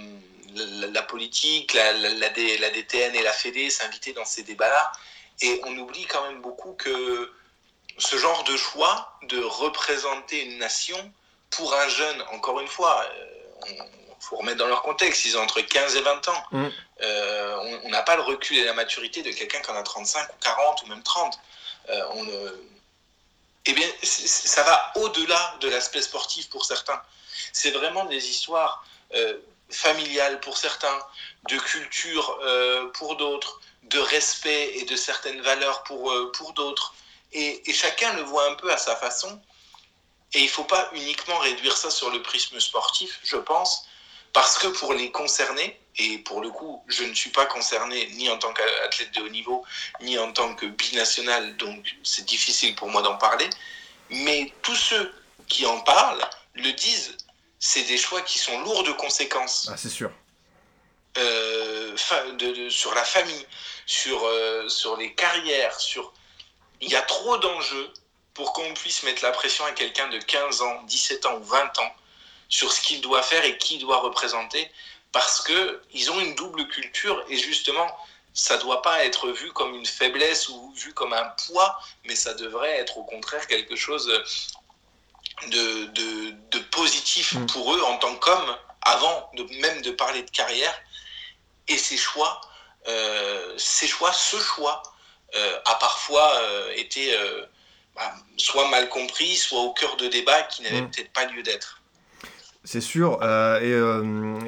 la, 0.91 1.01
politique, 1.03 1.73
la, 1.73 1.91
la, 1.93 2.29
DTN 2.29 3.15
et 3.15 3.21
la 3.21 3.31
Fédé 3.31 3.69
s'inviter 3.69 4.13
dans 4.13 4.25
ces 4.25 4.43
débats-là. 4.43 4.91
Et 5.41 5.61
on 5.65 5.77
oublie 5.77 6.05
quand 6.05 6.27
même 6.27 6.41
beaucoup 6.41 6.73
que 6.73 7.31
ce 7.97 8.17
genre 8.17 8.43
de 8.43 8.55
choix 8.57 9.17
de 9.23 9.41
représenter 9.41 10.45
une 10.45 10.57
nation 10.57 10.97
pour 11.49 11.73
un 11.73 11.87
jeune, 11.89 12.21
encore 12.33 12.59
une 12.59 12.67
fois, 12.67 13.05
il 13.67 13.79
euh, 13.79 13.83
faut 14.19 14.37
remettre 14.37 14.57
dans 14.57 14.67
leur 14.67 14.83
contexte, 14.83 15.25
ils 15.25 15.37
ont 15.37 15.41
entre 15.41 15.61
15 15.61 15.95
et 15.95 16.01
20 16.01 16.27
ans. 16.27 16.43
Mm. 16.51 16.67
Euh, 17.01 17.79
on 17.83 17.89
n'a 17.89 18.01
pas 18.01 18.15
le 18.15 18.23
recul 18.23 18.57
et 18.57 18.63
la 18.63 18.73
maturité 18.73 19.21
de 19.21 19.31
quelqu'un 19.31 19.61
qui 19.61 19.71
en 19.71 19.75
a 19.75 19.83
35 19.83 20.29
ou 20.29 20.35
40 20.41 20.83
ou 20.83 20.87
même 20.87 21.03
30. 21.03 21.39
on, 21.89 22.27
eh 23.67 23.73
bien, 23.73 23.87
ça 24.01 24.63
va 24.63 24.93
au-delà 24.95 25.55
de 25.59 25.67
l'aspect 25.67 26.01
sportif 26.01 26.49
pour 26.49 26.65
certains. 26.65 27.01
C'est 27.51 27.71
vraiment 27.71 28.05
des 28.05 28.29
histoires 28.29 28.85
euh, 29.13 29.37
familiales 29.69 30.39
pour 30.39 30.57
certains, 30.57 30.99
de 31.49 31.57
culture 31.57 32.39
euh, 32.43 32.87
pour 32.93 33.17
d'autres, 33.17 33.59
de 33.83 33.99
respect 33.99 34.77
et 34.77 34.85
de 34.85 34.95
certaines 34.95 35.41
valeurs 35.41 35.83
pour, 35.83 36.11
euh, 36.11 36.31
pour 36.31 36.53
d'autres. 36.53 36.93
Et, 37.33 37.69
et, 37.69 37.73
chacun 37.73 38.13
le 38.13 38.23
voit 38.23 38.49
un 38.49 38.55
peu 38.55 38.71
à 38.71 38.77
sa 38.77 38.95
façon. 38.95 39.41
Et 40.33 40.39
il 40.39 40.45
ne 40.45 40.49
faut 40.49 40.63
pas 40.63 40.89
uniquement 40.93 41.37
réduire 41.39 41.75
ça 41.75 41.89
sur 41.89 42.09
le 42.09 42.21
prisme 42.21 42.59
sportif, 42.59 43.19
je 43.23 43.37
pense, 43.37 43.85
parce 44.33 44.57
que 44.57 44.67
pour 44.67 44.93
les 44.93 45.11
concernés, 45.11 45.79
et 45.97 46.19
pour 46.19 46.41
le 46.41 46.51
coup, 46.51 46.83
je 46.87 47.03
ne 47.03 47.13
suis 47.13 47.31
pas 47.31 47.45
concerné 47.45 48.07
ni 48.13 48.29
en 48.29 48.37
tant 48.37 48.53
qu'athlète 48.53 49.13
de 49.15 49.21
haut 49.21 49.29
niveau, 49.29 49.65
ni 50.01 50.17
en 50.17 50.31
tant 50.31 50.53
que 50.53 50.65
binational, 50.67 51.57
donc 51.57 51.95
c'est 52.03 52.25
difficile 52.25 52.75
pour 52.75 52.89
moi 52.89 53.01
d'en 53.01 53.17
parler. 53.17 53.49
Mais 54.09 54.51
tous 54.61 54.75
ceux 54.75 55.13
qui 55.47 55.65
en 55.65 55.79
parlent 55.81 56.23
le 56.53 56.71
disent, 56.73 57.17
c'est 57.59 57.83
des 57.83 57.97
choix 57.97 58.21
qui 58.21 58.37
sont 58.37 58.61
lourds 58.61 58.83
de 58.83 58.91
conséquences. 58.91 59.69
Ah, 59.71 59.77
c'est 59.77 59.89
sûr. 59.89 60.11
Euh, 61.17 61.95
de, 62.37 62.69
sur 62.69 62.93
la 62.93 63.03
famille, 63.03 63.47
sur, 63.85 64.23
euh, 64.23 64.69
sur 64.69 64.97
les 64.97 65.13
carrières, 65.13 65.79
sur... 65.79 66.13
Il 66.81 66.89
y 66.89 66.95
a 66.95 67.01
trop 67.01 67.37
d'enjeux 67.37 67.93
pour 68.33 68.53
qu'on 68.53 68.73
puisse 68.73 69.03
mettre 69.03 69.23
la 69.23 69.31
pression 69.31 69.65
à 69.65 69.71
quelqu'un 69.71 70.07
de 70.09 70.19
15 70.19 70.61
ans, 70.61 70.83
17 70.83 71.25
ans 71.25 71.37
ou 71.37 71.43
20 71.43 71.79
ans 71.79 71.95
sur 72.49 72.71
ce 72.71 72.81
qu'il 72.81 73.01
doit 73.01 73.23
faire 73.23 73.43
et 73.43 73.57
qui 73.57 73.75
il 73.75 73.79
doit 73.79 73.99
représenter 73.99 74.71
parce 75.11 75.43
qu'ils 75.43 76.11
ont 76.11 76.19
une 76.19 76.35
double 76.35 76.67
culture 76.67 77.23
et 77.29 77.37
justement, 77.37 77.87
ça 78.33 78.57
ne 78.57 78.61
doit 78.61 78.81
pas 78.81 79.03
être 79.05 79.29
vu 79.29 79.51
comme 79.51 79.73
une 79.73 79.85
faiblesse 79.85 80.49
ou 80.49 80.71
vu 80.75 80.93
comme 80.93 81.13
un 81.13 81.33
poids, 81.47 81.79
mais 82.05 82.15
ça 82.15 82.33
devrait 82.35 82.77
être 82.77 82.97
au 82.97 83.03
contraire 83.03 83.47
quelque 83.47 83.75
chose 83.75 84.07
de, 85.47 85.85
de, 85.85 86.31
de 86.51 86.59
positif 86.59 87.33
mm. 87.33 87.47
pour 87.47 87.73
eux 87.73 87.81
en 87.81 87.97
tant 87.97 88.15
qu'hommes, 88.15 88.57
avant 88.83 89.29
de, 89.33 89.43
même 89.61 89.81
de 89.81 89.91
parler 89.91 90.21
de 90.21 90.29
carrière. 90.29 90.73
Et 91.67 91.77
ces 91.77 91.97
choix, 91.97 92.39
euh, 92.87 93.53
ces 93.57 93.87
choix, 93.87 94.13
ce 94.13 94.39
choix, 94.39 94.83
a 95.33 95.75
parfois 95.75 96.31
euh, 96.41 96.71
été 96.75 97.11
bah, 97.95 98.13
soit 98.37 98.69
mal 98.69 98.89
compris, 98.89 99.35
soit 99.35 99.61
au 99.61 99.73
cœur 99.73 99.97
de 99.97 100.07
débats 100.07 100.43
qui 100.43 100.63
n'avaient 100.63 100.81
mm. 100.81 100.91
peut-être 100.91 101.11
pas 101.13 101.25
lieu 101.25 101.43
d'être. 101.43 101.81
C'est 102.63 102.81
sûr. 102.81 103.19
et, 103.61 103.71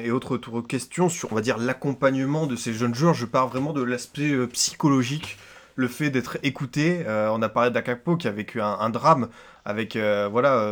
et, 0.04 0.10
autre, 0.10 0.32
autre, 0.34 0.60
question 0.60 1.08
sur, 1.08 1.32
on 1.32 1.34
va 1.34 1.40
dire, 1.40 1.56
l'accompagnement 1.56 2.46
de 2.46 2.54
ces 2.54 2.74
jeunes 2.74 2.94
joueurs. 2.94 3.14
Je 3.14 3.24
parle 3.24 3.48
vraiment 3.48 3.72
de 3.72 3.82
l'aspect 3.82 4.46
psychologique, 4.48 5.38
le 5.76 5.88
fait 5.88 6.10
d'être 6.10 6.36
écouté. 6.42 7.02
on 7.06 7.40
a 7.40 7.48
parlé 7.48 7.70
d'Akapo 7.70 8.16
qui 8.16 8.28
a 8.28 8.30
vécu 8.30 8.60
un, 8.60 8.76
un 8.78 8.90
drame 8.90 9.30
avec 9.64 9.96
voilà 9.96 10.66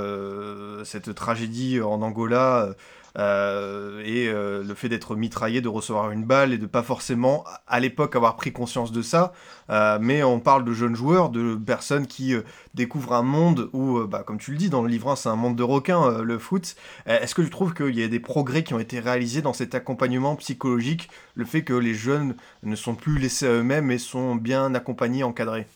cette 0.84 1.14
tragédie 1.14 1.80
en 1.80 2.02
Angola 2.02 2.74
euh, 3.18 4.00
et 4.04 4.28
euh, 4.28 4.62
le 4.62 4.74
fait 4.74 4.88
d'être 4.88 5.16
mitraillé, 5.16 5.60
de 5.60 5.68
recevoir 5.68 6.12
une 6.12 6.24
balle 6.24 6.52
et 6.52 6.58
de 6.58 6.66
pas 6.66 6.84
forcément 6.84 7.44
à 7.66 7.80
l'époque 7.80 8.14
avoir 8.14 8.36
pris 8.36 8.52
conscience 8.52 8.92
de 8.92 9.02
ça. 9.02 9.32
Euh, 9.70 9.98
mais 10.00 10.22
on 10.22 10.38
parle 10.38 10.64
de 10.64 10.72
jeunes 10.72 10.94
joueurs, 10.94 11.28
de 11.30 11.56
personnes 11.56 12.06
qui 12.06 12.34
découvrent 12.74 13.14
un 13.14 13.22
monde 13.22 13.70
où, 13.72 14.00
bah, 14.06 14.22
comme 14.22 14.38
tu 14.38 14.52
le 14.52 14.56
dis 14.56 14.70
dans 14.70 14.82
le 14.82 14.88
livre, 14.88 15.14
c'est 15.16 15.28
un 15.28 15.36
monde 15.36 15.56
de 15.56 15.62
requins, 15.62 16.22
le 16.22 16.38
foot. 16.38 16.76
Est-ce 17.06 17.34
que 17.34 17.42
tu 17.42 17.50
trouves 17.50 17.74
qu'il 17.74 17.98
y 17.98 18.02
a 18.02 18.08
des 18.08 18.20
progrès 18.20 18.62
qui 18.62 18.74
ont 18.74 18.78
été 18.78 19.00
réalisés 19.00 19.42
dans 19.42 19.52
cet 19.52 19.74
accompagnement 19.74 20.36
psychologique, 20.36 21.08
le 21.34 21.44
fait 21.44 21.64
que 21.64 21.72
les 21.72 21.94
jeunes 21.94 22.36
ne 22.62 22.76
sont 22.76 22.94
plus 22.94 23.18
laissés 23.18 23.46
à 23.46 23.50
eux-mêmes 23.50 23.90
et 23.90 23.98
sont 23.98 24.36
bien 24.36 24.74
accompagnés, 24.74 25.24
encadrés? 25.24 25.66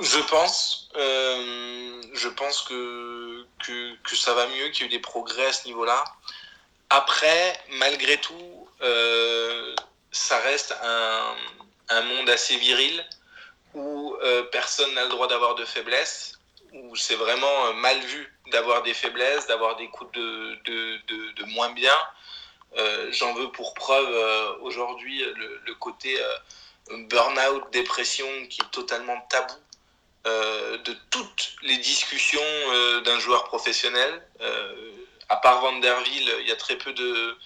Je 0.00 0.20
pense. 0.30 0.90
je 0.94 2.28
pense 2.28 2.62
que, 2.62 3.44
que, 3.66 3.94
que, 4.02 4.16
ça 4.16 4.34
va 4.34 4.46
mieux, 4.46 4.70
qu'il 4.70 4.86
y 4.86 4.88
a 4.88 4.92
eu 4.92 4.96
des 4.96 5.00
progrès 5.00 5.46
à 5.46 5.52
ce 5.52 5.66
niveau-là. 5.66 6.04
Après, 6.96 7.58
malgré 7.70 8.18
tout, 8.18 8.68
euh, 8.80 9.74
ça 10.12 10.38
reste 10.38 10.72
un, 10.80 12.02
monde 12.02 12.30
assez 12.30 12.56
viril 12.56 13.04
où 13.74 14.14
euh, 14.22 14.44
personne 14.44 14.94
n'a 14.94 15.02
le 15.02 15.08
droit 15.08 15.26
d'avoir 15.26 15.56
de 15.56 15.64
faiblesse, 15.64 16.38
où 16.72 16.94
c'est 16.94 17.16
vraiment 17.16 17.66
euh, 17.66 17.72
mal 17.72 17.98
vu 17.98 18.32
d'avoir 18.52 18.84
des 18.84 18.94
faiblesses, 18.94 19.48
d'avoir 19.48 19.74
des 19.74 19.88
coups 19.88 20.12
de, 20.12 20.56
de, 21.34 21.44
moins 21.46 21.70
bien. 21.70 21.98
J'en 23.10 23.34
veux 23.34 23.50
pour 23.50 23.74
preuve 23.74 24.58
aujourd'hui 24.60 25.24
le, 25.66 25.74
côté 25.74 26.16
burn-out, 26.90 27.64
dépression 27.72 28.28
qui 28.48 28.60
est 28.62 28.70
totalement 28.70 29.20
tabou 29.30 29.54
de 30.24 30.96
toutes 31.10 31.56
les 31.62 31.78
discussions 31.78 33.02
d'un 33.04 33.18
joueur 33.18 33.44
professionnel 33.44 34.22
à 35.28 35.36
part 35.36 35.60
Vanderville, 35.60 36.34
il 36.40 36.48
y 36.48 36.52
a 36.52 36.56
très 36.56 36.76
peu 36.76 36.92
de, 36.92 37.36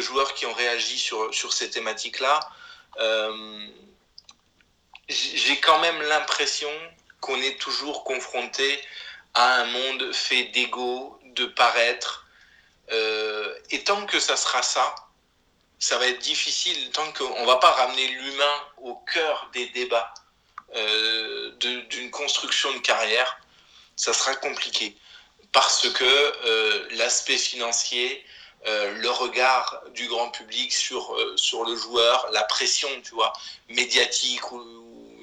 joueurs 0.00 0.34
qui 0.34 0.46
ont 0.46 0.52
réagi 0.52 0.98
sur, 0.98 1.32
sur 1.32 1.52
ces 1.52 1.70
thématiques-là. 1.70 2.40
Euh, 2.98 3.66
j'ai 5.08 5.58
quand 5.60 5.78
même 5.80 6.00
l'impression 6.02 6.70
qu'on 7.20 7.40
est 7.40 7.60
toujours 7.60 8.04
confronté 8.04 8.80
à 9.34 9.60
un 9.60 9.64
monde 9.66 10.12
fait 10.12 10.44
d'ego, 10.44 11.18
de 11.24 11.46
paraître. 11.46 12.26
Euh, 12.90 13.58
et 13.70 13.84
tant 13.84 14.04
que 14.06 14.20
ça 14.20 14.36
sera 14.36 14.62
ça, 14.62 14.94
ça 15.78 15.98
va 15.98 16.06
être 16.06 16.20
difficile, 16.20 16.90
tant 16.90 17.10
qu'on 17.12 17.40
ne 17.40 17.46
va 17.46 17.56
pas 17.56 17.70
ramener 17.72 18.06
l'humain 18.08 18.54
au 18.78 18.94
cœur 18.94 19.50
des 19.52 19.66
débats 19.70 20.12
euh, 20.76 21.50
d'une 21.88 22.10
construction 22.10 22.72
de 22.72 22.78
carrière, 22.78 23.38
ça 23.96 24.12
sera 24.12 24.34
compliqué 24.36 24.96
parce 25.52 25.88
que 25.88 26.04
euh, 26.04 26.88
l'aspect 26.92 27.36
financier, 27.36 28.24
euh, 28.66 28.92
le 28.98 29.10
regard 29.10 29.82
du 29.94 30.08
grand 30.08 30.30
public 30.30 30.72
sur, 30.72 31.14
euh, 31.14 31.36
sur 31.36 31.64
le 31.64 31.76
joueur, 31.76 32.26
la 32.32 32.42
pression, 32.44 32.88
tu 33.04 33.14
vois, 33.14 33.32
médiatique, 33.68 34.50
ou, 34.52 34.62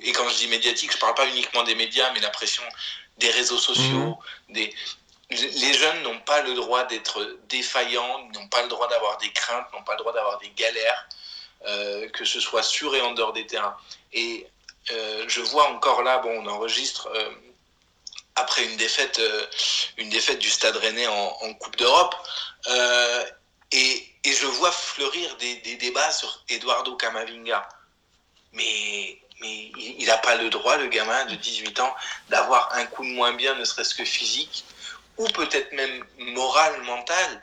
et 0.04 0.12
quand 0.12 0.28
je 0.30 0.38
dis 0.38 0.48
médiatique, 0.48 0.92
je 0.92 0.98
ne 0.98 1.02
parle 1.02 1.16
pas 1.16 1.28
uniquement 1.28 1.64
des 1.64 1.76
médias, 1.76 2.12
mais 2.14 2.20
la 2.20 2.30
pression 2.30 2.64
des 3.18 3.32
réseaux 3.32 3.58
sociaux, 3.58 4.18
mhm. 4.48 4.54
des, 4.56 4.74
les 5.32 5.74
jeunes 5.74 6.04
n'ont 6.04 6.20
pas 6.20 6.42
le 6.42 6.54
droit 6.54 6.84
d'être 6.86 7.38
défaillants, 7.50 8.30
n'ont 8.34 8.48
pas 8.48 8.62
le 8.62 8.68
droit 8.68 8.88
d'avoir 8.88 9.18
des 9.18 9.32
craintes, 9.32 9.66
n'ont 9.74 9.84
pas 9.84 9.94
le 9.94 10.00
droit 10.00 10.14
d'avoir 10.14 10.40
des 10.40 10.50
galères, 10.52 11.08
que 12.14 12.26
ce 12.26 12.40
soit 12.40 12.64
sur 12.64 12.96
et 12.96 13.02
en 13.02 13.12
dehors 13.12 13.34
des 13.34 13.46
terrains. 13.46 13.78
Et 14.12 14.48
je 14.88 15.42
vois 15.42 15.70
encore 15.70 16.02
là, 16.02 16.18
bon, 16.18 16.32
on 16.32 16.48
enregistre 16.48 17.10
après 18.40 18.64
une 18.66 18.78
défaite, 18.78 19.20
euh, 19.20 19.46
une 19.98 20.10
défaite 20.10 20.40
du 20.40 20.50
Stade 20.50 20.76
Rennais 20.78 21.08
en, 21.08 21.54
Coupe 21.56 21.76
d'Europe. 21.78 22.16
Euh, 22.68 23.26
et, 23.72 24.06
je 24.26 24.46
vois 24.46 24.72
fleurir 24.72 25.36
des, 25.38 25.56
débats 25.78 26.12
sur 26.12 26.44
Eduardo 26.50 26.96
Camavinga. 26.96 27.68
Mais, 28.54 29.20
il 29.42 30.06
n'a 30.06 30.18
pas 30.18 30.36
le 30.36 30.50
droit, 30.50 30.78
le 30.78 30.88
gamin 30.88 31.26
de 31.26 31.36
18 31.36 31.80
ans, 31.80 31.96
d'avoir 32.30 32.74
un 32.74 32.86
coup 32.86 33.04
de 33.04 33.12
moins 33.12 33.34
bien, 33.34 33.56
ne 33.56 33.64
serait-ce 33.64 33.96
que 33.96 34.04
physique, 34.04 34.66
ou 35.18 35.26
peut-être 35.28 35.72
même 35.72 36.04
moral, 36.18 36.82
mental. 36.82 37.42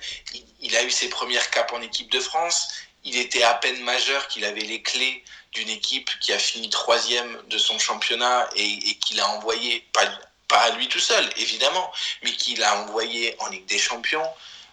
Il, 0.60 0.76
a 0.76 0.82
eu 0.82 0.90
ses 0.90 1.08
premières 1.08 1.50
capes 1.50 1.72
en 1.72 1.80
équipe 1.80 2.10
de 2.10 2.20
France. 2.20 2.68
Il 3.04 3.16
était 3.16 3.42
à 3.42 3.54
peine 3.54 3.82
majeur 3.82 4.28
qu'il 4.28 4.44
avait 4.44 4.60
les 4.60 4.82
clés 4.82 5.24
d'une 5.52 5.70
équipe 5.70 6.10
qui 6.20 6.32
a 6.32 6.38
fini 6.38 6.68
troisième 6.68 7.40
de 7.48 7.56
son 7.56 7.78
championnat 7.78 8.48
et, 8.56 8.90
et 8.90 8.98
qu'il 8.98 9.18
a 9.20 9.28
envoyé, 9.28 9.86
pas, 9.92 10.04
pas 10.48 10.58
à 10.58 10.70
lui 10.70 10.88
tout 10.88 11.00
seul, 11.00 11.28
évidemment, 11.36 11.90
mais 12.22 12.32
qu'il 12.32 12.62
a 12.62 12.82
envoyé 12.82 13.36
en 13.40 13.48
Ligue 13.48 13.66
des 13.66 13.78
Champions. 13.78 14.26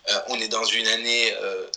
Euh, 0.10 0.20
on 0.28 0.40
est 0.40 0.48
dans 0.48 0.66
une 0.66 0.88
année 0.88 1.34
euh, 1.42 1.68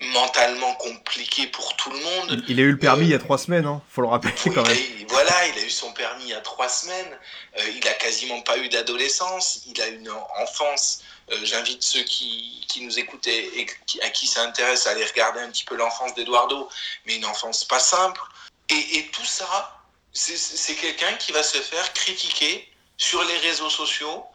mentalement 0.00 0.74
compliquée 0.74 1.46
pour 1.48 1.74
tout 1.76 1.90
le 1.90 1.98
monde. 1.98 2.44
Il, 2.48 2.58
a 2.60 2.62
eu 2.62 2.70
le 2.70 2.78
permis 2.78 3.06
il 3.06 3.10
y 3.10 3.14
a 3.14 3.18
trois 3.18 3.38
semaines, 3.38 3.66
hein 3.66 3.82
faut 3.90 4.02
le 4.02 4.08
rappeler 4.08 4.32
quand 4.44 4.62
même. 4.62 4.76
voilà, 5.08 5.46
il 5.48 5.58
a 5.58 5.64
eu 5.64 5.70
son 5.70 5.92
permis 5.92 6.24
il 6.24 6.30
y 6.30 6.34
a 6.34 6.40
trois 6.40 6.68
semaines. 6.68 7.18
Euh, 7.58 7.62
il 7.76 7.86
a 7.88 7.92
quasiment 7.94 8.40
pas 8.42 8.58
eu 8.58 8.68
d'adolescence. 8.68 9.62
Il 9.66 9.80
a 9.80 9.88
une 9.88 10.10
enfance. 10.40 11.02
J'invite 11.42 11.82
ceux 11.82 12.04
qui, 12.04 12.64
qui, 12.68 12.82
nous 12.82 13.00
écoutent 13.00 13.26
et, 13.26 13.66
à 14.02 14.10
qui 14.10 14.28
ça 14.28 14.42
intéresse 14.42 14.86
à 14.86 14.90
aller 14.90 15.04
regarder 15.04 15.40
un 15.40 15.50
petit 15.50 15.64
peu 15.64 15.74
l'enfance 15.74 16.14
d'Eduardo, 16.14 16.68
mais 17.04 17.16
une 17.16 17.24
enfance 17.24 17.64
pas 17.64 17.80
simple. 17.80 18.20
Et, 18.68 18.98
et 18.98 19.06
tout 19.08 19.24
ça, 19.24 19.76
c'est 20.12 20.76
quelqu'un 20.76 21.12
qui 21.14 21.32
va 21.32 21.42
se 21.42 21.58
faire 21.58 21.92
critiquer 21.94 22.68
sur 22.96 23.22
les 23.24 23.38
réseaux 23.38 23.70
sociaux, 23.70 24.26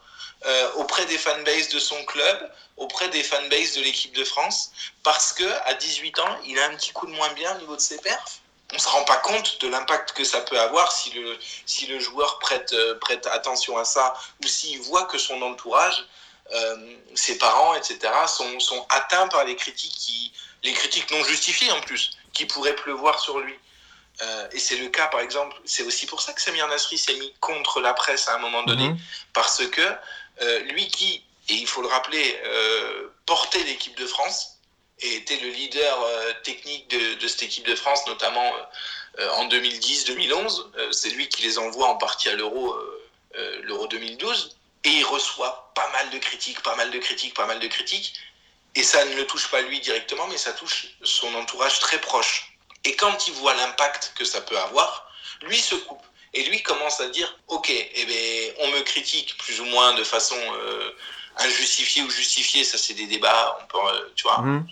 euh, 0.44 0.72
auprès 0.74 1.06
des 1.06 1.18
fanbases 1.18 1.68
de 1.68 1.78
son 1.78 2.02
club, 2.04 2.52
auprès 2.76 3.08
des 3.08 3.22
fanbases 3.22 3.74
de 3.74 3.82
l'équipe 3.82 4.12
de 4.12 4.24
France, 4.24 4.72
parce 5.02 5.32
que 5.32 5.44
à 5.64 5.74
18 5.74 6.18
ans, 6.18 6.38
il 6.44 6.58
a 6.58 6.66
un 6.66 6.74
petit 6.74 6.92
coup 6.92 7.06
de 7.06 7.12
moins 7.12 7.32
bien 7.34 7.54
au 7.56 7.58
niveau 7.60 7.76
de 7.76 7.80
ses 7.80 7.98
perfs. 7.98 8.40
On 8.72 8.76
ne 8.76 8.80
se 8.80 8.88
rend 8.88 9.04
pas 9.04 9.18
compte 9.18 9.60
de 9.60 9.68
l'impact 9.68 10.12
que 10.12 10.24
ça 10.24 10.40
peut 10.40 10.58
avoir 10.58 10.90
si 10.90 11.10
le, 11.10 11.38
si 11.66 11.86
le 11.86 12.00
joueur 12.00 12.38
prête, 12.38 12.72
euh, 12.72 12.98
prête 12.98 13.26
attention 13.26 13.76
à 13.76 13.84
ça, 13.84 14.14
ou 14.42 14.46
s'il 14.46 14.80
voit 14.80 15.04
que 15.04 15.18
son 15.18 15.40
entourage, 15.42 16.06
euh, 16.52 16.96
ses 17.14 17.38
parents, 17.38 17.74
etc., 17.74 17.98
sont, 18.26 18.58
sont 18.60 18.84
atteints 18.88 19.28
par 19.28 19.44
les 19.44 19.56
critiques, 19.56 19.94
qui, 19.94 20.32
les 20.62 20.72
critiques 20.72 21.10
non 21.10 21.22
justifiées 21.24 21.70
en 21.70 21.80
plus, 21.82 22.10
qui 22.32 22.46
pourraient 22.46 22.74
pleuvoir 22.74 23.20
sur 23.20 23.38
lui. 23.38 23.54
Euh, 24.22 24.48
et 24.52 24.58
c'est 24.58 24.76
le 24.76 24.88
cas, 24.88 25.08
par 25.08 25.20
exemple, 25.20 25.56
c'est 25.64 25.82
aussi 25.82 26.06
pour 26.06 26.22
ça 26.22 26.32
que 26.32 26.40
Samir 26.40 26.68
Nasri 26.68 26.96
s'est 26.96 27.14
mis 27.14 27.32
contre 27.40 27.80
la 27.80 27.92
presse 27.92 28.28
à 28.28 28.36
un 28.36 28.38
moment 28.38 28.62
donné, 28.62 28.88
mhm. 28.88 28.98
parce 29.32 29.66
que 29.66 29.80
euh, 30.42 30.58
lui 30.60 30.88
qui, 30.88 31.24
et 31.48 31.54
il 31.54 31.66
faut 31.66 31.82
le 31.82 31.88
rappeler, 31.88 32.40
euh, 32.44 33.08
portait 33.26 33.64
l'équipe 33.64 33.96
de 33.96 34.06
France 34.06 34.58
et 35.00 35.16
était 35.16 35.38
le 35.38 35.48
leader 35.48 35.98
technique 36.44 36.88
de, 36.88 37.14
de, 37.14 37.28
cette 37.28 37.42
équipe 37.42 37.66
de 37.66 37.74
France, 37.74 38.06
notamment 38.06 38.52
en 39.32 39.48
2010-2011, 39.48 40.92
c'est 40.92 41.10
lui 41.10 41.28
qui 41.28 41.42
les 41.42 41.58
envoie 41.58 41.88
en 41.88 41.96
partie 41.96 42.28
à 42.28 42.34
l'Euro 42.34 42.76
l'Euro 43.62 43.88
2012, 43.88 44.56
et 44.84 44.90
il 44.90 45.04
reçoit 45.04 45.72
pas 45.74 45.88
mal 45.90 46.10
de 46.10 46.18
critiques, 46.18 46.62
pas 46.62 46.76
mal 46.76 46.92
de 46.92 46.98
critiques, 46.98 47.34
pas 47.34 47.46
mal 47.46 47.58
de 47.58 47.66
critiques, 47.66 48.14
et 48.76 48.84
ça 48.84 49.04
ne 49.04 49.16
le 49.16 49.26
touche 49.26 49.50
pas 49.50 49.60
lui 49.62 49.80
directement, 49.80 50.28
mais 50.28 50.38
ça 50.38 50.52
touche 50.52 50.86
son 51.02 51.34
entourage 51.34 51.80
très 51.80 52.00
proche. 52.00 52.51
Et 52.84 52.96
quand 52.96 53.26
il 53.28 53.34
voit 53.34 53.54
l'impact 53.54 54.12
que 54.16 54.24
ça 54.24 54.40
peut 54.40 54.58
avoir, 54.58 55.12
lui 55.42 55.58
se 55.58 55.74
coupe. 55.74 56.02
Et 56.34 56.44
lui 56.44 56.62
commence 56.62 57.00
à 57.00 57.08
dire, 57.08 57.38
ok, 57.48 57.68
eh 57.70 58.06
ben, 58.06 58.54
on 58.60 58.68
me 58.68 58.80
critique 58.82 59.36
plus 59.38 59.60
ou 59.60 59.66
moins 59.66 59.92
de 59.94 60.02
façon 60.02 60.36
euh, 60.38 60.90
injustifiée 61.36 62.02
ou 62.02 62.10
justifiée, 62.10 62.64
ça 62.64 62.78
c'est 62.78 62.94
des 62.94 63.06
débats, 63.06 63.58
on 63.60 63.66
peut, 63.66 63.78
euh, 63.78 64.12
tu 64.16 64.22
vois, 64.22 64.38
mhm. 64.38 64.66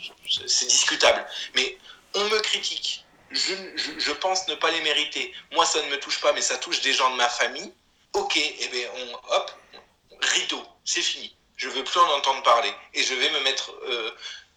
c'est 0.47 0.67
discutable. 0.67 1.27
Mais 1.55 1.77
on 2.15 2.25
me 2.25 2.39
critique, 2.41 3.05
je, 3.31 3.55
je, 3.99 4.13
pense 4.13 4.49
ne 4.49 4.55
pas 4.55 4.71
les 4.71 4.81
mériter. 4.81 5.35
Moi, 5.53 5.67
ça 5.67 5.83
ne 5.83 5.91
me 5.91 5.99
touche 6.01 6.21
pas, 6.21 6.33
mais 6.33 6.43
ça 6.43 6.57
touche 6.57 6.81
des 6.81 6.95
gens 6.95 7.11
de 7.11 7.17
ma 7.17 7.29
famille. 7.29 7.73
Ok, 8.15 8.37
eh 8.37 8.69
ben, 8.69 8.89
on, 8.97 9.35
hop, 9.35 9.53
rideau, 10.23 10.65
c'est 10.85 11.03
fini. 11.03 11.37
Je 11.57 11.69
veux 11.69 11.85
plus 11.85 12.01
en 12.01 12.09
entendre 12.17 12.43
parler. 12.43 12.73
Et 12.95 13.03
je 13.03 13.15
vais 13.15 13.31
me 13.31 13.41
mettre 13.41 13.71
euh, 13.85 14.11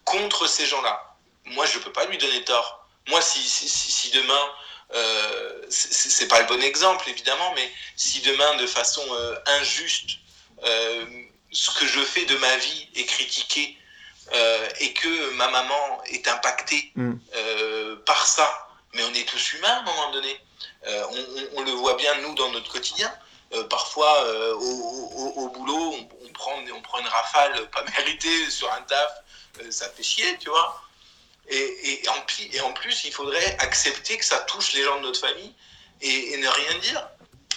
contre 0.04 0.48
ces 0.48 0.66
gens-là. 0.66 1.16
Moi, 1.44 1.66
je 1.66 1.78
peux 1.78 1.92
pas 1.92 2.06
lui 2.06 2.16
donner 2.18 2.42
tort 2.44 2.83
moi, 3.08 3.20
si, 3.20 3.40
si, 3.42 3.68
si 3.68 4.10
demain, 4.10 4.50
euh, 4.94 5.62
c'est 5.70 6.28
pas 6.28 6.40
le 6.40 6.46
bon 6.46 6.62
exemple 6.62 7.08
évidemment, 7.08 7.52
mais 7.54 7.70
si 7.96 8.20
demain, 8.20 8.56
de 8.56 8.66
façon 8.66 9.02
euh, 9.12 9.36
injuste, 9.58 10.10
euh, 10.64 11.04
ce 11.52 11.70
que 11.78 11.86
je 11.86 12.00
fais 12.00 12.24
de 12.26 12.36
ma 12.38 12.56
vie 12.56 12.88
est 12.94 13.04
critiqué 13.04 13.76
euh, 14.34 14.68
et 14.80 14.92
que 14.94 15.30
ma 15.32 15.48
maman 15.48 16.02
est 16.06 16.26
impactée 16.28 16.92
Mm. 16.96 17.14
par 18.06 18.26
ça. 18.26 18.68
Mais 18.94 19.02
on 19.04 19.12
est 19.14 19.28
tous 19.28 19.52
humains 19.54 19.68
à 19.68 19.78
un 19.80 19.82
moment 19.82 20.10
donné. 20.12 20.38
On, 20.86 20.90
on- 21.16 21.48
on 21.56 21.62
le 21.62 21.72
voit 21.72 21.94
bien, 21.94 22.14
nous, 22.22 22.34
dans 22.34 22.50
notre 22.52 22.70
quotidien. 22.70 23.12
Parfois, 23.70 24.12
au, 24.54 24.60
au- 24.60 25.32
au 25.42 25.48
boulot, 25.48 25.94
on, 25.98 26.08
on 26.26 26.32
prend, 26.32 26.52
on 26.76 26.80
prend 26.82 26.98
une 27.00 27.08
rafale 27.08 27.68
pas 27.70 27.82
méritée 27.98 28.50
sur 28.50 28.72
un 28.72 28.82
taf. 28.82 29.10
Ça 29.70 29.88
fait 29.90 30.02
chier, 30.02 30.36
tu 30.38 30.48
vois. 30.48 30.80
Et, 31.48 32.02
et 32.02 32.08
en, 32.08 32.20
pi- 32.22 32.48
et 32.52 32.60
en 32.62 32.72
plus, 32.72 33.04
il 33.04 33.12
faudrait 33.12 33.56
accepter 33.60 34.16
que 34.16 34.24
ça 34.24 34.38
touche 34.40 34.72
les 34.72 34.82
gens 34.82 34.96
de 34.96 35.02
notre 35.02 35.20
famille 35.20 35.52
et, 36.00 36.32
et 36.32 36.36
ne 36.38 36.48
rien 36.48 36.78
dire. 36.78 37.06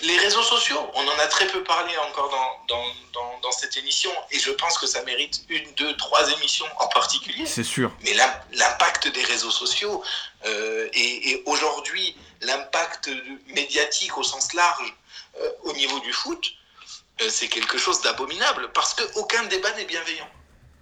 Les 0.02 0.18
réseaux 0.20 0.44
sociaux, 0.44 0.80
on 0.94 1.08
en 1.08 1.20
a 1.20 1.26
très 1.28 1.48
peu 1.48 1.64
parlé 1.64 1.98
encore 1.98 2.30
dans, 2.30 2.66
dans, 2.68 2.86
dans, 3.14 3.40
dans 3.40 3.52
cette 3.52 3.78
émission, 3.78 4.12
et 4.30 4.38
je 4.38 4.52
pense 4.52 4.78
que 4.78 4.86
ça 4.86 5.02
mérite 5.04 5.42
une, 5.50 5.72
deux, 5.74 5.98
trois 5.98 6.30
émissions 6.34 6.68
en 6.80 6.88
particulier. 6.90 7.48
C'est 7.48 7.64
sûr. 7.64 7.92
Mais 8.02 8.14
l'im- 8.14 8.42
l'impact 8.52 9.08
des 9.08 9.24
réseaux 9.24 9.50
sociaux 9.50 10.04
euh, 10.46 10.88
et, 10.94 11.32
et 11.32 11.44
aujourd'hui 11.48 12.16
l'impact 12.42 13.10
médiatique 13.48 14.16
au 14.20 14.24
sens 14.24 14.54
large 14.54 14.94
euh, 15.42 15.50
au 15.64 15.74
niveau 15.74 16.00
du 16.02 16.14
foot, 16.14 16.46
euh, 17.22 17.30
c'est 17.32 17.48
quelque 17.48 17.80
chose 17.80 18.02
d'abominable 18.02 18.72
parce 18.74 18.94
qu'aucun 18.94 19.46
débat 19.46 19.72
n'est 19.72 19.86
bienveillant. 19.86 20.30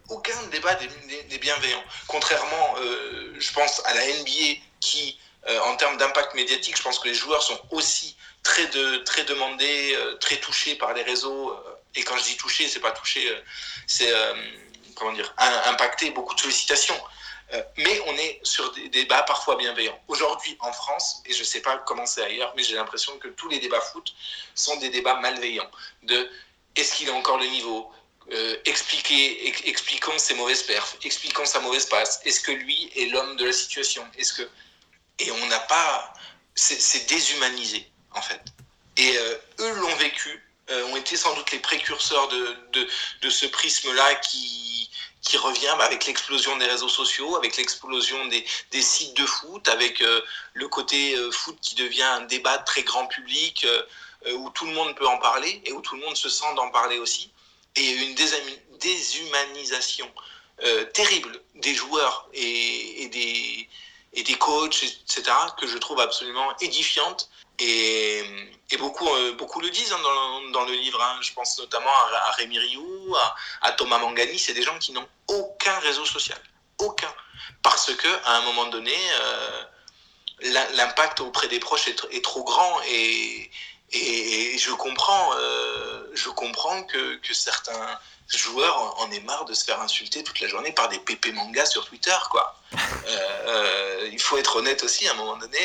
Aucun 0.10 0.42
débat 0.52 0.76
n'est- 0.80 1.08
n'est 1.08 1.24
n'est 1.24 1.38
bienveillant. 1.40 1.84
Contrairement, 2.08 2.76
euh, 2.80 3.34
je 3.40 3.52
pense, 3.54 3.82
à 3.86 3.94
la 3.94 4.06
NBA 4.08 4.60
qui, 4.80 5.18
euh, 5.48 5.60
en 5.62 5.76
termes 5.78 5.98
d'impact 5.98 6.36
médiatique, 6.36 6.78
je 6.78 6.84
pense 6.84 7.00
que 7.00 7.08
les 7.08 7.14
joueurs 7.16 7.42
sont 7.44 7.60
aussi 7.72 8.16
très, 8.44 8.68
très 9.04 9.24
demandés, 9.24 9.94
euh, 9.96 10.16
très 10.18 10.38
touchés 10.38 10.76
par 10.76 10.94
les 10.94 11.04
réseaux. 11.04 11.56
et 11.98 12.04
quand 12.04 12.18
je 12.18 12.24
dis 12.26 12.36
touchés, 12.36 12.68
c'est 12.68 12.82
pas 12.82 12.92
touché, 12.92 13.22
c'est 13.88 14.12
comment 14.96 15.14
dire, 15.14 15.34
impacté, 15.38 16.10
beaucoup 16.12 16.36
de 16.36 16.40
sollicitations. 16.42 17.00
Mais 17.78 18.02
on 18.08 18.14
est 18.18 18.40
sur 18.44 18.70
des 18.74 18.90
débats 18.90 19.24
parfois 19.24 19.56
bienveillants. 19.56 19.98
Aujourd'hui, 20.10 20.58
en 20.60 20.74
France, 20.74 21.22
et 21.26 21.32
je 21.32 21.40
ne 21.40 21.46
sais 21.46 21.62
pas 21.62 21.78
comment 21.78 22.06
c'est 22.06 22.22
ailleurs, 22.24 22.52
mais 22.58 22.64
j'ai 22.64 22.76
l'impression 22.76 23.18
que 23.18 23.30
tous 23.30 23.48
les 23.48 23.60
débats 23.60 23.80
foot 23.80 24.14
sont 24.56 24.76
des 24.78 24.90
débats 24.90 25.16
malveillants. 25.22 25.72
De 26.04 26.30
est-ce 26.76 26.96
qu'il 26.96 27.10
a 27.10 27.14
encore 27.14 27.38
le 27.38 27.46
niveau? 27.48 27.90
Euh, 28.32 28.58
expliquer, 28.66 29.48
ex- 29.48 29.62
expliquons 29.66 30.18
ses 30.18 30.34
mauvaises 30.34 30.64
perfs, 30.64 30.98
expliquons 31.04 31.46
sa 31.46 31.60
mauvaise 31.60 31.86
passe. 31.86 32.22
Est-ce 32.26 32.40
que 32.40 32.52
lui 32.52 32.92
est 32.96 33.06
l'homme 33.12 33.36
de 33.36 33.46
la 33.46 33.54
situation? 33.54 34.04
Est-ce 34.18 34.34
que 34.34 34.50
et 35.20 35.32
on 35.32 35.46
n'a 35.46 35.60
pas, 35.60 36.14
c'est 36.56 37.08
déshumanisé 37.08 37.88
en 38.12 38.22
fait. 38.22 38.42
Et 38.98 39.16
euh, 39.18 39.38
eux 39.60 39.74
l'ont 39.76 39.96
vécu, 39.98 40.44
euh, 40.72 40.86
ont 40.88 40.96
été 40.96 41.16
sans 41.18 41.36
doute 41.36 41.52
les 41.52 41.60
précurseurs 41.60 42.28
de, 42.30 42.58
de, 42.72 42.88
de 43.22 43.30
ce 43.30 43.46
prisme-là 43.46 44.16
qui, 44.16 44.90
qui 45.22 45.38
revient 45.38 45.74
bah, 45.78 45.86
avec 45.86 46.06
l'explosion 46.08 46.58
des 46.58 46.66
réseaux 46.66 46.90
sociaux, 46.90 47.36
avec 47.36 47.58
l'explosion 47.58 48.26
des, 48.26 48.44
des 48.72 48.82
sites 48.82 49.16
de 49.16 49.26
foot, 49.26 49.68
avec 49.68 50.02
euh, 50.02 50.22
le 50.54 50.68
côté 50.68 51.16
euh, 51.16 51.32
foot 51.32 51.58
qui 51.62 51.76
devient 51.76 52.02
un 52.02 52.22
débat 52.22 52.58
très 52.58 52.84
grand 52.84 53.06
public, 53.06 53.66
euh, 53.66 54.34
où 54.34 54.50
tout 54.50 54.66
le 54.66 54.74
monde 54.74 54.96
peut 54.96 55.08
en 55.08 55.20
parler 55.20 55.62
et 55.66 55.72
où 55.74 55.82
tout 55.82 55.96
le 55.96 56.02
monde 56.02 56.18
se 56.18 56.30
sent 56.30 56.52
d'en 56.56 56.72
parler 56.72 56.98
aussi. 56.98 57.32
Et 57.76 57.90
une 57.90 58.16
déshumanisation 58.80 60.12
euh, 60.64 60.86
terrible 60.86 61.42
des 61.56 61.76
joueurs 61.76 62.30
et, 62.34 63.08
des, 63.12 63.68
et 64.14 64.24
des 64.24 64.36
coachs, 64.36 64.84
etc., 64.84 65.24
que 65.60 65.68
je 65.68 65.78
trouve 65.78 66.00
absolument 66.00 66.56
édifiante. 66.60 67.30
Et, 67.60 68.24
beaucoup, 68.78 69.08
euh, 69.08 69.34
beaucoup 69.34 69.60
le 69.62 69.70
disent 69.70 69.92
hein, 69.94 70.00
dans, 70.52 70.66
le- 70.66 70.74
livre. 70.74 71.02
hein. 71.02 71.20
Je 71.22 71.34
pense 71.34 71.58
notamment 71.60 71.90
à, 71.90 72.30
à 72.30 72.32
Rémi 72.32 72.60
Rioux, 72.60 73.16
à, 73.62 73.72
Thomas 73.74 73.98
Mangani. 73.98 74.38
C'est 74.40 74.54
des 74.54 74.64
gens 74.64 74.78
qui 74.80 74.92
n'ont 74.92 75.08
aucun 75.28 75.78
réseau 75.80 76.06
social. 76.06 76.38
Aucun. 76.80 77.14
Parce 77.64 77.94
que 77.94 78.08
à 78.26 78.38
un 78.38 78.42
moment 78.42 78.66
donné, 78.68 78.96
euh, 79.22 79.64
l'im- 80.42 80.68
l'impact 80.74 81.20
auprès 81.22 81.48
des 81.48 81.60
proches 81.60 81.88
est, 81.88 82.06
est 82.12 82.24
trop 82.24 82.44
grand. 82.44 82.82
Et, 82.90 83.50
et 83.96 84.58
je 84.58 84.72
comprends, 84.72 85.32
euh, 85.38 86.08
je 86.14 86.30
comprends 86.30 86.84
que, 86.84 87.16
que 87.18 87.34
certains 87.34 88.00
joueurs 88.28 89.00
en 89.00 89.12
aient 89.12 89.20
marre 89.22 89.46
de 89.46 89.54
se 89.54 89.64
faire 89.64 89.80
insulter 89.82 90.24
toute 90.24 90.40
la 90.40 90.48
journée 90.48 90.72
par 90.72 90.90
des 90.90 91.00
pépés 91.00 91.32
mangas 91.32 91.68
sur 91.68 91.86
Twitter. 91.86 92.16
Quoi. 92.32 92.56
Euh, 92.74 92.78
euh, 93.08 94.10
il 94.12 94.20
faut 94.20 94.38
être 94.38 94.56
honnête 94.58 94.84
aussi, 94.84 95.08
à 95.08 95.12
un 95.12 95.16
moment 95.16 95.38
donné. 95.38 95.60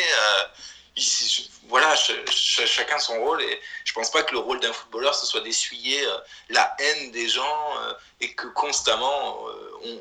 voilà, 1.68 1.96
ch- 1.96 2.24
ch- 2.26 2.68
chacun 2.68 2.98
son 2.98 3.18
rôle 3.20 3.40
et 3.42 3.60
je 3.84 3.92
pense 3.92 4.10
pas 4.10 4.22
que 4.22 4.32
le 4.32 4.38
rôle 4.40 4.60
d'un 4.60 4.72
footballeur 4.72 5.14
ce 5.14 5.24
soit 5.24 5.40
d'essuyer 5.40 6.04
la 6.48 6.74
haine 6.78 7.12
des 7.12 7.28
gens 7.28 7.72
et 8.20 8.34
que 8.34 8.48
constamment 8.48 9.38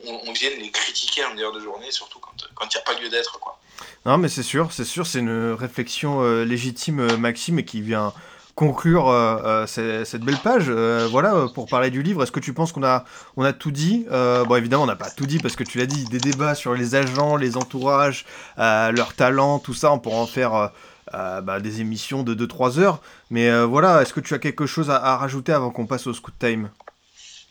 on, 0.06 0.32
vienne 0.34 0.60
les 0.60 0.72
critiquer 0.72 1.24
en 1.26 1.38
heure 1.38 1.52
de 1.54 1.62
journée, 1.62 1.92
surtout 1.92 2.20
quand 2.20 2.36
quand 2.56 2.66
il 2.66 2.76
n'y 2.76 2.82
a 2.82 2.86
pas 2.86 2.94
lieu 3.00 3.10
d'être 3.10 3.40
quoi. 3.40 3.60
Non, 4.06 4.18
mais 4.18 4.30
c'est 4.30 4.44
sûr, 4.44 4.72
c'est 4.72 4.84
sûr, 4.86 5.06
c'est 5.08 5.20
une 5.20 5.52
réflexion 5.54 6.22
euh, 6.22 6.44
légitime, 6.46 7.00
euh, 7.00 7.18
Maxime, 7.18 7.60
et 7.60 7.66
qui 7.66 7.82
vient 7.82 8.14
conclure 8.56 9.08
euh, 9.10 9.66
ce- 9.68 10.04
cette 10.04 10.22
belle 10.24 10.42
page. 10.42 10.70
Voilà, 10.70 11.48
pour 11.54 11.70
parler 11.70 11.90
du 11.92 12.04
livre, 12.04 12.24
est-ce 12.24 12.32
que 12.32 12.42
tu 12.42 12.52
penses 12.54 12.74
qu'on 12.74 12.84
a, 12.84 13.06
on 13.38 13.44
a 13.46 13.54
tout 13.54 13.72
dit? 13.72 14.06
Bon, 14.10 14.56
évidemment, 14.56 14.84
on 14.84 14.88
n'a 14.88 14.98
pas 14.98 15.10
tout 15.12 15.26
dit 15.26 15.40
parce 15.40 15.56
que 15.56 15.64
tu 15.64 15.78
l'as 15.78 15.86
dit, 15.86 16.08
des 16.08 16.20
débats 16.20 16.56
sur 16.56 16.74
les 16.76 16.96
agents, 16.96 17.38
les 17.38 17.56
entourages, 17.56 18.26
leurs 18.58 19.14
talents, 19.16 19.60
tout 19.60 19.74
ça, 19.74 19.94
on 19.94 20.00
pourra 20.00 20.18
en 20.18 20.28
faire 20.28 20.72
bah, 21.14 21.60
des 21.62 21.80
émissions 21.80 22.24
de 22.24 22.34
2-3 22.34 22.80
heures. 22.80 23.02
Mais 23.30 23.64
voilà, 23.64 24.02
est-ce 24.02 24.14
que 24.14 24.20
tu 24.20 24.34
as 24.34 24.40
quelque 24.40 24.66
chose 24.66 24.90
à, 24.90 24.98
à 24.98 25.16
rajouter 25.16 25.54
avant 25.54 25.72
qu'on 25.72 25.88
passe 25.88 26.06
au 26.08 26.14
scoot 26.14 26.34
time? 26.38 26.70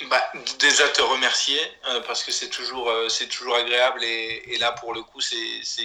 Bah, 0.06 0.22
déjà 0.60 0.88
te 0.90 1.00
remercier 1.02 1.58
euh, 1.88 2.00
parce 2.02 2.22
que 2.22 2.30
c'est 2.30 2.50
toujours, 2.50 2.88
euh, 2.88 3.08
c'est 3.08 3.26
toujours 3.26 3.56
agréable 3.56 4.04
et, 4.04 4.44
et 4.46 4.58
là 4.58 4.70
pour 4.70 4.94
le 4.94 5.02
coup 5.02 5.20
c'est, 5.20 5.60
c'est 5.64 5.82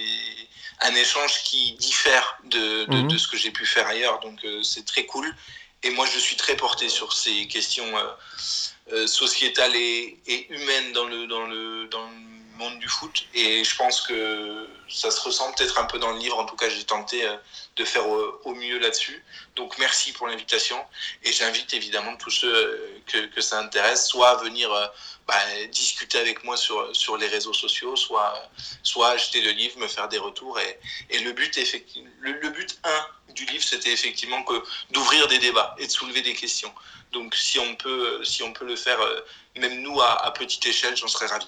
un 0.82 0.94
échange 0.94 1.42
qui 1.42 1.72
diffère 1.72 2.38
de, 2.44 2.84
de, 2.84 2.96
Mhm. 2.98 3.08
de 3.08 3.18
ce 3.18 3.26
que 3.26 3.36
j'ai 3.36 3.50
pu 3.50 3.66
faire 3.66 3.88
ailleurs 3.88 4.20
donc 4.20 4.44
euh, 4.44 4.62
c'est 4.62 4.84
très 4.86 5.04
cool. 5.06 5.34
Et 5.82 5.90
moi 5.90 6.06
je 6.06 6.18
suis 6.18 6.36
très 6.36 6.56
porté 6.56 6.88
sur 6.88 7.12
ces 7.12 7.48
questions 7.48 7.90
euh, 7.98 8.06
euh, 8.92 9.06
sociétales 9.08 9.74
et, 9.74 10.16
et 10.28 10.46
humaines 10.52 10.92
dans 10.92 11.04
le, 11.06 11.26
dans, 11.26 11.46
le, 11.46 11.86
dans 11.88 12.06
le 12.08 12.14
monde 12.56 12.78
du 12.78 12.88
foot. 12.88 13.24
Et 13.34 13.64
je 13.64 13.74
pense 13.74 14.00
que 14.00 14.68
ça 14.88 15.10
se 15.10 15.20
ressent 15.20 15.52
peut-être 15.54 15.76
un 15.78 15.86
peu 15.86 15.98
dans 15.98 16.12
le 16.12 16.18
livre. 16.20 16.38
En 16.38 16.46
tout 16.46 16.56
cas 16.56 16.68
j'ai 16.70 16.84
tenté 16.84 17.26
euh, 17.26 17.36
de 17.76 17.84
faire 17.84 18.08
au, 18.08 18.40
au 18.44 18.54
mieux 18.54 18.78
là-dessus. 18.78 19.24
Donc 19.56 19.76
merci 19.78 20.12
pour 20.12 20.28
l'invitation. 20.28 20.80
Et 21.24 21.32
j'invite 21.32 21.74
évidemment 21.74 22.16
tous 22.16 22.30
ceux 22.30 22.93
que, 23.06 23.40
ça 23.40 23.60
intéresse, 23.60 24.06
soit 24.06 24.30
à 24.30 24.36
venir 24.36 24.72
euh, 24.72 24.86
bah, 25.26 25.34
discuter 25.70 26.18
avec 26.18 26.44
moi 26.44 26.56
sur, 26.56 26.94
sur 26.94 27.16
les 27.16 27.26
réseaux 27.26 27.52
sociaux, 27.52 27.96
soit, 27.96 28.34
soit 28.82 29.10
acheter 29.10 29.40
le 29.40 29.50
livre, 29.50 29.78
me 29.78 29.88
faire 29.88 30.08
des 30.08 30.18
retours. 30.18 30.58
Et, 30.60 30.78
et 31.10 31.18
le 31.20 31.32
but, 31.32 31.56
le, 32.20 32.32
le 32.32 32.50
but 32.50 32.78
1 32.84 33.32
du 33.34 33.44
livre, 33.46 33.64
c'était 33.64 33.92
effectivement 33.92 34.44
d'ouvrir 34.90 35.26
des 35.28 35.38
débats 35.38 35.74
et 35.78 35.86
de 35.86 35.92
soulever 35.92 36.22
des 36.22 36.34
questions. 36.34 36.72
Donc 37.14 37.34
si 37.34 37.58
on 37.58 37.74
peut, 37.76 38.22
si 38.24 38.42
on 38.42 38.52
peut 38.52 38.66
le 38.66 38.76
faire, 38.76 39.00
euh, 39.00 39.60
même 39.60 39.80
nous 39.82 40.00
à, 40.00 40.26
à 40.26 40.30
petite 40.32 40.66
échelle, 40.66 40.96
j'en 40.96 41.08
serais 41.08 41.26
ravi. 41.26 41.46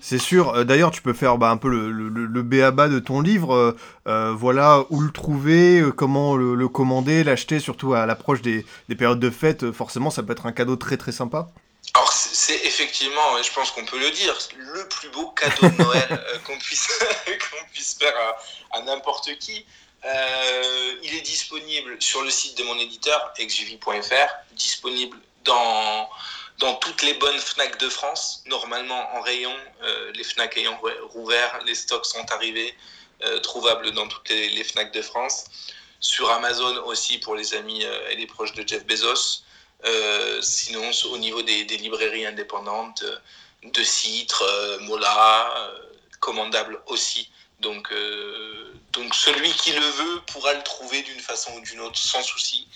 C'est 0.00 0.18
sûr. 0.18 0.54
Euh, 0.54 0.64
D'ailleurs, 0.64 0.90
tu 0.90 1.02
peux 1.02 1.14
faire 1.14 1.38
bah, 1.38 1.50
un 1.50 1.56
peu 1.56 1.68
le, 1.68 1.90
le, 1.90 2.08
le 2.08 2.42
béaba 2.42 2.88
de 2.88 2.98
ton 2.98 3.20
livre. 3.20 3.54
Euh, 3.54 3.76
euh, 4.06 4.32
voilà, 4.36 4.84
où 4.90 5.00
le 5.00 5.10
trouver, 5.10 5.80
euh, 5.80 5.90
comment 5.90 6.36
le, 6.36 6.54
le 6.54 6.68
commander, 6.68 7.24
l'acheter, 7.24 7.58
surtout 7.58 7.94
à 7.94 8.04
l'approche 8.06 8.42
des, 8.42 8.64
des 8.88 8.94
périodes 8.94 9.20
de 9.20 9.30
fête. 9.30 9.64
Euh, 9.64 9.72
Forcément, 9.72 10.10
ça 10.10 10.22
peut 10.22 10.32
être 10.32 10.46
un 10.46 10.52
cadeau 10.52 10.76
très 10.76 10.96
très 10.96 11.12
sympa. 11.12 11.48
Alors 11.94 12.12
c'est 12.12 12.60
effectivement, 12.66 13.40
je 13.42 13.50
pense 13.52 13.70
qu'on 13.70 13.84
peut 13.86 13.98
le 13.98 14.10
dire, 14.10 14.36
le 14.58 14.86
plus 14.88 15.08
beau 15.08 15.28
cadeau 15.30 15.68
de 15.74 15.82
Noël 15.82 16.06
euh, 16.10 16.38
qu'on 16.44 16.58
puisse, 16.58 16.88
qu'on 17.26 17.72
puisse 17.72 17.94
faire 17.94 18.12
à, 18.72 18.78
à 18.78 18.82
n'importe 18.82 19.30
qui. 19.38 19.64
Euh, 20.04 20.94
il 21.02 21.14
est 21.14 21.22
disponible 21.22 22.00
sur 22.00 22.22
le 22.22 22.30
site 22.30 22.56
de 22.58 22.64
mon 22.64 22.78
éditeur, 22.78 23.32
exjv.fr, 23.38 24.28
disponible 24.52 25.18
dans, 25.44 26.08
dans 26.58 26.74
toutes 26.76 27.02
les 27.02 27.14
bonnes 27.14 27.38
FNAC 27.38 27.78
de 27.78 27.88
France, 27.88 28.42
normalement 28.46 29.14
en 29.14 29.20
rayon, 29.20 29.54
euh, 29.82 30.12
les 30.12 30.24
FNAC 30.24 30.56
ayant 30.58 30.78
rouvert, 31.10 31.60
les 31.66 31.74
stocks 31.74 32.06
sont 32.06 32.24
arrivés, 32.32 32.74
euh, 33.24 33.38
trouvables 33.40 33.92
dans 33.92 34.06
toutes 34.08 34.28
les, 34.28 34.64
FNAC 34.64 34.92
de 34.92 35.02
France. 35.02 35.46
Sur 36.00 36.30
Amazon 36.30 36.84
aussi 36.84 37.18
pour 37.18 37.34
les 37.34 37.54
amis 37.54 37.84
euh, 37.84 38.10
et 38.10 38.16
les 38.16 38.26
proches 38.26 38.52
de 38.52 38.66
Jeff 38.66 38.86
Bezos. 38.86 39.42
Sinon, 40.40 40.90
au 41.12 41.18
niveau 41.18 41.42
des, 41.42 41.64
des 41.64 41.76
librairies 41.76 42.26
indépendantes, 42.26 43.04
de 43.62 43.82
Citre, 43.84 44.42
Mola, 44.82 45.72
commandable 46.20 46.82
aussi. 46.86 47.30
Donc, 47.60 47.90
euh, 47.92 48.72
donc 48.92 49.14
celui 49.14 49.50
qui 49.52 49.72
le 49.72 49.80
veut 49.80 50.20
pourra 50.26 50.54
le 50.54 50.62
trouver 50.62 51.02
d'une 51.02 51.20
façon 51.20 51.52
ou 51.54 51.60
d'une 51.60 51.80
autre 51.80 51.98
sans 51.98 52.22
souci. 52.22 52.68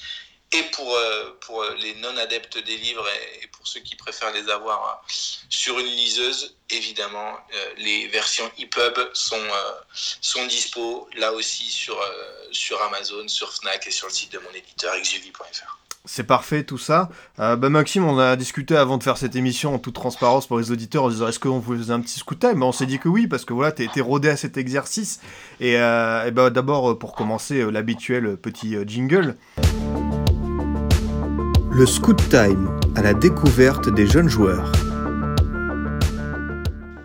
Et 0.52 0.62
pour, 0.64 0.96
euh, 0.96 1.38
pour 1.40 1.62
les 1.78 1.94
non-adeptes 1.94 2.58
des 2.58 2.76
livres 2.76 3.06
et, 3.40 3.46
pour 3.48 3.68
ceux 3.68 3.80
qui 3.80 3.94
préfèrent 3.94 4.32
les 4.32 4.48
avoir 4.48 4.84
euh, 4.84 5.12
sur 5.48 5.78
une 5.78 5.86
liseuse, 5.86 6.56
évidemment, 6.70 7.38
euh, 7.54 7.74
les 7.76 8.08
versions 8.08 8.50
EPUB 8.58 9.10
sont, 9.14 9.36
euh, 9.36 9.72
sont 9.92 10.44
dispo 10.46 11.08
là 11.14 11.32
aussi 11.32 11.70
sur, 11.70 12.00
euh, 12.00 12.48
sur 12.50 12.82
Amazon, 12.82 13.28
sur 13.28 13.52
Fnac 13.52 13.86
et 13.86 13.92
sur 13.92 14.08
le 14.08 14.12
site 14.12 14.32
de 14.32 14.38
mon 14.38 14.50
éditeur 14.50 14.96
xjuvi.fr. 14.98 15.78
C'est 16.12 16.24
parfait 16.24 16.64
tout 16.64 16.76
ça. 16.76 17.08
Euh, 17.38 17.54
bah, 17.54 17.68
Maxime, 17.68 18.04
on 18.04 18.18
a 18.18 18.34
discuté 18.34 18.74
avant 18.74 18.98
de 18.98 19.02
faire 19.04 19.16
cette 19.16 19.36
émission 19.36 19.76
en 19.76 19.78
toute 19.78 19.94
transparence 19.94 20.48
pour 20.48 20.58
les 20.58 20.72
auditeurs 20.72 21.04
en 21.04 21.08
disant 21.08 21.28
est-ce 21.28 21.38
qu'on 21.38 21.62
faisait 21.62 21.92
un 21.92 22.00
petit 22.00 22.18
scoot 22.18 22.36
time 22.36 22.64
On 22.64 22.72
s'est 22.72 22.86
dit 22.86 22.98
que 22.98 23.08
oui, 23.08 23.28
parce 23.28 23.44
que 23.44 23.52
voilà, 23.52 23.70
t'es 23.70 23.84
été 23.84 24.00
rodé 24.00 24.28
à 24.28 24.36
cet 24.36 24.56
exercice. 24.56 25.20
Et, 25.60 25.76
euh, 25.76 26.28
bah, 26.32 26.50
d'abord, 26.50 26.98
pour 26.98 27.14
commencer, 27.14 27.60
euh, 27.60 27.70
l'habituel 27.70 28.36
petit 28.38 28.76
jingle. 28.88 29.36
Le 31.70 31.86
Scoot 31.86 32.28
Time 32.28 32.80
à 32.96 33.02
la 33.02 33.14
découverte 33.14 33.88
des 33.88 34.08
jeunes 34.08 34.28
joueurs. 34.28 34.72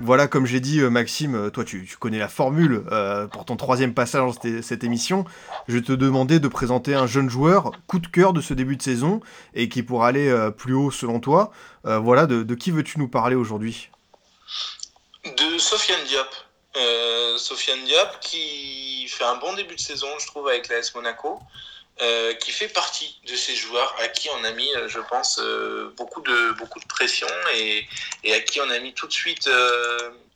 Voilà, 0.05 0.27
comme 0.27 0.45
j'ai 0.45 0.59
dit, 0.59 0.81
euh, 0.81 0.91
Maxime, 0.91 1.33
euh, 1.35 1.49
toi 1.49 1.65
tu, 1.65 1.87
connais 1.99 2.19
la 2.19 2.27
formule 2.27 2.83
euh, 2.91 3.25
pour 3.25 3.43
ton 3.43 3.55
troisième 3.55 3.95
passage 3.95 4.21
dans 4.21 4.61
cette, 4.61 4.83
émission. 4.83 5.25
Je 5.67 5.79
te 5.79 5.93
demandais 5.93 6.39
de 6.39 6.47
présenter 6.47 6.93
un 6.93 7.07
jeune 7.07 7.27
joueur, 7.27 7.71
coup 7.87 7.97
de 7.97 8.05
cœur 8.05 8.31
de 8.31 8.39
ce 8.39 8.53
début 8.53 8.77
de 8.77 8.83
saison, 8.83 9.19
et 9.55 9.67
qui 9.67 9.81
pourra 9.81 10.09
aller 10.09 10.51
plus 10.57 10.75
haut 10.75 10.91
selon 10.91 11.19
toi. 11.19 11.51
voilà, 11.83 12.27
de, 12.27 12.53
qui 12.53 12.69
veux-tu 12.69 12.99
nous 12.99 13.07
parler 13.07 13.35
aujourd'hui? 13.35 13.89
De 15.25 15.57
Sofiane 15.57 16.03
Diop. 16.05 16.27
Sofiane 17.37 17.83
Diop 17.85 18.19
qui 18.21 19.07
fait 19.07 19.23
un 19.23 19.37
bon 19.37 19.53
début 19.53 19.75
de 19.75 19.79
saison, 19.79 20.07
je 20.19 20.27
trouve, 20.27 20.47
avec 20.47 20.67
l'AS 20.67 20.93
Monaco. 20.93 21.39
Euh, 22.01 22.33
qui 22.33 22.51
fait 22.51 22.67
partie 22.67 23.21
de 23.25 23.37
ces 23.37 23.55
joueurs 23.55 23.95
à 24.03 24.09
qui 24.09 24.27
on 24.29 24.43
a 24.43 24.51
mis, 24.51 24.69
euh, 24.75 24.89
je 24.89 24.99
pense, 25.09 25.39
euh, 25.41 25.93
beaucoup, 25.95 26.19
de, 26.19 26.51
beaucoup 26.57 26.81
de 26.81 26.85
pression 26.87 27.27
et, 27.55 27.87
et, 28.25 28.33
à 28.33 28.41
qui 28.41 28.59
on 28.59 28.69
a 28.69 28.79
mis 28.79 28.93
tout 28.93 29.07
de 29.07 29.13
suite 29.13 29.49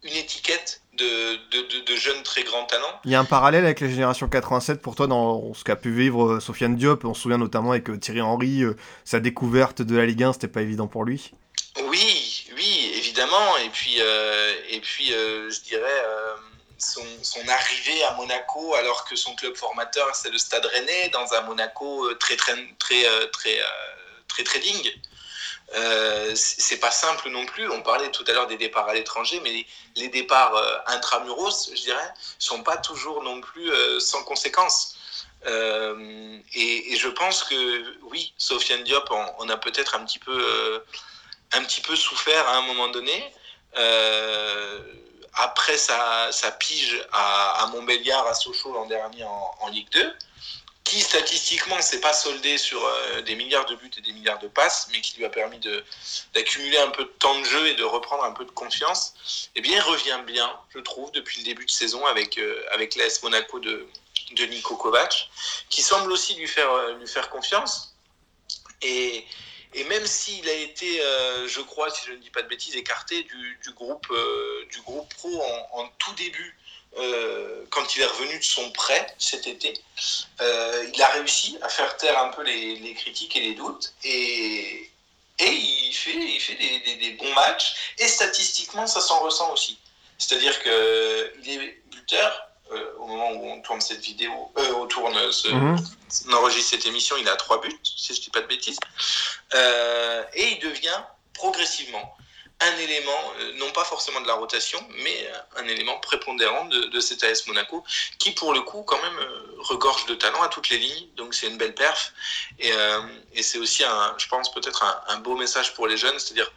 une 0.04 0.14
étiquette 0.14 0.82
de, 0.94 1.36
de, 1.52 1.84
de, 1.86 1.96
jeunes 1.98 2.24
très 2.24 2.44
grands 2.44 2.64
talents. 2.64 3.02
Il 3.04 3.12
y 3.12 3.16
a 3.16 3.20
un 3.20 3.26
parallèle 3.26 3.66
avec 3.66 3.82
la 3.82 3.90
génération 3.90 4.30
87 4.30 4.82
pour 4.82 4.96
toi 4.96 5.08
dans 5.08 5.54
ce 5.54 5.66
qu'a 5.66 5.76
pu 5.76 5.92
vivre 5.92 6.40
Sofiane 6.40 6.78
Diop. 6.78 7.04
On 7.04 7.14
se 7.14 7.24
souvient 7.24 7.38
notamment 7.38 7.72
avec 7.72 8.00
Thierry 8.00 8.22
Henry, 8.22 8.64
sa 9.04 9.20
découverte 9.20 9.82
de 9.82 9.98
la 9.98 10.06
Ligue 10.06 10.24
1, 10.24 10.32
c'était 10.32 10.48
pas 10.48 10.62
évident 10.62 10.88
pour 10.88 11.04
lui. 11.04 11.34
Oui, 11.90 12.46
oui, 12.56 12.92
évidemment. 12.96 13.58
Et 13.66 13.70
puis, 13.70 13.98
et 13.98 14.80
puis 14.80 15.08
je 15.10 15.62
dirais 15.64 16.06
son, 16.82 17.48
arrivée 17.48 18.04
à 18.04 18.14
Monaco 18.14 18.74
alors 18.76 19.06
que 19.06 19.16
son 19.16 19.36
club 19.36 19.56
formateur 19.56 20.16
c'est 20.16 20.30
le 20.30 20.38
Stade 20.38 20.66
Rennais 20.66 21.10
dans 21.10 21.34
un 21.34 21.42
Monaco 21.42 22.06
euh, 22.06 22.16
très 22.16 22.36
très 22.36 22.56
très 22.80 23.06
euh, 23.06 23.28
très 23.28 23.60
euh, 23.60 23.66
très, 24.28 24.44
trading. 24.44 24.92
c'est 26.36 26.80
pas 26.80 26.92
simple 26.92 27.30
non 27.30 27.46
plus. 27.46 27.70
On 27.70 27.82
parlait 27.82 28.10
tout 28.12 28.24
à 28.28 28.32
l'heure 28.32 28.48
des 28.48 28.58
départs 28.58 28.88
à 28.88 28.94
l'étranger, 28.94 29.42
mais 29.44 29.66
les, 29.96 30.08
départs 30.10 30.56
intramuros, 30.88 31.72
je 31.76 31.82
dirais, 31.82 32.14
sont 32.38 32.64
pas 32.64 32.78
toujours 32.78 33.24
non 33.24 33.42
plus 33.42 33.72
sans 34.00 34.24
conséquences. 34.24 34.98
Et, 35.46 36.96
je 36.96 37.08
pense 37.10 37.44
que 37.44 38.00
oui, 38.04 38.34
Sofiane 38.38 38.84
Diop, 38.84 39.10
on, 39.40 39.50
a 39.50 39.58
peut-être 39.58 39.96
un 39.96 40.06
petit 40.06 40.20
peu 40.20 40.84
un 41.54 41.64
petit 41.64 41.82
peu 41.82 41.96
souffert 41.96 42.48
à 42.48 42.58
un 42.58 42.62
moment 42.62 42.88
donné 42.90 43.34
après 45.40 45.78
sa, 45.78 46.30
pige 46.60 47.02
à, 47.14 47.70
Montbéliard, 47.72 48.28
à 48.28 48.34
Sochaux 48.34 48.74
l'an 48.74 48.86
dernier 48.86 49.24
en, 49.24 49.68
Ligue 49.70 49.90
2, 49.92 50.14
qui 50.84 51.00
statistiquement 51.00 51.80
s'est 51.82 52.02
pas 52.02 52.14
soldé 52.14 52.58
sur 52.58 52.84
euh, 52.84 53.22
des 53.22 53.36
milliards 53.36 53.66
de 53.66 53.76
buts 53.76 53.92
et 53.98 54.02
des 54.02 54.12
milliards 54.12 54.40
de 54.40 54.48
passes, 54.48 54.90
mais 54.92 55.00
qui 55.00 55.18
lui 55.18 55.26
a 55.26 55.30
permis 55.30 55.60
d'accumuler 56.34 56.78
un 56.80 56.90
peu 56.90 57.04
de 57.04 57.14
temps 57.20 57.40
de 57.40 57.46
jeu 57.46 57.68
et 57.68 57.76
de 57.76 57.84
reprendre 57.84 58.24
un 58.24 58.32
peu 58.32 58.44
de 58.44 58.52
confiance, 58.52 59.50
eh 59.56 59.62
bien, 59.62 59.78
il 59.78 59.82
revient 59.82 60.20
bien, 60.26 60.52
je 60.74 60.80
trouve, 60.80 61.12
depuis 61.12 61.40
le 61.40 61.46
début 61.46 61.66
de 61.66 61.72
saison 61.72 62.06
avec, 62.06 62.38
euh, 62.38 62.66
avec 62.74 62.96
l'AS 62.96 63.24
Monaco 63.24 63.60
de, 63.60 63.88
de 64.36 64.44
Nico 64.46 64.76
Kovac, 64.76 65.30
qui 65.70 65.82
semble 65.82 66.12
aussi 66.12 66.34
lui 66.36 66.48
faire, 66.48 66.72
euh, 66.72 66.98
lui 66.98 67.08
faire 67.08 67.30
confiance. 67.30 67.96
Et, 68.82 69.26
et 69.74 69.84
même 69.84 70.06
s'il 70.06 70.48
a 70.50 70.54
été, 70.54 71.02
euh, 71.02 71.48
je 71.48 71.62
crois, 71.62 71.90
si 71.92 72.06
je 72.08 72.14
ne 72.14 72.18
dis 72.18 72.32
pas 72.32 72.42
de 72.42 72.48
bêtises, 72.48 72.76
écarté 72.76 73.24
du, 73.24 73.72
groupe, 73.74 74.08
euh, 74.10 74.66
du 74.72 74.82
groupe 74.82 75.14
pro 75.14 75.44
en, 75.72 75.88
tout 76.00 76.14
début, 76.14 76.58
euh, 76.98 77.66
quand 77.70 77.96
il 77.96 78.02
est 78.02 78.06
revenu 78.06 78.40
de 78.40 78.44
son 78.44 78.72
prêt 78.72 79.16
cet 79.20 79.46
été, 79.46 79.74
il 80.40 81.02
a 81.02 81.08
réussi 81.10 81.58
à 81.62 81.70
faire 81.70 81.96
taire 81.98 82.18
un 82.20 82.30
peu 82.30 82.42
les, 82.44 82.96
critiques 82.96 83.36
et 83.36 83.42
les 83.42 83.54
doutes. 83.54 83.94
Et, 84.04 84.90
et 85.38 85.52
il 85.52 85.94
fait, 85.94 86.18
il 86.18 86.40
fait 86.42 86.56
des, 86.56 86.96
des, 86.96 87.12
bons 87.12 87.34
matchs. 87.34 87.94
Et 88.00 88.08
statistiquement, 88.08 88.88
ça 88.88 89.02
s'en 89.02 89.20
ressent 89.20 89.54
aussi. 89.54 89.78
C'est-à-dire 90.18 90.60
qu'il 90.64 91.50
est 91.50 91.82
buteur, 91.92 92.49
euh, 92.72 92.94
au 93.00 93.08
moment 93.08 93.32
où 93.32 93.50
on 93.50 93.62
tourne 93.62 93.82
cette 93.82 94.02
vidéo, 94.02 94.32
euh, 94.58 94.74
on 94.76 94.86
tourne 94.86 95.16
mhm. 95.16 95.78
on 96.28 96.34
enregistre 96.34 96.70
cette 96.72 96.86
émission, 96.86 97.16
il 97.18 97.28
a 97.28 97.36
trois 97.36 97.60
buts, 97.62 97.76
si 97.84 98.14
je 98.14 98.20
ne 98.20 98.24
dis 98.26 98.30
pas 98.30 98.42
de 98.42 98.48
bêtises, 98.48 98.78
euh, 99.56 100.24
et 100.34 100.50
il 100.50 100.60
devient 100.60 101.02
progressivement 101.34 102.16
un 102.60 102.78
élément, 102.78 103.34
non 103.56 103.72
pas 103.72 103.86
forcément 103.86 104.20
de 104.22 104.28
la 104.28 104.34
rotation, 104.34 104.86
mais 105.04 105.32
un 105.56 105.64
élément 105.64 105.98
prépondérant 106.00 106.66
de, 106.66 106.82
de 106.88 107.00
cet 107.00 107.24
AS 107.24 107.48
Monaco, 107.48 107.86
qui 108.20 108.32
pour 108.32 108.54
le 108.54 108.62
coup 108.62 108.84
quand 108.84 109.02
même 109.02 109.18
regorge 109.60 110.06
de 110.08 110.16
talent 110.16 110.44
à 110.44 110.50
toutes 110.50 110.70
les 110.70 110.78
lignes, 110.78 111.08
donc 111.16 111.34
c'est 111.34 111.48
une 111.48 111.58
belle 111.58 111.74
perf, 111.74 112.12
et, 112.60 112.74
et 113.34 113.44
c'est 113.44 113.60
aussi, 113.60 113.86
un, 113.86 114.14
je 114.18 114.28
pense, 114.28 114.52
peut-être 114.52 114.84
un, 115.08 115.18
beau 115.20 115.38
message 115.38 115.74
pour 115.74 115.88
les 115.88 115.96
jeunes, 115.96 116.20
c'est-à-dire 116.20 116.52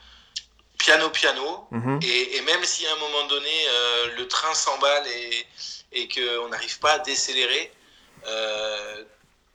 piano 0.77 1.09
piano, 1.09 1.69
mhm. 1.71 2.01
et, 2.03 2.37
et, 2.37 2.41
même 2.43 2.65
si 2.65 2.85
à 2.85 2.93
un 2.93 2.97
moment 2.97 3.27
donné 3.29 3.67
le 4.17 4.27
train 4.27 4.53
s'emballe 4.55 5.07
et, 5.07 5.47
et 5.93 6.09
qu'on 6.09 6.49
n'arrive 6.49 6.79
pas 6.79 6.93
à 6.93 6.99
décélérer, 7.01 7.73
euh, 8.27 9.05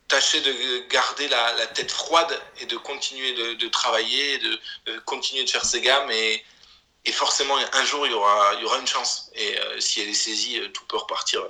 tâcher 0.08 0.40
de 0.40 0.88
garder 0.88 1.28
la, 1.28 1.66
tête 1.68 1.90
froide 1.90 2.32
et 2.60 2.66
de 2.66 2.76
continuer 2.76 3.56
de, 3.56 3.68
travailler, 3.68 4.38
de, 4.38 4.98
continuer 5.04 5.44
de 5.44 5.50
faire 5.50 5.64
ses 5.64 5.80
gammes 5.80 6.10
et, 6.10 6.42
forcément 7.12 7.54
un 7.72 7.84
jour 7.86 8.06
il 8.06 8.12
y 8.12 8.14
aura, 8.14 8.78
une 8.78 8.86
chance 8.86 9.30
et 9.34 9.58
euh, 9.58 9.80
si 9.80 10.02
elle 10.02 10.10
est 10.10 10.14
saisie, 10.14 10.60
euh, 10.60 10.68
tout 10.68 10.84
peut 10.86 10.98
repartir 10.98 11.40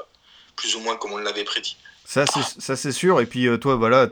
plus 0.55 0.77
ou 0.77 0.81
moins 0.81 0.97
comme 0.97 1.13
on 1.13 1.17
l'avait 1.17 1.43
prédit. 1.43 1.77
Ça 2.05 2.25
c'est 2.27 2.93
sûr. 2.93 3.21
Et 3.21 3.27
puis 3.27 3.49
toi, 3.61 3.75
voilà, 3.75 4.07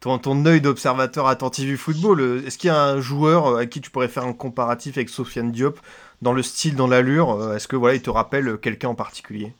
ton, 0.00 0.18
ton 0.18 0.46
œil 0.46 0.60
d'observateur 0.60 1.28
attentif 1.28 1.66
du 1.66 1.76
football, 1.76 2.42
est-ce 2.46 2.58
qu'il 2.58 2.68
y 2.68 2.70
a 2.70 2.82
un 2.82 3.00
joueur 3.00 3.58
à 3.58 3.66
qui 3.66 3.80
tu 3.80 3.90
pourrais 3.90 4.08
faire 4.08 4.24
un 4.24 4.32
comparatif 4.32 4.96
avec 4.96 5.10
Sofiane 5.10 5.52
Diop 5.52 5.78
dans 6.22 6.32
le 6.32 6.42
style, 6.42 6.74
dans 6.76 6.88
l'allure 6.88 7.54
Est-ce 7.54 7.68
que 7.68 7.76
voilà, 7.76 7.94
il 7.94 8.02
te 8.02 8.10
rappelle 8.10 8.58
quelqu'un 8.58 8.88
en 8.88 8.94
particulier? 8.94 9.52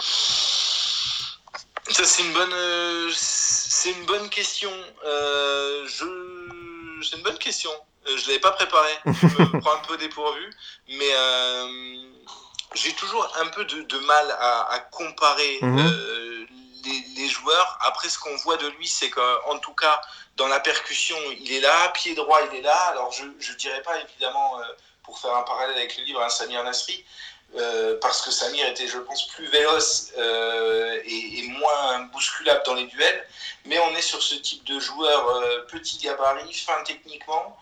Ça, 0.00 2.04
c'est 2.04 2.22
une 2.22 2.32
bonne, 2.32 2.52
euh, 2.52 3.10
c'est 3.14 3.90
une 3.90 4.06
bonne 4.06 4.28
question. 4.28 4.70
Euh, 5.04 5.86
je, 5.86 7.02
c'est 7.02 7.16
une 7.16 7.22
bonne 7.22 7.38
question. 7.38 7.70
Euh, 8.06 8.16
je 8.16 8.28
l'avais 8.28 8.38
pas 8.38 8.52
préparé. 8.52 8.90
Je 9.06 9.26
me 9.26 9.60
prends 9.60 9.74
un 9.74 9.84
peu 9.86 9.96
dépourvu, 9.96 10.50
mais 10.88 11.10
j'ai 12.74 12.92
toujours 12.92 13.28
un 13.40 13.46
peu 13.48 13.64
de, 13.64 13.98
mal 14.00 14.36
à, 14.40 14.78
comparer 14.92 15.58
mhm. 15.62 16.46
les, 17.16 17.28
joueurs. 17.28 17.78
Après, 17.82 18.08
ce 18.08 18.18
qu'on 18.18 18.36
voit 18.36 18.56
de 18.56 18.68
lui, 18.68 18.86
c'est 18.86 19.10
qu'en 19.10 19.58
tout 19.58 19.74
cas, 19.74 20.00
dans 20.36 20.48
la 20.48 20.60
percussion, 20.60 21.16
il 21.40 21.52
est 21.52 21.60
là, 21.60 21.88
pied 21.88 22.14
droit, 22.14 22.40
il 22.50 22.58
est 22.58 22.62
là. 22.62 22.78
Alors, 22.90 23.12
je 23.12 23.24
ne 23.24 23.58
dirais 23.58 23.82
pas 23.82 23.98
évidemment 24.00 24.60
pour 25.02 25.18
faire 25.18 25.34
un 25.34 25.42
parallèle 25.42 25.76
avec 25.76 25.96
le 25.96 26.04
livre, 26.04 26.22
hein, 26.22 26.28
Samir 26.28 26.62
Nasri, 26.62 27.04
euh, 27.56 27.96
parce 28.00 28.20
que 28.20 28.30
Samir 28.30 28.66
était, 28.66 28.86
je 28.86 28.98
pense, 28.98 29.26
plus 29.28 29.46
véloce 29.46 30.12
euh, 30.18 31.00
et, 31.04 31.42
moins 31.48 32.00
bousculable 32.12 32.62
dans 32.66 32.74
les 32.74 32.84
duels. 32.84 33.26
Mais 33.64 33.78
on 33.78 33.96
est 33.96 34.02
sur 34.02 34.22
ce 34.22 34.34
type 34.34 34.64
de 34.64 34.78
joueur 34.78 35.28
euh, 35.28 35.60
petit 35.62 35.98
gabarit, 35.98 36.52
fin 36.52 36.82
techniquement, 36.84 37.56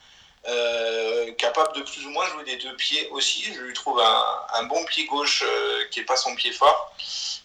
capable 1.38 1.74
de 1.76 1.82
plus 1.82 2.06
ou 2.06 2.10
moins 2.10 2.26
jouer 2.28 2.44
des 2.44 2.56
deux 2.56 2.74
pieds 2.76 3.08
aussi. 3.10 3.42
Je 3.42 3.60
lui 3.60 3.74
trouve 3.74 4.00
un, 4.00 4.62
bon 4.64 4.84
pied 4.84 5.04
gauche 5.06 5.44
qui 5.90 5.98
n'est 5.98 6.06
pas 6.06 6.16
son 6.16 6.34
pied 6.36 6.52
fort. 6.52 6.94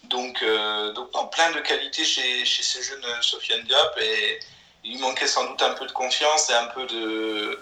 Donc, 0.03 0.43
donc 0.93 1.31
plein 1.31 1.51
de 1.51 1.61
qualités 1.61 2.05
chez, 2.05 2.45
chez 2.45 2.61
ce 2.61 2.81
jeune 2.81 3.03
Sofiane 3.21 3.63
Diop. 3.63 3.97
Et 4.01 4.39
il 4.83 4.99
manquait 4.99 5.27
sans 5.27 5.45
doute 5.45 5.63
un 5.63 5.73
peu 5.73 5.87
de 5.87 5.91
confiance 5.91 6.51
et 6.51 6.53
un 6.53 6.67
peu 6.67 6.85
de, 6.85 7.59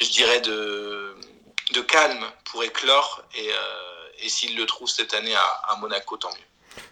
je 0.00 0.08
dirais, 0.08 0.40
de 0.40 1.14
calme 1.86 2.24
pour 2.44 2.64
éclore. 2.64 3.24
Et 3.34 3.50
et 4.20 4.28
s'il 4.28 4.56
le 4.56 4.66
trouve 4.66 4.88
cette 4.88 5.14
année 5.14 5.34
à, 5.34 5.76
Monaco, 5.80 6.16
tant 6.16 6.30
mieux. 6.30 6.48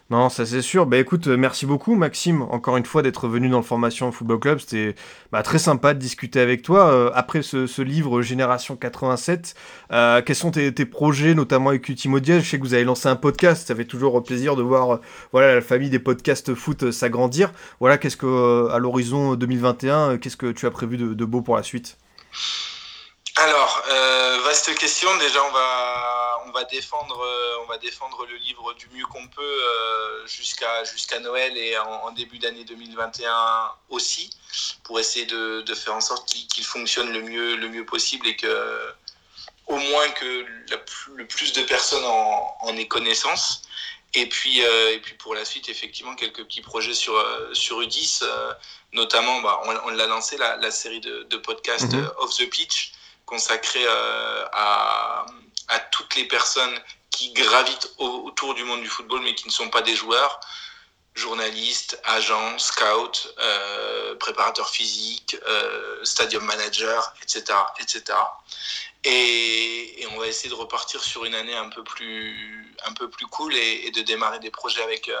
Non, 0.09 0.29
ça 0.29 0.45
c'est 0.45 0.61
sûr. 0.61 0.85
Bah 0.85 0.97
écoute, 0.97 1.27
euh, 1.27 1.37
merci 1.37 1.65
beaucoup 1.65 1.95
Maxime, 1.95 2.41
encore 2.43 2.77
une 2.77 2.85
fois, 2.85 3.01
d'être 3.01 3.27
venu 3.27 3.49
dans 3.49 3.57
le 3.57 3.63
Formation 3.63 4.11
Football 4.11 4.39
Club. 4.39 4.59
C'était 4.59 4.95
bah, 5.31 5.43
très 5.43 5.59
sympa 5.59 5.93
de 5.93 5.99
discuter 5.99 6.39
avec 6.39 6.61
toi. 6.61 6.89
Euh, 6.91 7.11
après 7.13 7.41
ce, 7.41 7.81
livre 7.81 8.21
Génération 8.21 8.75
87, 8.75 9.55
euh, 9.91 10.21
quels 10.21 10.35
sont 10.35 10.51
tes, 10.51 10.71
projets, 10.85 11.33
notamment 11.33 11.69
avec 11.69 11.87
Ultimo 11.87 12.19
Je 12.23 12.41
sais 12.41 12.57
que 12.57 12.63
vous 12.63 12.73
avez 12.73 12.85
lancé 12.85 13.07
un 13.07 13.15
podcast. 13.15 13.67
Ça 13.67 13.75
fait 13.75 13.85
toujours 13.85 14.21
plaisir 14.23 14.55
de 14.55 14.63
voir 14.63 14.99
voilà, 15.31 15.55
la 15.55 15.61
famille 15.61 15.89
des 15.89 15.99
podcasts 15.99 16.53
foot 16.53 16.91
s'agrandir. 16.91 17.51
Voilà, 17.79 17.97
qu'est-ce 17.97 18.17
que, 18.17 18.69
à 18.71 18.79
l'horizon 18.79 19.35
2021, 19.35 20.17
qu'est-ce 20.17 20.37
que 20.37 20.51
tu 20.51 20.65
as 20.65 20.71
prévu 20.71 20.97
de 20.97 21.25
beau 21.25 21.41
pour 21.41 21.55
la 21.57 21.63
suite? 21.63 21.97
Alors, 23.35 23.83
vaste 24.45 24.73
question. 24.75 25.09
Déjà, 25.19 25.39
on 25.47 25.53
va, 25.53 26.36
va 26.57 26.63
défendre, 26.65 27.19
euh, 27.21 27.63
on 27.63 27.65
va 27.65 27.77
défendre 27.77 28.25
le 28.25 28.35
livre 28.37 28.73
du 28.73 28.87
mieux 28.89 29.05
qu'on 29.05 29.27
peut 29.27 29.41
euh, 29.41 30.25
jusqu'à 30.25 30.83
jusqu'à 30.83 31.19
Noël 31.19 31.55
et 31.57 31.77
en, 31.77 32.11
début 32.11 32.39
d'année 32.39 32.63
2021 32.63 33.71
aussi, 33.89 34.31
pour 34.83 34.99
essayer 34.99 35.25
de, 35.25 35.61
de 35.61 35.75
faire 35.75 35.93
en 35.93 36.01
sorte 36.01 36.27
qu'il 36.27 36.65
fonctionne 36.65 37.11
le 37.11 37.21
mieux, 37.21 37.55
le 37.55 37.69
mieux 37.69 37.85
possible 37.85 38.27
et 38.27 38.35
que 38.35 38.93
au 39.67 39.77
moins 39.77 40.09
que 40.11 40.45
le 41.15 41.27
plus 41.27 41.53
de 41.53 41.61
personnes 41.63 42.05
en, 42.05 42.57
en 42.61 42.75
aient 42.77 42.87
connaissance. 42.87 43.61
Et 44.13 44.27
puis, 44.27 44.61
et 44.61 44.99
puis 45.03 45.13
pour 45.15 45.35
la 45.35 45.43
suite, 45.45 45.69
effectivement, 45.69 46.15
quelques 46.15 46.43
petits 46.45 46.61
projets 46.61 46.93
sur, 46.93 47.13
sur 47.53 47.81
U10, 47.81 48.23
notamment, 48.93 49.41
bah, 49.41 49.61
on, 49.85 49.89
l'a 49.89 50.07
lancé, 50.07 50.37
la, 50.37 50.55
la, 50.55 50.71
série 50.71 51.01
de, 51.01 51.23
de 51.23 51.37
podcasts 51.37 51.93
mm-hmm. 51.93 52.13
Off 52.19 52.35
the 52.37 52.49
Pitch, 52.49 52.93
consacré 53.27 53.83
euh, 53.85 54.45
à, 54.53 55.25
à, 55.67 55.79
toutes 55.79 56.15
les 56.15 56.25
personnes 56.25 56.79
qui 57.09 57.33
gravitent 57.33 57.91
autour 57.97 58.53
du 58.53 58.63
monde 58.63 58.81
du 58.81 58.89
football 58.89 59.21
mais 59.21 59.33
qui 59.33 59.47
ne 59.47 59.51
sont 59.51 59.69
pas 59.69 59.81
des 59.81 59.95
joueurs, 59.95 60.39
journalistes, 61.15 61.99
agents, 62.03 62.59
scouts, 62.59 63.29
euh, 63.39 64.15
préparateurs 64.15 64.69
physiques, 64.69 65.35
euh, 65.47 66.03
stadium 66.03 66.43
manager, 66.43 67.13
etc. 67.23 67.57
etc. 67.79 68.17
Et, 69.03 70.05
on 70.11 70.19
va 70.19 70.27
essayer 70.27 70.49
de 70.49 70.55
repartir 70.55 71.03
sur 71.03 71.25
une 71.25 71.35
année 71.35 71.55
un 71.55 71.69
peu 71.69 71.83
plus, 71.83 72.75
un 72.85 72.93
peu 72.93 73.09
plus 73.09 73.27
cool 73.27 73.55
et, 73.55 73.91
de 73.91 74.01
démarrer 74.01 74.39
des 74.39 74.49
projets 74.49 74.81
avec, 74.81 75.11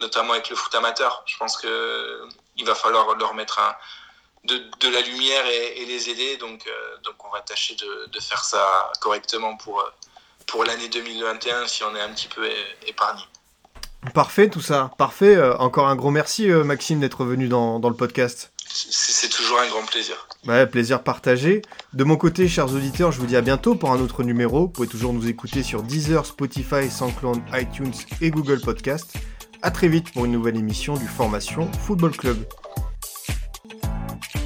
notamment 0.00 0.32
avec 0.32 0.50
le 0.50 0.56
foot 0.56 0.74
amateur. 0.74 1.22
Je 1.26 1.36
pense 1.36 1.56
qu'il 1.56 2.64
va 2.64 2.74
falloir 2.74 3.14
leur 3.16 3.32
mettre 3.34 3.58
un, 3.60 3.74
de, 4.44 4.88
la 4.88 5.00
lumière 5.00 5.44
et, 5.46 5.84
les 5.84 6.10
aider. 6.10 6.36
Donc, 6.38 6.66
euh, 6.66 6.96
donc 7.04 7.14
on 7.24 7.30
va 7.30 7.40
tâcher 7.40 7.74
de, 7.76 8.20
faire 8.20 8.44
ça 8.44 8.92
correctement 9.00 9.56
pour, 9.56 9.80
euh, 9.80 9.90
pour 10.46 10.64
l'année 10.64 10.88
2021 10.88 11.66
si 11.66 11.82
on 11.84 11.94
est 11.96 12.00
un 12.00 12.10
petit 12.10 12.28
peu 12.28 12.48
épargné. 12.86 13.22
Parfait 14.12 14.50
tout 14.50 14.60
ça, 14.60 14.90
parfait. 14.98 15.34
Euh, 15.34 15.56
encore 15.56 15.88
un 15.88 15.96
gros 15.96 16.10
merci 16.10 16.48
Maxime 16.48 17.00
d'être 17.00 17.24
venu 17.24 17.48
dans, 17.48 17.78
le 17.78 17.94
podcast. 17.94 18.52
C'est 18.66 19.28
toujours 19.28 19.58
un 19.60 19.68
grand 19.68 19.84
plaisir. 19.86 20.28
Ouais, 20.46 20.66
plaisir 20.66 21.02
partagé. 21.02 21.62
De 21.92 22.04
mon 22.04 22.16
côté, 22.16 22.48
chers 22.48 22.72
auditeurs, 22.74 23.12
je 23.12 23.20
vous 23.20 23.26
dis 23.26 23.36
à 23.36 23.40
bientôt 23.40 23.76
pour 23.76 23.92
un 23.92 24.00
autre 24.00 24.22
numéro. 24.24 24.62
Vous 24.62 24.68
pouvez 24.68 24.88
toujours 24.88 25.12
nous 25.12 25.28
écouter 25.28 25.62
sur 25.62 25.82
Deezer, 25.82 26.26
Spotify, 26.26 26.90
SoundCloud, 26.90 27.40
iTunes 27.52 27.94
et 28.20 28.30
Google 28.30 28.60
Podcast. 28.60 29.14
A 29.62 29.70
très 29.70 29.88
vite 29.88 30.12
pour 30.12 30.26
une 30.26 30.32
nouvelle 30.32 30.56
émission 30.56 30.94
du 30.96 31.06
Formation 31.06 31.70
Football 31.72 32.16
Club. 32.16 32.44
Okay. 34.10 34.43